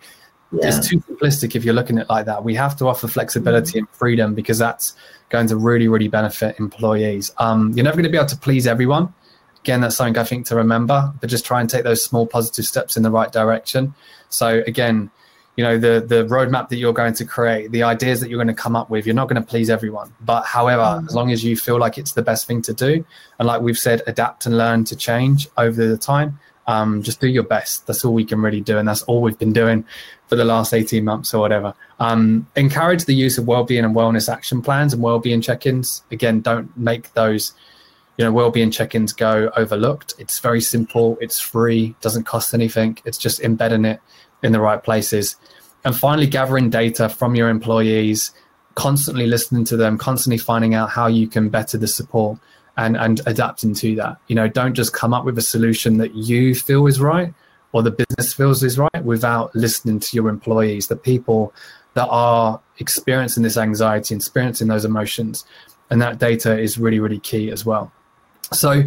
yeah. 0.52 0.68
it's 0.68 0.88
too 0.88 1.00
simplistic 1.00 1.56
if 1.56 1.64
you're 1.64 1.74
looking 1.74 1.98
at 1.98 2.04
it 2.04 2.10
like 2.10 2.26
that. 2.26 2.44
We 2.44 2.54
have 2.56 2.76
to 2.76 2.88
offer 2.88 3.08
flexibility 3.08 3.74
mm. 3.74 3.78
and 3.80 3.88
freedom 3.90 4.34
because 4.34 4.58
that's 4.58 4.94
going 5.28 5.46
to 5.48 5.56
really, 5.56 5.88
really 5.88 6.08
benefit 6.08 6.58
employees. 6.58 7.32
Um, 7.38 7.72
you're 7.74 7.84
never 7.84 7.96
going 7.96 8.04
to 8.04 8.10
be 8.10 8.16
able 8.16 8.28
to 8.28 8.36
please 8.36 8.66
everyone. 8.66 9.12
Again, 9.60 9.80
that's 9.80 9.96
something 9.96 10.16
I 10.16 10.24
think 10.24 10.46
to 10.46 10.56
remember, 10.56 11.12
but 11.20 11.28
just 11.28 11.44
try 11.44 11.60
and 11.60 11.68
take 11.68 11.82
those 11.82 12.04
small 12.04 12.26
positive 12.26 12.64
steps 12.64 12.96
in 12.96 13.02
the 13.02 13.10
right 13.10 13.32
direction. 13.32 13.94
So 14.28 14.62
again, 14.66 15.10
you 15.56 15.64
know, 15.64 15.78
the 15.78 16.04
the 16.06 16.24
roadmap 16.26 16.68
that 16.68 16.76
you're 16.76 16.92
going 16.92 17.14
to 17.14 17.24
create, 17.24 17.72
the 17.72 17.82
ideas 17.82 18.20
that 18.20 18.28
you're 18.28 18.36
going 18.36 18.54
to 18.54 18.62
come 18.62 18.76
up 18.76 18.90
with, 18.90 19.06
you're 19.06 19.14
not 19.14 19.28
going 19.28 19.42
to 19.42 19.46
please 19.46 19.70
everyone. 19.70 20.14
But 20.20 20.44
however, 20.44 20.82
mm. 20.82 21.06
as 21.06 21.14
long 21.14 21.32
as 21.32 21.42
you 21.42 21.56
feel 21.56 21.78
like 21.78 21.96
it's 21.98 22.12
the 22.12 22.22
best 22.22 22.46
thing 22.46 22.60
to 22.62 22.74
do, 22.74 23.04
and 23.38 23.48
like 23.48 23.62
we've 23.62 23.78
said, 23.78 24.02
adapt 24.06 24.46
and 24.46 24.58
learn 24.58 24.84
to 24.84 24.96
change 24.96 25.48
over 25.56 25.86
the 25.86 25.96
time, 25.96 26.38
um, 26.66 27.02
just 27.02 27.20
do 27.20 27.28
your 27.28 27.44
best. 27.44 27.86
That's 27.86 28.04
all 28.04 28.12
we 28.12 28.24
can 28.24 28.40
really 28.40 28.60
do, 28.60 28.78
and 28.78 28.88
that's 28.88 29.02
all 29.02 29.22
we've 29.22 29.38
been 29.38 29.52
doing 29.52 29.84
for 30.28 30.36
the 30.36 30.44
last 30.44 30.74
18 30.74 31.04
months 31.04 31.32
or 31.32 31.40
whatever. 31.40 31.74
Um, 32.00 32.46
encourage 32.56 33.04
the 33.04 33.14
use 33.14 33.38
of 33.38 33.46
well-being 33.46 33.84
and 33.84 33.94
wellness 33.94 34.32
action 34.32 34.60
plans 34.62 34.92
and 34.92 35.02
well-being 35.02 35.40
check-ins. 35.40 36.02
Again, 36.10 36.40
don't 36.40 36.76
make 36.76 37.12
those, 37.14 37.52
you 38.16 38.24
know, 38.24 38.32
well-being 38.32 38.70
check-ins 38.70 39.12
go 39.12 39.50
overlooked. 39.56 40.14
It's 40.18 40.40
very 40.40 40.60
simple. 40.60 41.16
It's 41.20 41.38
free. 41.38 41.94
Doesn't 42.00 42.24
cost 42.24 42.52
anything. 42.54 42.98
It's 43.04 43.18
just 43.18 43.40
embedding 43.40 43.84
it 43.84 44.00
in 44.42 44.52
the 44.52 44.60
right 44.60 44.82
places. 44.82 45.36
And 45.84 45.96
finally, 45.96 46.26
gathering 46.26 46.68
data 46.68 47.08
from 47.08 47.36
your 47.36 47.48
employees, 47.48 48.32
constantly 48.74 49.28
listening 49.28 49.64
to 49.66 49.76
them, 49.76 49.98
constantly 49.98 50.38
finding 50.38 50.74
out 50.74 50.90
how 50.90 51.06
you 51.06 51.28
can 51.28 51.48
better 51.48 51.78
the 51.78 51.86
support 51.86 52.38
and 52.76 52.96
and 52.96 53.20
adapting 53.26 53.74
to 53.74 53.96
that. 53.96 54.18
You 54.28 54.36
know, 54.36 54.48
don't 54.48 54.74
just 54.74 54.92
come 54.92 55.14
up 55.14 55.24
with 55.24 55.38
a 55.38 55.42
solution 55.42 55.98
that 55.98 56.14
you 56.14 56.54
feel 56.54 56.86
is 56.86 57.00
right 57.00 57.32
or 57.72 57.82
the 57.82 57.90
business 57.90 58.32
feels 58.32 58.62
is 58.62 58.78
right 58.78 59.04
without 59.04 59.54
listening 59.54 60.00
to 60.00 60.16
your 60.16 60.28
employees, 60.28 60.88
the 60.88 60.96
people 60.96 61.52
that 61.94 62.06
are 62.08 62.60
experiencing 62.78 63.42
this 63.42 63.56
anxiety, 63.56 64.14
experiencing 64.14 64.68
those 64.68 64.84
emotions. 64.84 65.44
And 65.90 66.00
that 66.00 66.18
data 66.18 66.58
is 66.58 66.78
really, 66.78 67.00
really 67.00 67.18
key 67.18 67.50
as 67.50 67.66
well. 67.66 67.92
So 68.52 68.84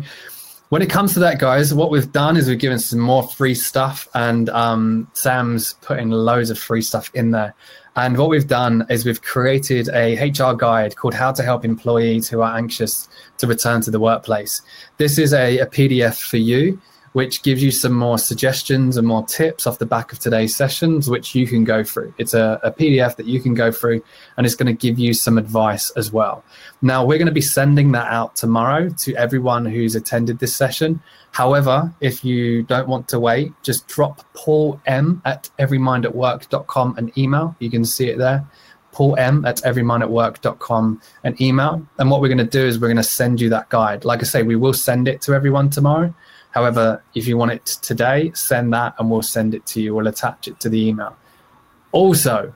when 0.70 0.82
it 0.82 0.90
comes 0.90 1.14
to 1.14 1.20
that, 1.20 1.40
guys, 1.40 1.74
what 1.74 1.92
we've 1.92 2.12
done 2.12 2.38
is 2.38 2.48
we've 2.48 2.60
given 2.60 2.80
some 2.80 3.00
more 3.00 3.28
free 3.28 3.56
stuff, 3.56 4.08
and 4.14 4.50
um, 4.50 5.10
Sam's 5.14 5.74
putting 5.82 6.12
loads 6.12 6.50
of 6.50 6.60
free 6.60 6.82
stuff 6.82 7.12
in 7.14 7.32
there. 7.32 7.56
And 8.00 8.18
what 8.18 8.30
we've 8.30 8.48
done 8.48 8.86
is 8.90 9.06
we've 9.06 9.22
created 9.22 9.90
a 9.90 10.16
HR 10.30 10.56
guide 10.56 10.96
called 10.96 11.14
How 11.14 11.34
to 11.34 11.44
Help 11.44 11.66
Employees 11.66 12.30
Who 12.30 12.40
Are 12.40 12.56
Anxious 12.56 13.10
to 13.40 13.46
Return 13.46 13.82
to 13.82 13.92
the 13.92 14.00
Workplace. 14.00 14.62
This 14.96 15.18
is 15.18 15.34
a, 15.34 15.58
a 15.58 15.66
PDF 15.66 16.22
for 16.22 16.38
you 16.38 16.80
which 17.14 17.42
gives 17.42 17.64
you 17.64 17.72
some 17.72 17.94
more 17.94 18.18
suggestions 18.18 18.98
and 18.98 19.08
more 19.08 19.26
tips 19.26 19.66
off 19.66 19.80
the 19.80 19.86
back 19.86 20.12
of 20.12 20.20
today's 20.20 20.56
sessions, 20.56 21.10
which 21.10 21.34
you 21.36 21.48
can 21.48 21.64
go 21.64 21.84
through. 21.84 22.14
It's 22.18 22.34
a, 22.34 22.60
a 22.64 22.72
PDF 22.72 23.16
that 23.16 23.26
you 23.26 23.40
can 23.40 23.54
go 23.54 23.72
through, 23.72 24.04
and 24.38 24.46
it's 24.46 24.56
going 24.56 24.68
to 24.68 24.80
give 24.80 25.00
you 25.00 25.14
some 25.14 25.38
advice 25.38 25.90
as 25.92 26.12
well. 26.12 26.44
Now, 26.82 27.06
we're 27.06 27.18
going 27.18 27.28
to 27.28 27.34
be 27.34 27.42
sending 27.42 27.92
that 27.94 28.08
out 28.08 28.36
tomorrow 28.36 28.90
to 28.90 29.16
everyone 29.16 29.66
who's 29.66 29.96
attended 29.96 30.40
this 30.40 30.56
session. 30.56 31.02
However, 31.32 31.94
if 32.02 32.24
you 32.24 32.64
don't 32.64 32.88
want 32.88 33.08
to 33.10 33.20
wait, 33.20 33.52
just 33.64 33.88
drop 33.88 34.26
Paul 34.34 34.80
M 34.86 35.22
at 35.26 35.50
everymindatwork.com 35.60 36.98
an 36.98 37.12
email. 37.18 37.56
You 37.60 37.70
can 37.70 37.86
see 37.86 38.10
it 38.10 38.18
there. 38.18 38.48
Paul 38.92 39.16
M 39.18 39.46
at 39.46 39.58
everymindatwork.com 39.58 41.02
an 41.24 41.42
email. 41.42 41.86
And 41.98 42.10
what 42.10 42.22
we're 42.22 42.28
going 42.28 42.40
to 42.40 42.44
do 42.44 42.66
is 42.66 42.80
we're 42.80 42.88
going 42.88 42.98
to 42.98 43.04
send 43.04 43.40
you 43.40 43.50
that 43.50 43.70
guide. 43.70 44.06
Like 44.06 44.22
I 44.22 44.24
say, 44.24 44.44
we 44.44 44.56
will 44.56 44.74
send 44.74 45.08
it 45.08 45.22
to 45.22 45.34
everyone 45.34 45.70
tomorrow. 45.70 46.14
However, 46.52 47.04
if 47.14 47.28
you 47.28 47.38
want 47.38 47.52
it 47.52 47.66
today, 47.66 48.32
send 48.34 48.74
that 48.74 48.96
and 48.98 49.10
we'll 49.10 49.22
send 49.22 49.54
it 49.54 49.66
to 49.68 49.82
you. 49.82 49.96
We'll 49.96 50.08
attach 50.08 50.48
it 50.48 50.60
to 50.62 50.70
the 50.70 50.88
email. 50.88 51.16
Also, 51.92 52.54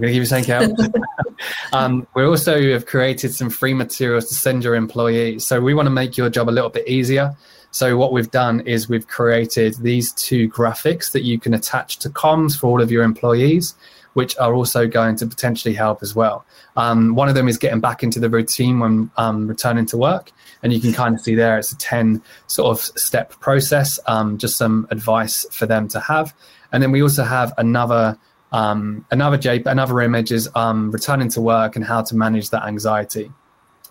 I'm 0.00 0.02
going 0.02 0.08
to 0.08 0.12
give 0.12 0.22
you 0.22 0.26
something 0.26 0.50
else. 0.50 0.88
um, 1.72 2.06
we 2.14 2.24
also 2.24 2.60
have 2.72 2.86
created 2.86 3.34
some 3.34 3.50
free 3.50 3.74
materials 3.74 4.28
to 4.28 4.34
send 4.34 4.64
your 4.64 4.74
employees. 4.74 5.46
So 5.46 5.60
we 5.60 5.74
want 5.74 5.86
to 5.86 5.90
make 5.90 6.16
your 6.16 6.30
job 6.30 6.48
a 6.48 6.52
little 6.52 6.70
bit 6.70 6.86
easier. 6.88 7.34
So 7.70 7.96
what 7.96 8.12
we've 8.12 8.30
done 8.30 8.60
is 8.60 8.88
we've 8.88 9.06
created 9.06 9.76
these 9.76 10.12
two 10.12 10.48
graphics 10.48 11.12
that 11.12 11.22
you 11.22 11.38
can 11.38 11.54
attach 11.54 11.98
to 12.00 12.10
comms 12.10 12.58
for 12.58 12.66
all 12.66 12.82
of 12.82 12.90
your 12.90 13.04
employees 13.04 13.74
which 14.14 14.36
are 14.38 14.54
also 14.54 14.86
going 14.86 15.16
to 15.16 15.26
potentially 15.26 15.74
help 15.74 16.02
as 16.02 16.14
well. 16.14 16.44
Um, 16.76 17.14
one 17.14 17.28
of 17.28 17.34
them 17.34 17.48
is 17.48 17.58
getting 17.58 17.80
back 17.80 18.02
into 18.02 18.20
the 18.20 18.30
routine 18.30 18.78
when 18.78 19.10
um, 19.16 19.46
returning 19.46 19.86
to 19.86 19.96
work. 19.96 20.32
And 20.62 20.72
you 20.72 20.80
can 20.80 20.92
kind 20.92 21.14
of 21.14 21.20
see 21.20 21.34
there 21.34 21.58
it's 21.58 21.72
a 21.72 21.78
10 21.78 22.22
sort 22.46 22.70
of 22.70 22.84
step 22.98 23.38
process, 23.40 23.98
um, 24.06 24.38
just 24.38 24.56
some 24.56 24.86
advice 24.90 25.46
for 25.52 25.66
them 25.66 25.88
to 25.88 26.00
have. 26.00 26.34
And 26.72 26.82
then 26.82 26.92
we 26.92 27.02
also 27.02 27.24
have 27.24 27.52
another 27.58 28.18
um, 28.52 29.06
another 29.12 29.36
J, 29.36 29.62
another 29.64 30.00
image 30.00 30.32
is 30.32 30.48
um, 30.56 30.90
returning 30.90 31.28
to 31.30 31.40
work 31.40 31.76
and 31.76 31.84
how 31.84 32.02
to 32.02 32.16
manage 32.16 32.50
that 32.50 32.64
anxiety. 32.64 33.30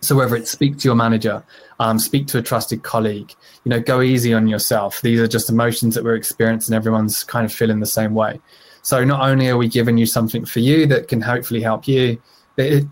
So 0.01 0.15
whether 0.15 0.35
it's 0.35 0.51
speak 0.51 0.77
to 0.79 0.87
your 0.87 0.95
manager, 0.95 1.43
um, 1.79 1.99
speak 1.99 2.27
to 2.27 2.37
a 2.37 2.41
trusted 2.41 2.83
colleague, 2.83 3.33
you 3.63 3.69
know, 3.69 3.79
go 3.79 4.01
easy 4.01 4.33
on 4.33 4.47
yourself. 4.47 5.01
These 5.01 5.19
are 5.19 5.27
just 5.27 5.49
emotions 5.49 5.95
that 5.95 6.03
we're 6.03 6.15
experiencing. 6.15 6.73
Everyone's 6.73 7.23
kind 7.23 7.45
of 7.45 7.51
feeling 7.51 7.79
the 7.79 7.85
same 7.85 8.13
way. 8.13 8.39
So 8.81 9.03
not 9.03 9.21
only 9.21 9.49
are 9.49 9.57
we 9.57 9.67
giving 9.67 9.97
you 9.97 10.05
something 10.05 10.45
for 10.45 10.59
you 10.59 10.85
that 10.87 11.07
can 11.07 11.21
hopefully 11.21 11.61
help 11.61 11.87
you, 11.87 12.21
it, 12.57 12.85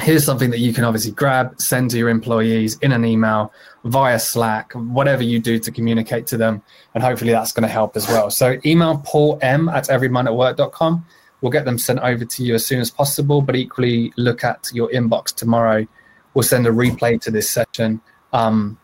here's 0.00 0.24
something 0.24 0.50
that 0.50 0.58
you 0.58 0.72
can 0.72 0.84
obviously 0.84 1.12
grab, 1.12 1.60
send 1.60 1.90
to 1.90 1.98
your 1.98 2.08
employees 2.08 2.78
in 2.78 2.92
an 2.92 3.04
email, 3.04 3.52
via 3.84 4.18
Slack, 4.18 4.72
whatever 4.72 5.22
you 5.22 5.38
do 5.38 5.58
to 5.58 5.70
communicate 5.70 6.26
to 6.28 6.36
them. 6.36 6.62
And 6.94 7.02
hopefully 7.02 7.32
that's 7.32 7.52
going 7.52 7.62
to 7.62 7.68
help 7.68 7.96
as 7.96 8.06
well. 8.08 8.30
So 8.30 8.58
email 8.64 8.98
Paul 9.04 9.38
M 9.42 9.68
at 9.68 9.84
everymindatwork.com. 9.84 11.04
We'll 11.40 11.52
get 11.52 11.64
them 11.64 11.78
sent 11.78 12.00
over 12.00 12.24
to 12.24 12.44
you 12.44 12.54
as 12.54 12.66
soon 12.66 12.80
as 12.80 12.90
possible, 12.90 13.40
but 13.40 13.56
equally 13.56 14.12
look 14.16 14.44
at 14.44 14.70
your 14.72 14.90
inbox 14.90 15.34
tomorrow. 15.34 15.86
We'll 16.34 16.42
send 16.42 16.66
a 16.66 16.70
replay 16.70 17.20
to 17.22 17.30
this 17.30 17.48
session. 17.48 18.00
Um, 18.32 18.78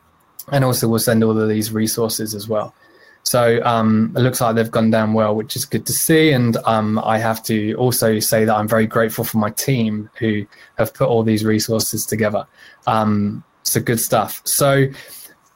and 0.50 0.64
also 0.64 0.88
we'll 0.88 0.98
send 0.98 1.22
all 1.22 1.38
of 1.38 1.48
these 1.48 1.72
resources 1.72 2.34
as 2.34 2.48
well. 2.48 2.74
So 3.26 3.60
um, 3.64 4.14
it 4.16 4.20
looks 4.20 4.40
like 4.40 4.54
they've 4.54 4.70
gone 4.70 4.90
down 4.92 5.12
well, 5.12 5.34
which 5.34 5.56
is 5.56 5.64
good 5.64 5.84
to 5.86 5.92
see. 5.92 6.30
And 6.30 6.56
um, 6.58 7.00
I 7.00 7.18
have 7.18 7.42
to 7.44 7.74
also 7.74 8.20
say 8.20 8.44
that 8.44 8.54
I'm 8.54 8.68
very 8.68 8.86
grateful 8.86 9.24
for 9.24 9.38
my 9.38 9.50
team 9.50 10.08
who 10.16 10.46
have 10.78 10.94
put 10.94 11.08
all 11.08 11.24
these 11.24 11.44
resources 11.44 12.06
together. 12.06 12.46
Um, 12.86 13.42
so 13.64 13.80
good 13.80 13.98
stuff. 13.98 14.42
So 14.44 14.86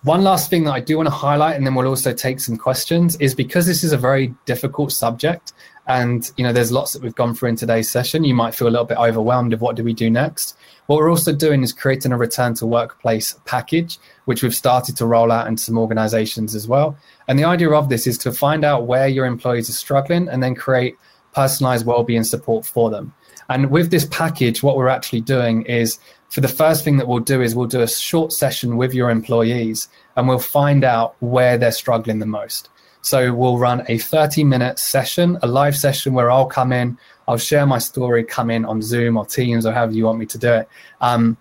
one 0.02 0.24
last 0.24 0.50
thing 0.50 0.64
that 0.64 0.72
I 0.72 0.80
do 0.80 0.96
want 0.96 1.06
to 1.06 1.14
highlight, 1.14 1.54
and 1.54 1.64
then 1.64 1.76
we'll 1.76 1.86
also 1.86 2.12
take 2.12 2.40
some 2.40 2.56
questions, 2.56 3.14
is 3.20 3.36
because 3.36 3.66
this 3.66 3.84
is 3.84 3.92
a 3.92 3.98
very 3.98 4.34
difficult 4.46 4.90
subject, 4.90 5.52
and 5.90 6.30
you 6.36 6.44
know 6.44 6.52
there's 6.52 6.70
lots 6.70 6.92
that 6.92 7.02
we've 7.02 7.16
gone 7.16 7.34
through 7.34 7.48
in 7.48 7.56
today's 7.56 7.90
session. 7.90 8.22
You 8.22 8.34
might 8.34 8.54
feel 8.54 8.68
a 8.68 8.70
little 8.70 8.86
bit 8.86 8.98
overwhelmed 8.98 9.52
of 9.52 9.60
what 9.60 9.74
do 9.74 9.82
we 9.82 9.92
do 9.92 10.08
next. 10.08 10.56
What 10.86 10.98
we're 10.98 11.10
also 11.10 11.32
doing 11.32 11.64
is 11.64 11.72
creating 11.72 12.12
a 12.12 12.16
return 12.16 12.54
to 12.54 12.66
workplace 12.66 13.36
package, 13.44 13.98
which 14.26 14.44
we've 14.44 14.54
started 14.54 14.96
to 14.98 15.06
roll 15.06 15.32
out 15.32 15.48
into 15.48 15.64
some 15.64 15.76
organizations 15.76 16.54
as 16.54 16.68
well. 16.68 16.96
And 17.26 17.38
the 17.38 17.44
idea 17.44 17.70
of 17.72 17.88
this 17.88 18.06
is 18.06 18.18
to 18.18 18.30
find 18.30 18.64
out 18.64 18.86
where 18.86 19.08
your 19.08 19.26
employees 19.26 19.68
are 19.68 19.72
struggling 19.72 20.28
and 20.28 20.40
then 20.40 20.54
create 20.54 20.96
personalized 21.34 21.86
well-being 21.86 22.24
support 22.24 22.64
for 22.64 22.88
them. 22.88 23.12
And 23.48 23.70
with 23.70 23.90
this 23.90 24.06
package, 24.06 24.62
what 24.62 24.76
we're 24.76 24.88
actually 24.88 25.22
doing 25.22 25.62
is 25.62 25.98
for 26.28 26.40
the 26.40 26.48
first 26.48 26.84
thing 26.84 26.98
that 26.98 27.08
we'll 27.08 27.18
do 27.18 27.42
is 27.42 27.56
we'll 27.56 27.66
do 27.66 27.82
a 27.82 27.88
short 27.88 28.32
session 28.32 28.76
with 28.76 28.94
your 28.94 29.10
employees 29.10 29.88
and 30.14 30.28
we'll 30.28 30.38
find 30.38 30.84
out 30.84 31.16
where 31.18 31.58
they're 31.58 31.72
struggling 31.72 32.20
the 32.20 32.26
most. 32.26 32.68
So 33.02 33.32
we'll 33.32 33.58
run 33.58 33.84
a 33.88 33.98
30 33.98 34.44
minute 34.44 34.78
session, 34.78 35.38
a 35.42 35.46
live 35.46 35.76
session 35.76 36.12
where 36.12 36.30
I'll 36.30 36.46
come 36.46 36.72
in, 36.72 36.98
I'll 37.26 37.38
share 37.38 37.66
my 37.66 37.78
story, 37.78 38.24
come 38.24 38.50
in 38.50 38.64
on 38.64 38.82
Zoom 38.82 39.16
or 39.16 39.24
Teams 39.24 39.64
or 39.64 39.72
however 39.72 39.92
you 39.92 40.04
want 40.04 40.18
me 40.18 40.26
to 40.26 40.38
do 40.38 40.52
it. 40.52 40.68
Um, 41.00 41.36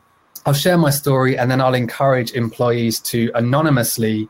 I'll 0.45 0.53
share 0.53 0.77
my 0.77 0.89
story 0.89 1.37
and 1.37 1.51
then 1.51 1.59
I'll 1.61 1.73
encourage 1.73 2.31
employees 2.31 2.99
to 3.01 3.31
anonymously 3.35 4.29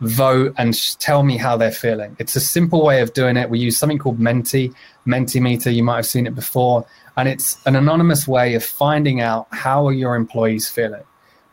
vote 0.00 0.54
and 0.58 0.74
sh- 0.74 0.94
tell 0.94 1.22
me 1.22 1.36
how 1.36 1.56
they're 1.56 1.70
feeling. 1.70 2.16
It's 2.18 2.36
a 2.36 2.40
simple 2.40 2.84
way 2.84 3.00
of 3.00 3.12
doing 3.12 3.36
it. 3.36 3.48
We 3.48 3.58
use 3.58 3.76
something 3.76 3.98
called 3.98 4.18
Menti, 4.18 4.72
Mentimeter. 5.06 5.74
You 5.74 5.82
might 5.82 5.96
have 5.96 6.06
seen 6.06 6.26
it 6.26 6.34
before. 6.34 6.86
And 7.16 7.28
it's 7.28 7.58
an 7.66 7.76
anonymous 7.76 8.26
way 8.28 8.54
of 8.54 8.64
finding 8.64 9.20
out 9.20 9.46
how 9.52 9.86
are 9.86 9.92
your 9.92 10.14
employees 10.14 10.68
feeling. 10.68 11.04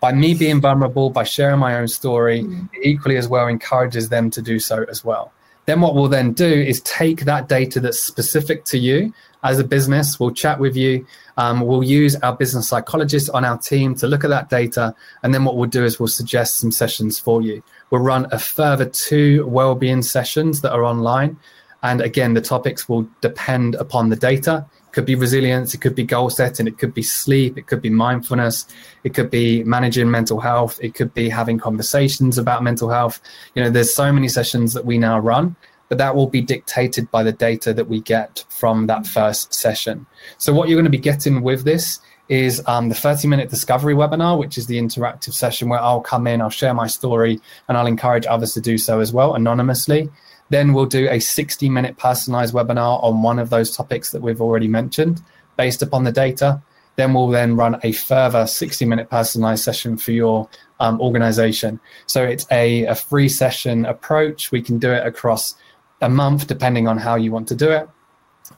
By 0.04 0.12
me 0.12 0.34
being 0.34 0.60
vulnerable, 0.60 1.10
by 1.12 1.24
sharing 1.24 1.60
my 1.60 1.78
own 1.78 1.88
story, 1.88 2.44
mm. 2.44 2.68
equally 2.82 3.16
as 3.16 3.30
well 3.30 3.48
encourages 3.48 4.10
them 4.10 4.30
to 4.32 4.42
do 4.42 4.60
so 4.60 4.84
as 4.90 5.06
well. 5.06 5.32
Then 5.66 5.80
what 5.80 5.96
we'll 5.96 6.10
then 6.10 6.34
do 6.34 6.46
is 6.46 6.82
take 6.82 7.22
that 7.22 7.48
data 7.48 7.80
that's 7.80 8.02
specific 8.02 8.66
to 8.66 8.78
you 8.78 9.14
as 9.44 9.60
a 9.60 9.64
business. 9.64 10.20
We'll 10.20 10.32
chat 10.32 10.60
with 10.60 10.76
you. 10.76 11.08
Um, 11.38 11.62
we'll 11.62 11.86
use 11.86 12.18
our 12.18 12.36
business 12.36 12.68
psychologists 12.68 13.30
on 13.30 13.46
our 13.46 13.58
team 13.58 13.96
to 13.96 14.08
look 14.08 14.26
at 14.26 14.30
that 14.30 14.50
data. 14.50 14.94
And 15.24 15.34
then 15.34 15.46
what 15.46 15.56
we'll 15.56 15.70
do 15.70 15.86
is 15.86 16.02
we'll 16.02 16.08
suggest 16.08 16.58
some 16.58 16.74
sessions 16.74 17.18
for 17.18 17.42
you. 17.42 17.64
We'll 17.90 18.02
run 18.02 18.28
a 18.34 18.40
further 18.40 18.90
two 18.90 19.48
well-being 19.48 20.02
sessions 20.02 20.60
that 20.64 20.74
are 20.74 20.84
online. 20.84 21.38
And 21.82 22.02
again, 22.02 22.34
the 22.34 22.42
topics 22.42 22.90
will 22.90 23.08
depend 23.22 23.76
upon 23.76 24.10
the 24.10 24.18
data 24.18 24.66
could 24.94 25.06
be 25.06 25.16
resilience, 25.16 25.74
it 25.74 25.82
could 25.82 25.96
be 25.96 26.04
goal 26.04 26.30
setting, 26.30 26.68
it 26.68 26.78
could 26.78 26.94
be 26.94 27.02
sleep, 27.02 27.58
it 27.58 27.68
could 27.68 27.82
be 27.82 27.90
mindfulness, 27.90 28.66
it 29.04 29.14
could 29.14 29.30
be 29.30 29.64
managing 29.64 30.10
mental 30.10 30.40
health, 30.40 30.80
it 30.82 30.94
could 30.94 31.14
be 31.14 31.28
having 31.28 31.58
conversations 31.58 32.38
about 32.38 32.64
mental 32.64 32.90
health. 32.90 33.20
You 33.56 33.64
know, 33.64 33.70
there's 33.70 33.94
so 33.94 34.14
many 34.14 34.30
sessions 34.30 34.74
that 34.74 34.86
we 34.86 34.98
now 34.98 35.20
run, 35.20 35.56
but 35.90 35.98
that 35.98 36.16
will 36.16 36.28
be 36.28 36.42
dictated 36.42 37.10
by 37.12 37.24
the 37.24 37.32
data 37.32 37.74
that 37.74 37.90
we 37.90 38.02
get 38.02 38.46
from 38.50 38.88
that 38.88 39.06
first 39.06 39.54
session. 39.54 40.06
So, 40.38 40.54
what 40.54 40.70
you're 40.70 40.78
going 40.78 40.86
to 40.86 40.92
be 40.92 40.98
getting 40.98 41.42
with 41.42 41.66
this 41.66 42.00
is 42.30 42.64
um, 42.68 42.90
the 42.90 42.96
30 42.96 43.28
minute 43.28 43.50
discovery 43.50 43.94
webinar, 43.94 44.38
which 44.38 44.58
is 44.58 44.68
the 44.68 44.78
interactive 44.78 45.34
session 45.34 45.70
where 45.70 45.82
I'll 45.82 46.02
come 46.02 46.26
in, 46.28 46.42
I'll 46.42 46.50
share 46.50 46.74
my 46.74 46.88
story, 46.88 47.40
and 47.68 47.78
I'll 47.78 47.88
encourage 47.88 48.26
others 48.26 48.54
to 48.54 48.62
do 48.62 48.78
so 48.78 49.00
as 49.00 49.12
well 49.12 49.36
anonymously. 49.36 50.10
Then 50.54 50.72
we'll 50.72 50.86
do 50.86 51.10
a 51.10 51.20
60 51.20 51.68
minute 51.68 51.98
personalized 51.98 52.54
webinar 52.54 53.04
on 53.04 53.24
one 53.24 53.40
of 53.40 53.50
those 53.50 53.76
topics 53.76 54.12
that 54.12 54.22
we've 54.22 54.40
already 54.40 54.68
mentioned 54.68 55.20
based 55.58 55.82
upon 55.82 56.04
the 56.04 56.12
data. 56.12 56.62
Then 56.96 57.16
we'll 57.16 57.30
then 57.30 57.56
run 57.56 57.80
a 57.82 57.92
further 57.92 58.46
60 58.46 58.86
minute 58.86 59.10
personalized 59.10 59.64
session 59.64 59.98
for 59.98 60.12
your 60.12 60.48
um, 60.80 61.02
organization. 61.02 61.80
So 62.06 62.24
it's 62.24 62.46
a, 62.52 62.86
a 62.86 62.94
free 62.94 63.30
session 63.30 63.86
approach. 63.86 64.52
We 64.52 64.62
can 64.62 64.78
do 64.78 64.92
it 64.92 65.04
across 65.08 65.56
a 66.02 66.10
month 66.10 66.46
depending 66.46 66.88
on 66.88 67.00
how 67.00 67.16
you 67.16 67.32
want 67.32 67.48
to 67.48 67.56
do 67.56 67.72
it. 67.72 67.90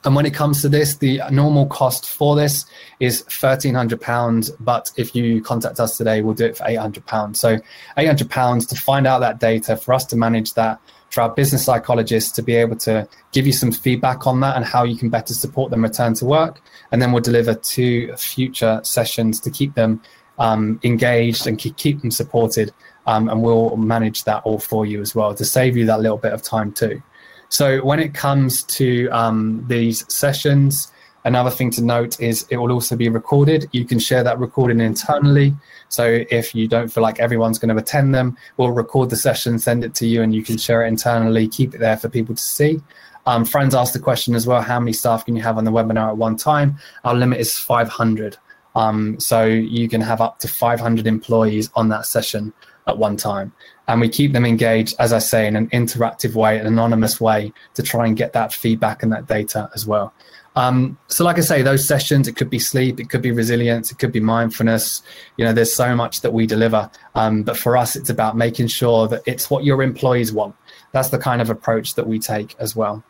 And 0.04 0.14
when 0.14 0.26
it 0.26 0.34
comes 0.34 0.60
to 0.62 0.68
this, 0.68 0.96
the 0.96 1.22
normal 1.30 1.64
cost 1.64 2.10
for 2.10 2.36
this 2.36 2.66
is 3.00 3.22
£1,300. 3.22 4.50
But 4.60 4.92
if 4.98 5.14
you 5.14 5.40
contact 5.40 5.80
us 5.80 5.96
today, 5.96 6.20
we'll 6.20 6.34
do 6.34 6.44
it 6.44 6.58
for 6.58 6.64
£800. 6.64 7.36
So 7.36 7.58
£800 7.96 8.68
to 8.68 8.74
find 8.74 9.06
out 9.06 9.20
that 9.20 9.40
data, 9.40 9.78
for 9.78 9.94
us 9.94 10.04
to 10.06 10.16
manage 10.16 10.52
that, 10.54 10.78
for 11.16 11.22
our 11.22 11.30
business 11.30 11.64
psychologists 11.64 12.30
to 12.30 12.42
be 12.42 12.54
able 12.54 12.76
to 12.76 13.08
give 13.32 13.46
you 13.46 13.52
some 13.52 13.72
feedback 13.72 14.26
on 14.26 14.40
that 14.40 14.54
and 14.54 14.66
how 14.66 14.84
you 14.84 14.96
can 14.98 15.08
better 15.08 15.32
support 15.32 15.70
them 15.70 15.82
return 15.82 16.12
to 16.12 16.26
work. 16.26 16.60
And 16.92 17.00
then 17.00 17.10
we'll 17.10 17.22
deliver 17.22 17.54
two 17.54 18.14
future 18.18 18.80
sessions 18.82 19.40
to 19.40 19.50
keep 19.50 19.74
them 19.74 20.02
um, 20.38 20.78
engaged 20.84 21.46
and 21.46 21.58
keep 21.58 22.02
them 22.02 22.10
supported. 22.10 22.70
Um, 23.06 23.30
and 23.30 23.42
we'll 23.42 23.78
manage 23.78 24.24
that 24.24 24.42
all 24.44 24.58
for 24.58 24.84
you 24.84 25.00
as 25.00 25.14
well 25.14 25.34
to 25.34 25.44
save 25.44 25.74
you 25.74 25.86
that 25.86 26.00
little 26.00 26.18
bit 26.18 26.34
of 26.34 26.42
time 26.42 26.70
too. 26.70 27.02
So 27.48 27.82
when 27.82 27.98
it 27.98 28.12
comes 28.12 28.62
to 28.64 29.08
um, 29.08 29.64
these 29.68 30.04
sessions, 30.12 30.92
Another 31.26 31.50
thing 31.50 31.72
to 31.72 31.82
note 31.82 32.20
is 32.20 32.46
it 32.50 32.56
will 32.56 32.70
also 32.70 32.94
be 32.94 33.08
recorded. 33.08 33.68
You 33.72 33.84
can 33.84 33.98
share 33.98 34.22
that 34.22 34.38
recording 34.38 34.80
internally. 34.80 35.56
So 35.88 36.24
if 36.30 36.54
you 36.54 36.68
don't 36.68 36.86
feel 36.86 37.02
like 37.02 37.18
everyone's 37.18 37.58
going 37.58 37.74
to 37.74 37.82
attend 37.82 38.14
them, 38.14 38.36
we'll 38.56 38.70
record 38.70 39.10
the 39.10 39.16
session, 39.16 39.58
send 39.58 39.82
it 39.82 39.92
to 39.96 40.06
you, 40.06 40.22
and 40.22 40.32
you 40.32 40.44
can 40.44 40.56
share 40.56 40.84
it 40.84 40.88
internally, 40.88 41.48
keep 41.48 41.74
it 41.74 41.78
there 41.78 41.96
for 41.96 42.08
people 42.08 42.36
to 42.36 42.40
see. 42.40 42.80
Um, 43.26 43.44
friends 43.44 43.74
asked 43.74 43.92
the 43.92 43.98
question 43.98 44.36
as 44.36 44.46
well 44.46 44.62
how 44.62 44.78
many 44.78 44.92
staff 44.92 45.24
can 45.24 45.34
you 45.34 45.42
have 45.42 45.58
on 45.58 45.64
the 45.64 45.72
webinar 45.72 46.10
at 46.10 46.16
one 46.16 46.36
time? 46.36 46.78
Our 47.02 47.16
limit 47.16 47.40
is 47.40 47.58
500. 47.58 48.36
Um, 48.76 49.18
so 49.18 49.44
you 49.44 49.88
can 49.88 50.02
have 50.02 50.20
up 50.20 50.38
to 50.40 50.48
500 50.48 51.08
employees 51.08 51.70
on 51.74 51.88
that 51.88 52.06
session 52.06 52.52
at 52.86 52.98
one 52.98 53.16
time. 53.16 53.52
And 53.88 54.00
we 54.00 54.08
keep 54.08 54.32
them 54.32 54.44
engaged, 54.44 54.94
as 54.98 55.12
I 55.12 55.18
say, 55.18 55.46
in 55.46 55.56
an 55.56 55.68
interactive 55.70 56.34
way, 56.34 56.58
an 56.58 56.66
anonymous 56.66 57.20
way 57.20 57.52
to 57.74 57.82
try 57.82 58.06
and 58.06 58.16
get 58.16 58.32
that 58.34 58.52
feedback 58.52 59.02
and 59.02 59.12
that 59.12 59.26
data 59.26 59.70
as 59.74 59.86
well. 59.86 60.12
Um, 60.56 60.98
so, 61.08 61.22
like 61.22 61.36
I 61.36 61.42
say, 61.42 61.62
those 61.62 61.86
sessions, 61.86 62.26
it 62.26 62.34
could 62.34 62.48
be 62.48 62.58
sleep, 62.58 62.98
it 62.98 63.10
could 63.10 63.22
be 63.22 63.30
resilience, 63.30 63.92
it 63.92 63.98
could 63.98 64.10
be 64.10 64.20
mindfulness. 64.20 65.02
You 65.36 65.44
know, 65.44 65.52
there's 65.52 65.72
so 65.72 65.94
much 65.94 66.22
that 66.22 66.32
we 66.32 66.46
deliver. 66.46 66.90
Um, 67.14 67.42
but 67.42 67.56
for 67.58 67.76
us, 67.76 67.94
it's 67.94 68.10
about 68.10 68.36
making 68.36 68.68
sure 68.68 69.06
that 69.08 69.22
it's 69.26 69.50
what 69.50 69.64
your 69.64 69.82
employees 69.82 70.32
want. 70.32 70.56
That's 70.92 71.10
the 71.10 71.18
kind 71.18 71.42
of 71.42 71.50
approach 71.50 71.94
that 71.94 72.06
we 72.06 72.18
take 72.18 72.56
as 72.58 72.74
well. 72.74 73.04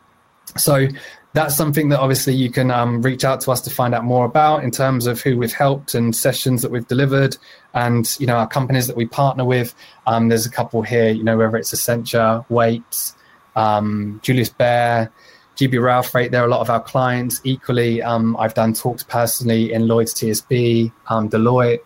So, 0.57 0.87
that's 1.33 1.55
something 1.55 1.89
that 1.89 1.99
obviously 1.99 2.33
you 2.33 2.49
can 2.49 2.71
um, 2.71 3.01
reach 3.01 3.23
out 3.23 3.39
to 3.41 3.51
us 3.51 3.61
to 3.61 3.69
find 3.69 3.93
out 3.93 4.03
more 4.03 4.25
about 4.25 4.63
in 4.63 4.71
terms 4.71 5.05
of 5.05 5.21
who 5.21 5.37
we've 5.37 5.53
helped 5.53 5.93
and 5.93 6.15
sessions 6.15 6.63
that 6.63 6.71
we've 6.71 6.87
delivered 6.87 7.37
and 7.75 8.17
you 8.19 8.25
know 8.25 8.37
our 8.37 8.47
companies 8.47 8.87
that 8.87 8.95
we 8.95 9.05
partner 9.05 9.45
with 9.45 9.75
um, 10.07 10.29
there's 10.29 10.47
a 10.47 10.49
couple 10.49 10.81
here 10.81 11.09
you 11.09 11.23
know 11.23 11.37
whether 11.37 11.55
it's 11.57 11.71
Accenture, 11.71 12.43
Waits, 12.49 13.15
um, 13.55 14.19
Julius 14.23 14.49
Baer 14.49 15.11
GB 15.57 15.81
Rail 15.81 16.03
Freight, 16.03 16.31
they're 16.31 16.45
a 16.45 16.49
lot 16.49 16.61
of 16.61 16.69
our 16.69 16.81
clients. 16.81 17.41
Equally, 17.43 18.01
um, 18.01 18.37
I've 18.37 18.53
done 18.53 18.73
talks 18.73 19.03
personally 19.03 19.73
in 19.73 19.87
Lloyds 19.87 20.13
TSB, 20.13 20.91
um, 21.07 21.29
Deloitte, 21.29 21.79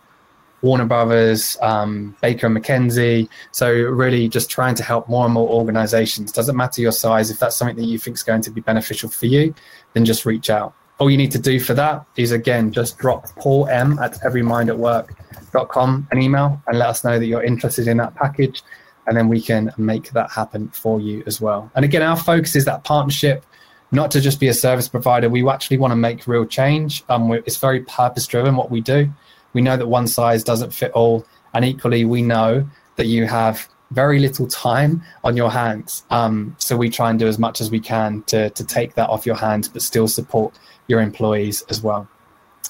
Warner 0.61 0.85
Brothers, 0.85 1.57
um, 1.61 2.15
Baker 2.21 2.47
and 2.47 2.57
McKenzie. 2.57 3.27
So 3.51 3.71
really 3.71 4.27
just 4.27 4.49
trying 4.49 4.75
to 4.75 4.83
help 4.83 5.09
more 5.09 5.25
and 5.25 5.33
more 5.33 5.49
organizations. 5.49 6.31
Doesn't 6.31 6.55
matter 6.55 6.81
your 6.81 6.91
size. 6.91 7.31
If 7.31 7.39
that's 7.39 7.55
something 7.55 7.77
that 7.77 7.85
you 7.85 7.97
think 7.97 8.17
is 8.17 8.23
going 8.23 8.41
to 8.43 8.51
be 8.51 8.61
beneficial 8.61 9.09
for 9.09 9.25
you, 9.25 9.55
then 9.93 10.05
just 10.05 10.25
reach 10.25 10.49
out. 10.49 10.73
All 10.99 11.09
you 11.09 11.17
need 11.17 11.31
to 11.31 11.39
do 11.39 11.59
for 11.59 11.73
that 11.73 12.05
is 12.15 12.31
again, 12.31 12.71
just 12.71 12.97
drop 12.99 13.25
Paul 13.37 13.67
M 13.67 13.97
at 13.99 14.21
everymindatwork.com 14.21 16.07
an 16.11 16.21
email 16.21 16.61
and 16.67 16.77
let 16.77 16.89
us 16.89 17.03
know 17.03 17.17
that 17.17 17.25
you're 17.25 17.43
interested 17.43 17.87
in 17.87 17.97
that 17.97 18.13
package. 18.15 18.61
And 19.07 19.17
then 19.17 19.27
we 19.27 19.41
can 19.41 19.71
make 19.77 20.11
that 20.11 20.29
happen 20.29 20.69
for 20.69 21.01
you 21.01 21.23
as 21.25 21.41
well. 21.41 21.71
And 21.73 21.83
again, 21.83 22.03
our 22.03 22.15
focus 22.15 22.55
is 22.55 22.65
that 22.65 22.83
partnership 22.83 23.43
not 23.91 24.11
to 24.11 24.21
just 24.21 24.39
be 24.39 24.47
a 24.47 24.53
service 24.53 24.87
provider. 24.87 25.29
We 25.29 25.47
actually 25.47 25.77
want 25.77 25.91
to 25.91 25.95
make 25.95 26.27
real 26.27 26.45
change. 26.45 27.03
Um, 27.09 27.31
it's 27.31 27.57
very 27.57 27.81
purpose 27.81 28.25
driven 28.25 28.55
what 28.55 28.71
we 28.71 28.81
do. 28.81 29.11
We 29.53 29.61
know 29.61 29.75
that 29.75 29.87
one 29.87 30.07
size 30.07 30.43
doesn't 30.43 30.71
fit 30.71 30.91
all, 30.91 31.25
and 31.53 31.65
equally, 31.65 32.05
we 32.05 32.21
know 32.21 32.67
that 32.95 33.07
you 33.07 33.25
have 33.27 33.67
very 33.91 34.19
little 34.19 34.47
time 34.47 35.03
on 35.25 35.35
your 35.35 35.51
hands. 35.51 36.05
Um, 36.09 36.55
so 36.57 36.77
we 36.77 36.89
try 36.89 37.09
and 37.09 37.19
do 37.19 37.27
as 37.27 37.37
much 37.37 37.59
as 37.59 37.69
we 37.69 37.79
can 37.79 38.23
to 38.23 38.49
to 38.51 38.63
take 38.63 38.95
that 38.95 39.09
off 39.09 39.25
your 39.25 39.35
hands, 39.35 39.67
but 39.67 39.81
still 39.81 40.07
support 40.07 40.57
your 40.87 41.01
employees 41.01 41.63
as 41.69 41.81
well. 41.81 42.07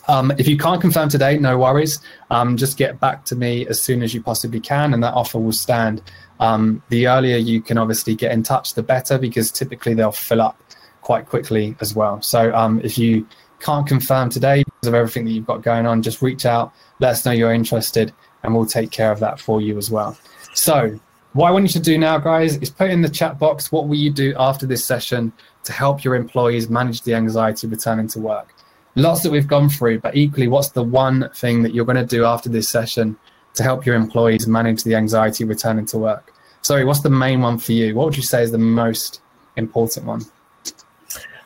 Um, 0.08 0.32
if 0.40 0.48
you 0.48 0.58
can't 0.58 0.82
confirm 0.82 1.10
today, 1.10 1.38
no 1.38 1.60
worries. 1.60 2.00
Um, 2.32 2.58
just 2.58 2.76
get 2.78 3.00
back 3.00 3.24
to 3.26 3.36
me 3.36 3.68
as 3.68 3.80
soon 3.80 4.02
as 4.02 4.16
you 4.16 4.24
possibly 4.24 4.60
can, 4.60 4.96
and 4.96 5.04
that 5.04 5.14
offer 5.14 5.38
will 5.38 5.52
stand. 5.52 6.02
Um, 6.40 6.82
the 6.90 7.08
earlier 7.08 7.38
you 7.38 7.62
can 7.62 7.78
obviously 7.78 8.16
get 8.16 8.32
in 8.32 8.42
touch, 8.42 8.74
the 8.74 8.82
better, 8.82 9.20
because 9.20 9.52
typically 9.52 9.94
they'll 9.94 10.12
fill 10.12 10.42
up 10.42 10.58
quite 11.02 11.28
quickly 11.28 11.76
as 11.82 11.96
well. 11.96 12.22
So 12.22 12.54
um, 12.54 12.80
if 12.84 12.98
you 12.98 13.28
can't 13.60 13.88
confirm 13.88 14.30
today 14.30 14.64
because 14.64 14.88
of 14.88 14.94
everything 14.94 15.26
that 15.26 15.32
you've 15.32 15.46
got 15.46 15.62
going 15.62 15.86
on, 15.86 16.02
just 16.02 16.22
reach 16.22 16.46
out, 16.46 16.74
let 17.00 17.12
us 17.12 17.26
know 17.26 17.32
you're 17.32 17.54
interested, 17.54 18.14
and 18.44 18.56
we'll 18.56 18.66
take 18.66 18.92
care 18.92 19.12
of 19.12 19.20
that 19.20 19.40
for 19.40 19.62
you 19.62 19.78
as 19.78 19.92
well. 19.92 20.18
So, 20.54 21.00
what 21.34 21.48
I 21.48 21.52
want 21.52 21.64
you 21.64 21.70
to 21.70 21.80
do 21.80 21.98
now, 21.98 22.18
guys, 22.18 22.58
is 22.58 22.70
put 22.70 22.90
in 22.90 23.02
the 23.02 23.10
chat 23.10 23.40
box 23.40 23.72
what 23.72 23.88
will 23.88 23.96
you 23.96 24.12
do 24.12 24.34
after 24.38 24.66
this 24.66 24.84
session 24.84 25.32
to 25.64 25.72
help 25.72 26.04
your 26.04 26.16
employees 26.16 26.70
manage 26.70 27.04
the 27.04 27.14
anxiety 27.14 27.68
returning 27.68 28.08
to 28.10 28.20
work. 28.20 28.54
Lots 28.96 29.24
that 29.24 29.32
we've 29.32 29.48
gone 29.48 29.70
through, 29.70 30.00
but 30.00 30.18
equally, 30.18 30.50
what's 30.50 30.72
the 30.72 30.84
one 30.84 31.30
thing 31.34 31.64
that 31.64 31.74
you're 31.74 31.86
going 31.86 31.96
to 31.96 32.06
do 32.06 32.26
after 32.26 32.50
this 32.50 32.68
session 32.68 33.18
to 33.54 33.64
help 33.64 33.86
your 33.86 33.96
employees 33.96 34.48
manage 34.48 34.84
the 34.84 34.96
anxiety 34.96 35.46
returning 35.46 35.86
to 35.86 35.98
work? 35.98 36.34
Sorry, 36.62 36.84
what's 36.84 37.02
the 37.02 37.10
main 37.10 37.42
one 37.42 37.58
for 37.58 37.72
you? 37.72 37.96
What 37.96 38.06
would 38.06 38.18
you 38.18 38.24
say 38.24 38.44
is 38.44 38.52
the 38.52 38.58
most 38.58 39.22
important 39.56 40.06
one? 40.06 40.24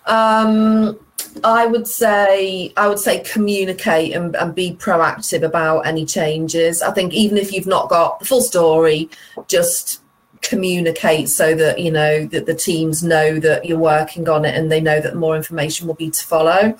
Um, 0.06 1.00
I 1.44 1.66
would 1.66 1.88
say 1.88 2.72
I 2.78 2.88
would 2.88 3.00
say 3.00 3.20
communicate 3.20 4.14
and, 4.14 4.36
and, 4.36 4.54
be 4.54 4.76
proactive 4.76 5.44
about 5.44 5.82
any 5.82 6.06
changes. 6.06 6.82
I 6.82 6.92
think 6.92 7.14
even 7.14 7.38
if 7.38 7.52
you've 7.52 7.68
not 7.68 7.90
got 7.90 8.20
the 8.20 8.26
full 8.26 8.42
story, 8.42 9.10
just 9.48 10.02
communicate 10.42 11.28
so 11.28 11.56
that 11.56 11.80
you 11.80 11.92
know 11.92 12.26
that 12.28 12.46
the 12.46 12.54
teams 12.54 13.04
know 13.04 13.40
that 13.40 13.66
you're 13.66 13.80
working 13.80 14.30
on 14.30 14.46
it 14.46 14.56
and 14.56 14.72
they 14.72 14.80
know 14.80 15.02
that 15.02 15.16
more 15.16 15.36
information 15.36 15.88
will 15.88 15.96
be 15.96 16.12
to 16.12 16.26
follow. 16.26 16.78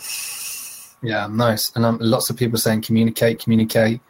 Yeah, 1.02 1.28
nice. 1.28 1.72
And 1.76 1.86
um, 1.86 1.98
lots 2.02 2.30
of 2.30 2.38
people 2.38 2.58
saying 2.58 2.82
communicate, 2.82 3.40
communicate, 3.40 4.02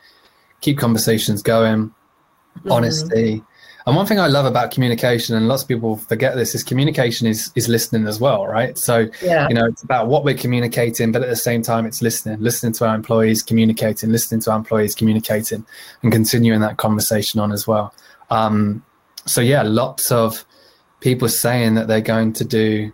keep 0.62 0.78
conversations 0.78 1.42
going, 1.42 1.88
mm-hmm. 1.88 2.72
honesty. 2.72 3.44
And 3.86 3.96
one 3.96 4.08
thing 4.08 4.20
I 4.20 4.26
love 4.28 4.46
about 4.46 4.72
communication, 4.72 5.36
and 5.36 5.48
lots 5.48 5.62
of 5.62 5.68
people 5.68 5.98
forget 5.98 6.36
this, 6.36 6.56
is 6.56 6.64
communication 6.64 7.28
is 7.28 7.52
is 7.56 7.68
listening 7.68 8.08
as 8.08 8.20
well, 8.20 8.48
right? 8.48 8.78
So 8.78 9.08
yeah. 9.22 9.48
you 9.48 9.54
know, 9.54 9.66
it's 9.66 9.84
about 9.84 10.08
what 10.08 10.24
we're 10.24 10.38
communicating, 10.38 11.12
but 11.12 11.22
at 11.22 11.30
the 11.30 11.36
same 11.36 11.62
time, 11.62 11.86
it's 11.86 12.02
listening, 12.02 12.42
listening 12.42 12.74
to 12.74 12.88
our 12.88 12.96
employees, 12.96 13.44
communicating, 13.44 14.12
listening 14.12 14.42
to 14.42 14.52
our 14.52 14.58
employees, 14.58 14.96
communicating, 14.96 15.66
and 16.02 16.12
continuing 16.12 16.62
that 16.62 16.78
conversation 16.78 17.40
on 17.40 17.52
as 17.52 17.68
well. 17.68 17.94
Um, 18.32 18.84
so 19.26 19.42
yeah, 19.42 19.62
lots 19.62 20.12
of 20.12 20.46
people 21.00 21.30
saying 21.30 21.76
that 21.76 21.88
they're 21.88 22.02
going 22.02 22.34
to 22.34 22.44
do 22.44 22.92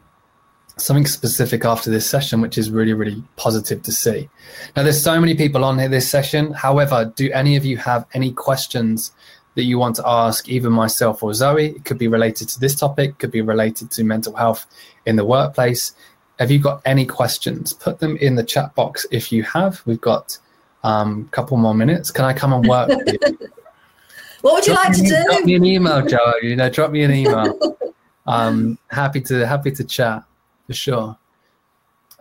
something 0.78 1.06
specific 1.06 1.64
after 1.64 1.90
this 1.90 2.10
session, 2.10 2.42
which 2.42 2.58
is 2.58 2.70
really, 2.72 2.94
really 2.94 3.24
positive 3.36 3.82
to 3.84 3.92
see. 3.92 4.30
Now, 4.76 4.84
there's 4.84 5.02
so 5.02 5.20
many 5.20 5.36
people 5.36 5.64
on 5.64 5.80
here 5.80 5.88
this 5.88 6.10
session. 6.10 6.52
However, 6.54 7.14
do 7.16 7.32
any 7.32 7.56
of 7.56 7.66
you 7.66 7.78
have 7.78 8.06
any 8.14 8.32
questions 8.32 9.12
that 9.56 9.64
you 9.64 9.78
want 9.78 9.96
to 9.98 10.08
ask 10.08 10.48
either 10.50 10.70
myself 10.70 11.24
or 11.24 11.34
Zoe. 11.34 11.68
It 11.68 11.86
could 11.86 11.98
be 11.98 12.08
related 12.08 12.50
to 12.50 12.60
this 12.60 12.76
topic, 12.76 13.18
could 13.18 13.32
be 13.32 13.42
related 13.42 13.92
to 13.92 14.04
mental 14.04 14.36
health 14.36 14.66
in 15.06 15.16
the 15.16 15.26
workplace. 15.26 15.94
Have 16.40 16.52
you 16.52 16.60
got 16.60 16.82
any 16.86 17.06
questions? 17.06 17.74
Put 17.74 18.00
them 18.00 18.18
in 18.18 18.36
the 18.36 18.44
chat 18.44 18.74
box 18.76 19.06
if 19.12 19.32
you 19.32 19.44
have. 19.44 19.82
We've 19.86 20.02
got 20.02 20.38
um, 20.84 21.28
a 21.32 21.36
couple 21.36 21.58
more 21.58 21.76
minutes. 21.76 22.12
Can 22.12 22.26
I 22.26 22.34
come 22.34 22.54
and 22.54 22.68
work 22.68 22.90
with 22.90 23.14
you? 23.14 23.20
what 24.42 24.54
would 24.54 24.66
you 24.66 24.74
drop 24.74 24.86
like 24.86 24.98
to 24.98 25.04
do? 25.04 25.24
Drop 25.26 25.44
me 25.44 25.56
an 25.56 25.66
email, 25.66 26.06
Joe. 26.06 26.34
You 26.42 26.56
know, 26.56 26.70
drop 26.70 26.92
me 26.92 27.04
an 27.04 27.12
email. 27.12 27.78
um, 28.26 28.78
happy 28.90 29.22
to 29.22 29.46
happy 29.46 29.72
to 29.72 29.84
chat 29.84 30.24
for 30.68 30.74
sure. 30.74 31.18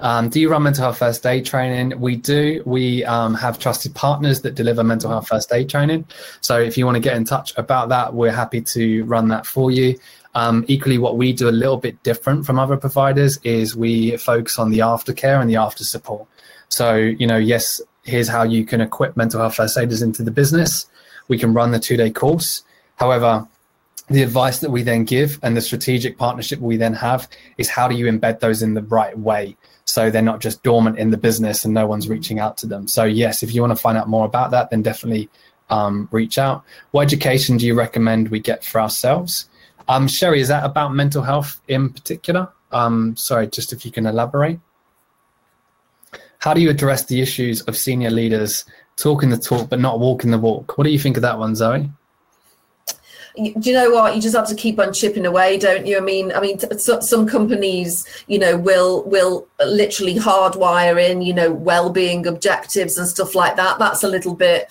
Um, 0.01 0.31
do 0.31 0.41
you 0.41 0.51
run 0.51 0.63
mental 0.63 0.85
health 0.85 0.99
first 0.99 1.25
aid 1.27 1.45
training? 1.45 1.99
We 2.01 2.17
do. 2.17 2.63
We 2.65 3.05
um, 3.05 3.35
have 3.35 3.59
trusted 3.59 3.95
partners 3.95 4.41
that 4.43 4.55
deliver 4.55 4.83
mental 4.83 5.11
health 5.11 5.29
first 5.29 5.53
aid 5.53 5.69
training. 5.69 6.07
So 6.41 6.59
if 6.59 6.79
you 6.79 6.87
want 6.87 6.97
to 6.97 7.01
get 7.01 7.17
in 7.17 7.25
touch 7.25 7.53
about 7.57 7.91
that, 7.91 8.15
we're 8.15 8.33
happy 8.33 8.63
to 8.63 9.05
run 9.05 9.29
that 9.29 9.47
for 9.47 9.71
you. 9.71 9.99
Um, 10.35 10.65
equally, 10.69 10.97
what 10.99 11.17
we 11.17 11.33
do 11.33 11.49
a 11.49 11.51
little 11.51 11.77
bit 11.77 12.03
different 12.03 12.47
from 12.47 12.59
other 12.59 12.77
providers 12.77 13.39
is 13.43 13.77
we 13.77 14.17
focus 14.17 14.59
on 14.59 14.71
the 14.71 14.79
aftercare 14.79 15.41
and 15.41 15.51
the 15.51 15.57
after 15.57 15.85
support. 15.85 16.27
So, 16.69 16.95
you 16.95 17.27
know, 17.27 17.37
yes, 17.37 17.81
here's 18.05 18.29
how 18.29 18.45
you 18.45 18.65
can 18.65 18.81
equip 18.81 19.17
mental 19.17 19.41
health 19.41 19.57
first 19.57 19.77
aiders 19.77 20.03
into 20.03 20.23
the 20.23 20.31
business. 20.31 20.87
We 21.29 21.37
can 21.39 21.53
run 21.53 21.73
the 21.73 21.81
two 21.81 21.97
day 21.97 22.11
course. 22.11 22.63
However, 22.97 23.47
the 24.09 24.23
advice 24.23 24.59
that 24.61 24.71
we 24.71 24.83
then 24.83 25.05
give 25.05 25.39
and 25.43 25.57
the 25.57 25.61
strategic 25.61 26.17
partnership 26.17 26.59
we 26.61 26.77
then 26.77 26.95
have 26.95 27.29
is 27.59 27.69
how 27.69 27.87
do 27.87 27.95
you 27.95 28.07
embed 28.07 28.41
those 28.41 28.63
in 28.63 28.75
the 28.75 28.83
right 28.83 29.17
way 29.19 29.57
so 29.91 30.11
they're 30.11 30.23
not 30.23 30.41
just 30.41 30.63
dormant 30.63 30.99
in 30.99 31.11
the 31.11 31.17
business 31.17 31.65
and 31.65 31.75
no 31.75 31.87
one's 31.87 32.09
reaching 32.09 32.39
out 32.39 32.57
to 32.59 32.67
them. 32.67 32.87
So 32.87 33.05
yes, 33.05 33.43
if 33.43 33.53
you 33.53 33.61
want 33.61 33.73
to 33.73 33.83
find 33.83 33.99
out 33.99 34.09
more 34.09 34.25
about 34.25 34.53
that, 34.53 34.71
then 34.71 34.83
definitely 34.83 35.29
um, 35.69 36.09
reach 36.13 36.39
out. 36.39 36.63
What 36.93 37.03
education 37.03 37.57
do 37.57 37.67
you 37.67 37.75
recommend 37.75 38.29
we 38.29 38.39
get 38.39 38.65
for 38.65 38.81
ourselves? 38.81 39.49
Um, 39.89 40.07
Sherry, 40.07 40.41
is 40.41 40.49
that 40.49 40.65
about 40.65 40.95
mental 40.95 41.23
health 41.23 41.61
in 41.67 41.91
particular? 41.91 42.49
Um, 42.71 43.17
sorry, 43.17 43.49
just 43.49 43.73
if 43.73 43.85
you 43.85 43.91
can 43.91 44.07
elaborate. 44.07 44.61
How 46.39 46.55
do 46.55 46.61
you 46.61 46.71
address 46.71 47.05
the 47.05 47.21
issues 47.21 47.63
of 47.63 47.77
senior 47.77 48.11
leaders 48.11 48.65
talking 48.97 49.31
the 49.31 49.39
talk 49.39 49.69
but 49.69 49.81
not 49.81 49.99
walking 49.99 50.31
the 50.31 50.39
walk? 50.39 50.79
What 50.79 50.85
do 50.85 50.91
you 50.91 50.99
think 50.99 51.17
of 51.17 51.23
that 51.23 51.39
one, 51.39 51.57
Zoe? 51.57 51.91
Do 53.37 53.53
you 53.63 53.73
know 53.73 53.91
what? 53.91 54.15
You 54.15 54.21
just 54.21 54.37
have 54.37 54.49
to 54.49 54.55
keep 54.55 54.79
on 54.79 54.93
chipping 54.93 55.27
away 55.27 55.59
don't 55.59 55.87
you? 55.87 55.97
I 55.97 56.01
mean 56.01 56.33
i 56.33 56.41
mean 56.41 56.59
some 56.79 57.27
companies 57.27 58.07
you 58.27 58.39
know 58.39 58.57
will 58.57 59.03
will 59.05 59.47
literally 59.65 60.15
hardwire 60.15 61.03
in 61.03 61.23
you 61.23 61.35
know 61.35 61.53
well-being 61.53 62.27
objectives 62.27 62.99
and 62.99 63.07
stuff 63.07 63.35
like 63.35 63.57
that. 63.57 63.79
That's 63.79 64.03
a 64.03 64.09
little 64.09 64.35
bit 64.35 64.69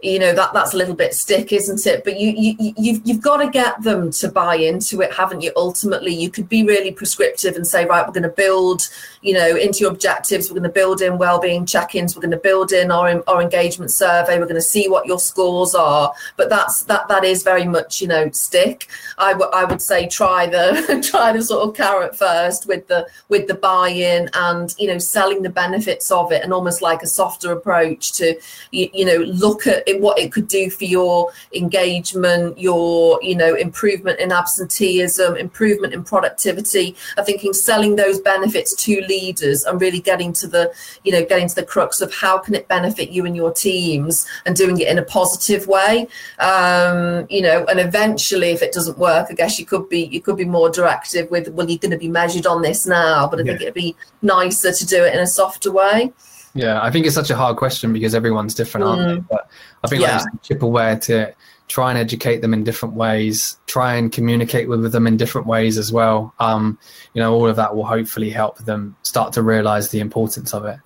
you 0.00 0.18
know 0.20 0.32
that 0.32 0.52
that's 0.52 0.74
a 0.74 0.76
little 0.76 0.94
bit 0.94 1.12
stick 1.12 1.52
isn't 1.52 1.84
it? 1.86 2.04
But 2.04 2.20
you, 2.20 2.32
you 2.36 2.74
you've 2.78 3.00
you've 3.04 3.20
got 3.20 3.38
to 3.38 3.50
get 3.50 3.82
them 3.82 4.12
to 4.12 4.28
buy 4.30 4.54
into 4.54 5.00
it 5.00 5.12
haven't 5.12 5.40
you? 5.40 5.52
Ultimately 5.56 6.14
you 6.14 6.30
could 6.30 6.48
be 6.48 6.62
really 6.62 6.92
prescriptive 6.92 7.56
and 7.56 7.66
say 7.66 7.84
right 7.84 8.06
we're 8.06 8.12
going 8.12 8.22
to 8.22 8.28
build 8.28 8.88
you 9.22 9.34
know 9.34 9.56
into 9.56 9.80
your 9.80 9.90
objectives 9.90 10.48
we're 10.48 10.54
going 10.54 10.62
to 10.62 10.68
build 10.68 11.02
in 11.02 11.18
well-being 11.18 11.66
check-ins 11.66 12.14
we're 12.14 12.22
going 12.22 12.30
to 12.30 12.36
build 12.36 12.70
in 12.70 12.92
our, 12.92 13.22
our 13.28 13.42
engagement 13.42 13.90
survey 13.90 14.38
we're 14.38 14.44
going 14.44 14.54
to 14.54 14.62
see 14.62 14.88
what 14.88 15.06
your 15.06 15.18
scores 15.18 15.74
are. 15.74 16.12
But 16.36 16.48
that's 16.48 16.84
that 16.84 17.08
that 17.08 17.24
is 17.24 17.42
very 17.42 17.66
much 17.66 18.00
you 18.00 18.06
know 18.06 18.30
stick. 18.30 18.88
I, 19.18 19.64
would 19.64 19.82
say 19.82 20.06
try 20.06 20.46
the 20.46 21.04
try 21.10 21.32
the 21.32 21.42
sort 21.42 21.68
of 21.68 21.74
carrot 21.74 22.16
first 22.16 22.66
with 22.66 22.86
the 22.86 23.08
with 23.28 23.48
the 23.48 23.54
buy-in 23.54 24.30
and 24.34 24.74
you 24.78 24.86
know 24.86 24.98
selling 24.98 25.42
the 25.42 25.50
benefits 25.50 26.10
of 26.10 26.30
it 26.30 26.44
and 26.44 26.52
almost 26.52 26.82
like 26.82 27.02
a 27.02 27.06
softer 27.06 27.52
approach 27.52 28.12
to 28.12 28.38
you, 28.70 28.88
you 28.92 29.04
know 29.04 29.16
look 29.16 29.66
at 29.66 29.87
it, 29.88 30.00
what 30.00 30.18
it 30.18 30.32
could 30.32 30.48
do 30.48 30.70
for 30.70 30.84
your 30.84 31.32
engagement, 31.54 32.58
your 32.58 33.18
you 33.22 33.34
know 33.34 33.54
improvement 33.54 34.20
in 34.20 34.30
absenteeism, 34.32 35.36
improvement 35.36 35.94
in 35.94 36.04
productivity. 36.04 36.94
I 37.16 37.22
think 37.22 37.44
in 37.44 37.54
selling 37.54 37.96
those 37.96 38.20
benefits 38.20 38.74
to 38.84 39.00
leaders 39.02 39.64
and 39.64 39.80
really 39.80 40.00
getting 40.00 40.32
to 40.34 40.46
the 40.46 40.72
you 41.04 41.12
know 41.12 41.24
getting 41.24 41.48
to 41.48 41.54
the 41.54 41.64
crux 41.64 42.00
of 42.00 42.14
how 42.14 42.38
can 42.38 42.54
it 42.54 42.68
benefit 42.68 43.10
you 43.10 43.24
and 43.26 43.34
your 43.34 43.52
teams 43.52 44.26
and 44.44 44.54
doing 44.54 44.78
it 44.78 44.88
in 44.88 44.98
a 44.98 45.04
positive 45.04 45.66
way. 45.66 46.06
Um, 46.38 47.26
you 47.30 47.42
know, 47.42 47.64
and 47.66 47.80
eventually, 47.80 48.50
if 48.50 48.62
it 48.62 48.72
doesn't 48.72 48.98
work, 48.98 49.28
I 49.30 49.34
guess 49.34 49.58
you 49.58 49.66
could 49.66 49.88
be 49.88 50.04
you 50.06 50.20
could 50.20 50.36
be 50.36 50.44
more 50.44 50.70
directive 50.70 51.30
with 51.30 51.48
well, 51.48 51.68
you're 51.68 51.78
going 51.78 51.90
to 51.92 51.98
be 51.98 52.08
measured 52.08 52.46
on 52.46 52.62
this 52.62 52.86
now, 52.86 53.28
but 53.28 53.40
I 53.40 53.42
yeah. 53.42 53.52
think 53.52 53.62
it'd 53.62 53.74
be 53.74 53.96
nicer 54.22 54.72
to 54.72 54.86
do 54.86 55.04
it 55.04 55.14
in 55.14 55.20
a 55.20 55.26
softer 55.26 55.72
way. 55.72 56.12
Yeah, 56.58 56.82
I 56.82 56.90
think 56.90 57.06
it's 57.06 57.14
such 57.14 57.30
a 57.30 57.36
hard 57.36 57.56
question 57.56 57.92
because 57.92 58.14
everyone's 58.14 58.54
different, 58.54 58.86
aren't 58.86 59.08
they? 59.08 59.20
Mm. 59.20 59.28
But 59.28 59.50
I 59.84 59.88
think 59.88 60.02
yeah. 60.02 60.18
like 60.18 60.42
chip 60.42 60.62
away 60.62 60.98
to 61.02 61.32
try 61.68 61.90
and 61.90 61.98
educate 61.98 62.40
them 62.40 62.52
in 62.52 62.64
different 62.64 62.94
ways, 62.94 63.58
try 63.66 63.94
and 63.94 64.10
communicate 64.10 64.68
with 64.68 64.90
them 64.90 65.06
in 65.06 65.16
different 65.16 65.46
ways 65.46 65.78
as 65.78 65.92
well. 65.92 66.34
Um, 66.40 66.78
you 67.14 67.22
know, 67.22 67.32
all 67.32 67.46
of 67.46 67.56
that 67.56 67.76
will 67.76 67.84
hopefully 67.84 68.30
help 68.30 68.58
them 68.58 68.96
start 69.02 69.32
to 69.34 69.42
realize 69.42 69.90
the 69.90 70.00
importance 70.00 70.52
of 70.52 70.64
it. 70.64 70.78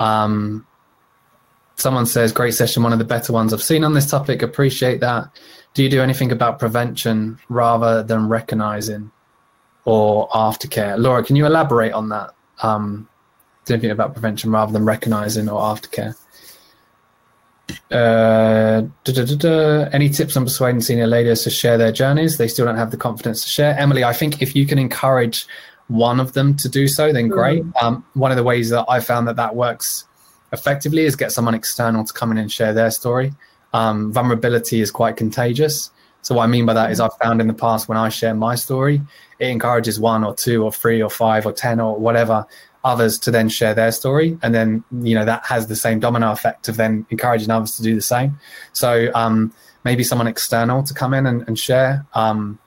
Um, 0.00 0.66
someone 1.76 2.06
says, 2.06 2.32
great 2.32 2.54
session, 2.54 2.82
one 2.82 2.92
of 2.92 2.98
the 2.98 3.04
better 3.04 3.32
ones 3.32 3.52
I've 3.52 3.62
seen 3.62 3.84
on 3.84 3.94
this 3.94 4.10
topic. 4.10 4.42
Appreciate 4.42 5.00
that. 5.00 5.28
Do 5.74 5.82
you 5.82 5.88
do 5.88 6.02
anything 6.02 6.32
about 6.32 6.58
prevention 6.58 7.38
rather 7.48 8.02
than 8.02 8.28
recognizing 8.28 9.12
or 9.84 10.28
aftercare? 10.30 10.98
Laura, 10.98 11.22
can 11.22 11.36
you 11.36 11.46
elaborate 11.46 11.92
on 11.92 12.08
that? 12.08 12.30
Um, 12.62 13.08
thinking 13.66 13.90
about 13.90 14.12
prevention 14.12 14.50
rather 14.50 14.72
than 14.72 14.84
recognizing 14.84 15.48
or 15.48 15.60
aftercare. 15.60 16.16
Uh, 17.90 18.82
da, 19.04 19.12
da, 19.12 19.36
da, 19.36 19.88
any 19.92 20.08
tips 20.08 20.36
on 20.36 20.44
persuading 20.44 20.80
senior 20.80 21.06
leaders 21.06 21.44
to 21.44 21.50
share 21.50 21.78
their 21.78 21.92
journeys? 21.92 22.36
They 22.36 22.48
still 22.48 22.66
don't 22.66 22.76
have 22.76 22.90
the 22.90 22.96
confidence 22.96 23.42
to 23.42 23.48
share. 23.48 23.78
Emily, 23.78 24.02
I 24.04 24.12
think 24.12 24.42
if 24.42 24.56
you 24.56 24.66
can 24.66 24.78
encourage 24.78 25.46
one 25.88 26.20
of 26.20 26.32
them 26.32 26.56
to 26.56 26.68
do 26.68 26.88
so, 26.88 27.12
then 27.12 27.28
great. 27.28 27.64
Mm. 27.64 27.82
Um, 27.82 28.04
one 28.14 28.30
of 28.30 28.36
the 28.36 28.44
ways 28.44 28.70
that 28.70 28.84
I 28.88 29.00
found 29.00 29.26
that 29.28 29.36
that 29.36 29.54
works 29.54 30.04
effectively 30.52 31.04
is 31.04 31.16
get 31.16 31.32
someone 31.32 31.54
external 31.54 32.04
to 32.04 32.12
come 32.12 32.30
in 32.30 32.38
and 32.38 32.50
share 32.50 32.72
their 32.72 32.90
story. 32.90 33.34
Um, 33.72 34.12
vulnerability 34.12 34.80
is 34.80 34.90
quite 34.90 35.16
contagious. 35.16 35.90
So 36.22 36.34
what 36.34 36.44
I 36.44 36.46
mean 36.48 36.66
by 36.66 36.74
that 36.74 36.90
is 36.90 37.00
I've 37.00 37.16
found 37.22 37.40
in 37.40 37.46
the 37.46 37.54
past 37.54 37.88
when 37.88 37.96
I 37.96 38.08
share 38.08 38.34
my 38.34 38.54
story, 38.54 39.00
it 39.38 39.46
encourages 39.46 39.98
one 39.98 40.22
or 40.22 40.34
two 40.34 40.62
or 40.62 40.72
three 40.72 41.02
or 41.02 41.10
five 41.10 41.46
or 41.46 41.52
ten 41.52 41.80
or 41.80 41.96
whatever 41.98 42.46
others 42.84 43.18
to 43.20 43.30
then 43.30 43.48
share 43.48 43.74
their 43.74 43.92
story. 43.92 44.38
And 44.42 44.54
then 44.54 44.84
you 45.02 45.14
know 45.14 45.24
that 45.24 45.44
has 45.46 45.66
the 45.66 45.76
same 45.76 46.00
domino 46.00 46.32
effect 46.32 46.68
of 46.68 46.76
then 46.76 47.06
encouraging 47.10 47.50
others 47.50 47.76
to 47.76 47.82
do 47.82 47.94
the 47.94 48.02
same. 48.02 48.38
So 48.72 49.10
um, 49.14 49.52
maybe 49.84 50.04
someone 50.04 50.26
external 50.26 50.82
to 50.82 50.94
come 50.94 51.14
in 51.14 51.26
and, 51.26 51.46
and 51.46 51.58
share. 51.58 52.06
Um, 52.14 52.58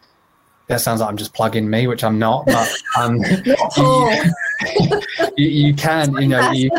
that 0.68 0.80
sounds 0.80 1.02
like 1.02 1.10
i'm 1.10 1.18
just 1.18 1.34
plugging 1.34 1.70
me 1.70 1.88
which 1.88 2.06
i'm 2.06 2.18
not 2.18 2.46
but 2.46 2.74
um, 2.98 3.18
you, 3.78 5.02
you, 5.36 5.48
you, 5.48 5.74
can 5.74 6.16
you 6.16 6.28
know 6.28 6.52
you, 6.52 6.70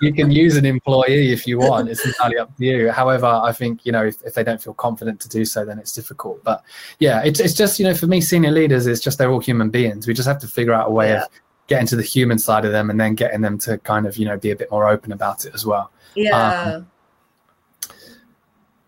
you 0.00 0.12
can 0.12 0.30
use 0.30 0.56
an 0.56 0.64
employee 0.64 1.32
if 1.32 1.46
you 1.46 1.58
want. 1.58 1.88
It's 1.88 2.04
entirely 2.04 2.38
up 2.38 2.54
to 2.56 2.64
you. 2.64 2.90
However 2.90 3.26
i 3.26 3.52
think 3.52 3.84
you 3.84 3.92
know 3.92 4.04
if, 4.04 4.22
if 4.22 4.34
they 4.34 4.44
don't 4.44 4.62
feel 4.62 4.74
confident 4.74 5.20
to 5.20 5.28
do 5.28 5.44
so 5.44 5.64
then 5.64 5.78
it's 5.78 5.92
difficult. 5.92 6.42
But 6.44 6.62
yeah 6.98 7.22
it's, 7.22 7.40
it's 7.40 7.54
just 7.54 7.78
you 7.78 7.84
know 7.84 7.94
for 7.94 8.06
me 8.06 8.20
senior 8.20 8.50
leaders 8.50 8.86
it's 8.86 9.00
just 9.00 9.18
they're 9.18 9.30
all 9.30 9.40
human 9.40 9.70
beings. 9.70 10.06
We 10.06 10.14
just 10.14 10.28
have 10.28 10.38
to 10.40 10.48
figure 10.48 10.72
out 10.72 10.88
a 10.88 10.90
way 10.90 11.10
yeah. 11.10 11.22
of 11.22 11.28
getting 11.66 11.86
to 11.86 11.96
the 11.96 12.02
human 12.02 12.38
side 12.38 12.64
of 12.64 12.72
them 12.72 12.90
and 12.90 13.00
then 13.00 13.14
getting 13.14 13.40
them 13.40 13.58
to 13.58 13.78
kind 13.78 14.06
of 14.06 14.16
you 14.16 14.24
know 14.24 14.36
be 14.36 14.50
a 14.50 14.56
bit 14.56 14.70
more 14.70 14.88
open 14.88 15.12
about 15.12 15.44
it 15.44 15.54
as 15.54 15.64
well 15.64 15.90
yeah 16.14 16.74
um, 16.74 16.90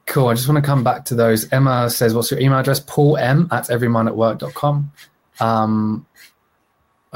cool 0.07 0.29
i 0.29 0.35
just 0.35 0.49
want 0.49 0.62
to 0.62 0.66
come 0.66 0.85
back 0.85 1.05
to 1.05 1.14
those 1.14 1.51
emma 1.53 1.89
says 1.91 2.14
what's 2.14 2.31
your 2.31 2.41
email 2.41 2.59
address 2.59 2.81
paul 2.81 3.16
m 3.16 3.49
at 3.51 3.64
everymindatwork.com 3.64 4.93
um, 5.41 6.07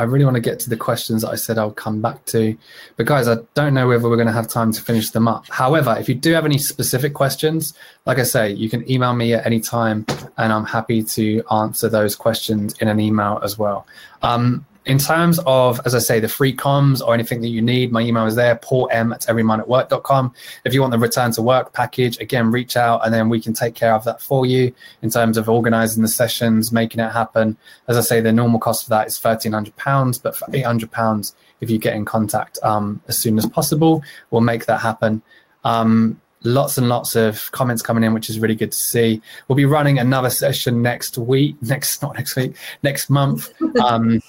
I 0.00 0.04
really 0.04 0.24
want 0.24 0.36
to 0.36 0.40
get 0.40 0.58
to 0.60 0.70
the 0.70 0.78
questions 0.78 1.20
that 1.20 1.28
I 1.28 1.34
said 1.34 1.58
I'll 1.58 1.72
come 1.72 2.00
back 2.00 2.24
to. 2.26 2.56
But 2.96 3.04
guys, 3.04 3.28
I 3.28 3.36
don't 3.52 3.74
know 3.74 3.86
whether 3.86 4.08
we're 4.08 4.16
going 4.16 4.28
to 4.28 4.32
have 4.32 4.48
time 4.48 4.72
to 4.72 4.80
finish 4.80 5.10
them 5.10 5.28
up. 5.28 5.46
However, 5.50 5.94
if 6.00 6.08
you 6.08 6.14
do 6.14 6.32
have 6.32 6.46
any 6.46 6.56
specific 6.56 7.12
questions, 7.12 7.74
like 8.06 8.18
I 8.18 8.22
say, 8.22 8.50
you 8.50 8.70
can 8.70 8.90
email 8.90 9.14
me 9.14 9.34
at 9.34 9.44
any 9.44 9.60
time 9.60 10.06
and 10.38 10.54
I'm 10.54 10.64
happy 10.64 11.02
to 11.02 11.42
answer 11.50 11.90
those 11.90 12.16
questions 12.16 12.74
in 12.80 12.88
an 12.88 12.98
email 12.98 13.40
as 13.42 13.58
well. 13.58 13.86
Um, 14.22 14.64
in 14.86 14.98
terms 14.98 15.38
of, 15.46 15.80
as 15.84 15.94
I 15.94 15.98
say, 15.98 16.20
the 16.20 16.28
free 16.28 16.54
comms 16.56 17.02
or 17.02 17.12
anything 17.12 17.42
that 17.42 17.48
you 17.48 17.60
need, 17.60 17.92
my 17.92 18.00
email 18.00 18.26
is 18.26 18.34
there, 18.34 18.56
paulm 18.56 18.90
at 18.90 19.20
everymindatwork.com. 19.22 20.32
If 20.64 20.72
you 20.72 20.80
want 20.80 20.92
the 20.92 20.98
return 20.98 21.32
to 21.32 21.42
work 21.42 21.72
package, 21.72 22.18
again, 22.18 22.50
reach 22.50 22.76
out 22.76 23.04
and 23.04 23.12
then 23.12 23.28
we 23.28 23.40
can 23.40 23.52
take 23.52 23.74
care 23.74 23.94
of 23.94 24.04
that 24.04 24.22
for 24.22 24.46
you 24.46 24.72
in 25.02 25.10
terms 25.10 25.36
of 25.36 25.48
organizing 25.48 26.02
the 26.02 26.08
sessions, 26.08 26.72
making 26.72 27.00
it 27.00 27.12
happen. 27.12 27.58
As 27.88 27.98
I 27.98 28.00
say, 28.00 28.20
the 28.20 28.32
normal 28.32 28.58
cost 28.58 28.84
for 28.84 28.90
that 28.90 29.06
is 29.06 29.18
£1,300, 29.18 30.22
but 30.22 30.34
for 30.34 30.46
£800, 30.46 31.34
if 31.60 31.68
you 31.68 31.78
get 31.78 31.94
in 31.94 32.06
contact 32.06 32.58
um, 32.62 33.02
as 33.06 33.18
soon 33.18 33.36
as 33.36 33.46
possible, 33.46 34.02
we'll 34.30 34.40
make 34.40 34.64
that 34.64 34.80
happen. 34.80 35.20
Um, 35.62 36.20
lots 36.42 36.78
and 36.78 36.88
lots 36.88 37.16
of 37.16 37.50
comments 37.52 37.82
coming 37.82 38.02
in, 38.02 38.14
which 38.14 38.30
is 38.30 38.40
really 38.40 38.54
good 38.54 38.72
to 38.72 38.78
see. 38.78 39.20
We'll 39.46 39.56
be 39.56 39.66
running 39.66 39.98
another 39.98 40.30
session 40.30 40.80
next 40.80 41.18
week, 41.18 41.56
next, 41.60 42.00
not 42.02 42.16
next 42.16 42.36
week, 42.36 42.56
next 42.82 43.10
month. 43.10 43.52
Um, 43.80 44.20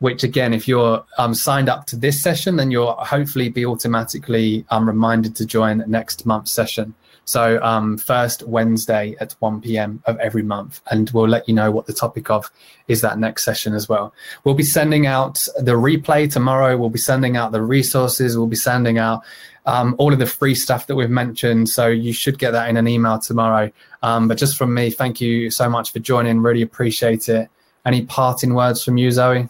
which 0.00 0.24
again, 0.24 0.52
if 0.52 0.66
you're 0.66 1.04
um, 1.18 1.34
signed 1.34 1.68
up 1.68 1.86
to 1.86 1.96
this 1.96 2.22
session, 2.22 2.56
then 2.56 2.70
you'll 2.70 2.92
hopefully 2.94 3.48
be 3.48 3.64
automatically 3.64 4.64
um, 4.70 4.86
reminded 4.86 5.36
to 5.36 5.46
join 5.46 5.84
next 5.86 6.26
month's 6.26 6.50
session. 6.50 6.94
So 7.26 7.62
um, 7.62 7.96
first 7.96 8.42
Wednesday 8.42 9.14
at 9.20 9.36
1 9.38 9.60
p.m. 9.60 10.02
of 10.06 10.18
every 10.18 10.42
month, 10.42 10.80
and 10.90 11.08
we'll 11.10 11.28
let 11.28 11.46
you 11.48 11.54
know 11.54 11.70
what 11.70 11.86
the 11.86 11.92
topic 11.92 12.28
of 12.30 12.50
is 12.88 13.02
that 13.02 13.18
next 13.18 13.44
session 13.44 13.74
as 13.74 13.88
well. 13.88 14.12
We'll 14.42 14.56
be 14.56 14.64
sending 14.64 15.06
out 15.06 15.46
the 15.58 15.72
replay 15.72 16.32
tomorrow. 16.32 16.76
We'll 16.76 16.90
be 16.90 16.98
sending 16.98 17.36
out 17.36 17.52
the 17.52 17.62
resources. 17.62 18.36
We'll 18.36 18.48
be 18.48 18.56
sending 18.56 18.98
out 18.98 19.22
um, 19.66 19.94
all 19.98 20.12
of 20.12 20.18
the 20.18 20.26
free 20.26 20.54
stuff 20.54 20.86
that 20.86 20.96
we've 20.96 21.10
mentioned. 21.10 21.68
So 21.68 21.86
you 21.86 22.12
should 22.12 22.38
get 22.38 22.50
that 22.52 22.68
in 22.68 22.76
an 22.76 22.88
email 22.88 23.18
tomorrow. 23.18 23.70
Um, 24.02 24.26
but 24.26 24.38
just 24.38 24.56
from 24.56 24.72
me, 24.74 24.90
thank 24.90 25.20
you 25.20 25.50
so 25.50 25.68
much 25.68 25.92
for 25.92 26.00
joining. 26.00 26.40
Really 26.40 26.62
appreciate 26.62 27.28
it. 27.28 27.48
Any 27.84 28.06
parting 28.06 28.54
words 28.54 28.82
from 28.82 28.96
you, 28.96 29.10
Zoe? 29.10 29.48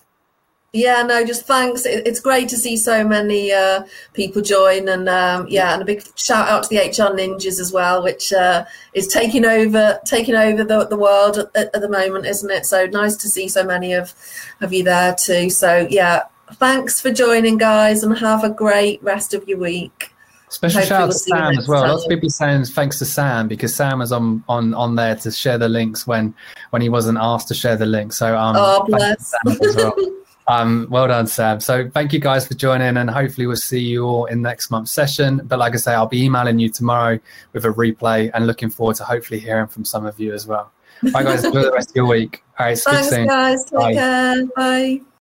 Yeah, 0.73 1.03
no, 1.03 1.25
just 1.25 1.47
thanks. 1.47 1.85
it's 1.85 2.21
great 2.21 2.49
to 2.51 2.57
see 2.57 2.77
so 2.77 3.03
many 3.03 3.53
uh, 3.53 3.83
people 4.13 4.41
join, 4.41 4.89
and 4.89 5.09
um, 5.09 5.47
yeah, 5.49 5.73
and 5.73 5.83
a 5.83 5.85
big 5.85 6.05
shout 6.17 6.49
out 6.49 6.63
to 6.63 6.69
the 6.69 6.77
HR 6.77 7.13
ninjas 7.13 7.59
as 7.59 7.73
well, 7.73 8.05
which 8.05 8.33
uh, 8.33 8.65
is 8.95 9.09
taking 9.09 9.45
over 9.45 9.99
taking 10.05 10.37
over 10.37 10.63
the, 10.63 10.87
the 10.87 10.97
world 10.97 11.39
at, 11.39 11.57
at, 11.57 11.73
the 11.73 11.89
moment, 11.89 12.25
isn't 12.25 12.53
it? 12.53 12.67
So 12.67 12.87
nice 12.87 13.17
to 13.17 13.29
see 13.29 13.49
so 13.49 13.65
many 13.65 13.95
of 13.95 14.15
of 14.61 14.73
you 14.73 14.85
there 14.85 15.13
too. 15.17 15.51
So 15.51 15.89
yeah, 15.91 16.23
thanks 16.53 17.01
for 17.01 17.11
joining, 17.11 17.59
guys, 17.59 18.05
and 18.05 18.17
have 18.19 18.45
a 18.45 18.51
great 18.51 19.03
rest 19.03 19.35
of 19.35 19.49
your 19.49 19.59
week. 19.59 20.13
Special 20.51 20.83
shout 20.83 21.03
out 21.03 21.07
to 21.07 21.13
Sam 21.15 21.59
as 21.59 21.67
well. 21.67 21.83
Time. 21.83 21.91
Lots 21.91 22.05
of 22.05 22.11
people 22.11 22.31
saying 22.31 22.65
thanks 22.67 23.01
to 23.01 23.05
Sam 23.05 23.49
because 23.49 23.75
Sam 23.75 23.99
was 23.99 24.13
on, 24.13 24.45
on 24.49 24.73
on 24.75 24.95
there 24.95 25.17
to 25.17 25.33
share 25.33 25.59
the 25.59 25.69
links 25.69 26.07
when 26.07 26.33
when 26.71 26.81
he 26.81 26.89
wasn't 26.89 27.19
asked 27.21 27.49
to 27.49 27.55
share 27.55 27.77
the 27.77 27.87
link. 27.87 28.13
So 28.13 28.39
um, 28.39 28.55
oh 28.57 28.85
bless. 28.87 29.35
Um, 30.51 30.89
well 30.91 31.07
done, 31.07 31.27
Sam. 31.27 31.61
So 31.61 31.89
thank 31.91 32.13
you 32.13 32.19
guys 32.19 32.47
for 32.47 32.55
joining, 32.55 32.97
and 32.97 33.09
hopefully 33.09 33.47
we'll 33.47 33.57
see 33.57 33.79
you 33.79 34.05
all 34.05 34.25
in 34.27 34.43
next 34.43 34.71
month's 34.71 34.91
session. 34.91 35.43
But 35.45 35.59
like 35.59 35.75
I 35.75 35.77
say, 35.77 35.95
I'll 35.95 36.07
be 36.07 36.25
emailing 36.25 36.59
you 36.59 36.69
tomorrow 36.69 37.21
with 37.53 37.65
a 37.65 37.69
replay, 37.69 38.31
and 38.35 38.47
looking 38.47 38.71
forward 38.71 38.97
to 38.97 39.05
hopefully 39.05 39.39
hearing 39.39 39.69
from 39.69 39.85
some 39.85 40.07
of 40.07 40.19
you 40.19 40.35
as 40.35 40.47
well. 40.47 40.73
Bye, 41.13 41.23
guys. 41.23 41.45
Enjoy 41.45 41.63
the 41.63 41.73
rest 41.73 41.91
of 41.91 41.97
your 41.97 42.07
week. 42.07 42.43
All 42.59 42.67
right, 42.67 42.79
Thanks, 42.79 43.11
guys. 43.11 43.65
Take 43.65 43.79
Bye. 43.79 43.95
care. 43.95 44.47
Bye. 44.57 45.01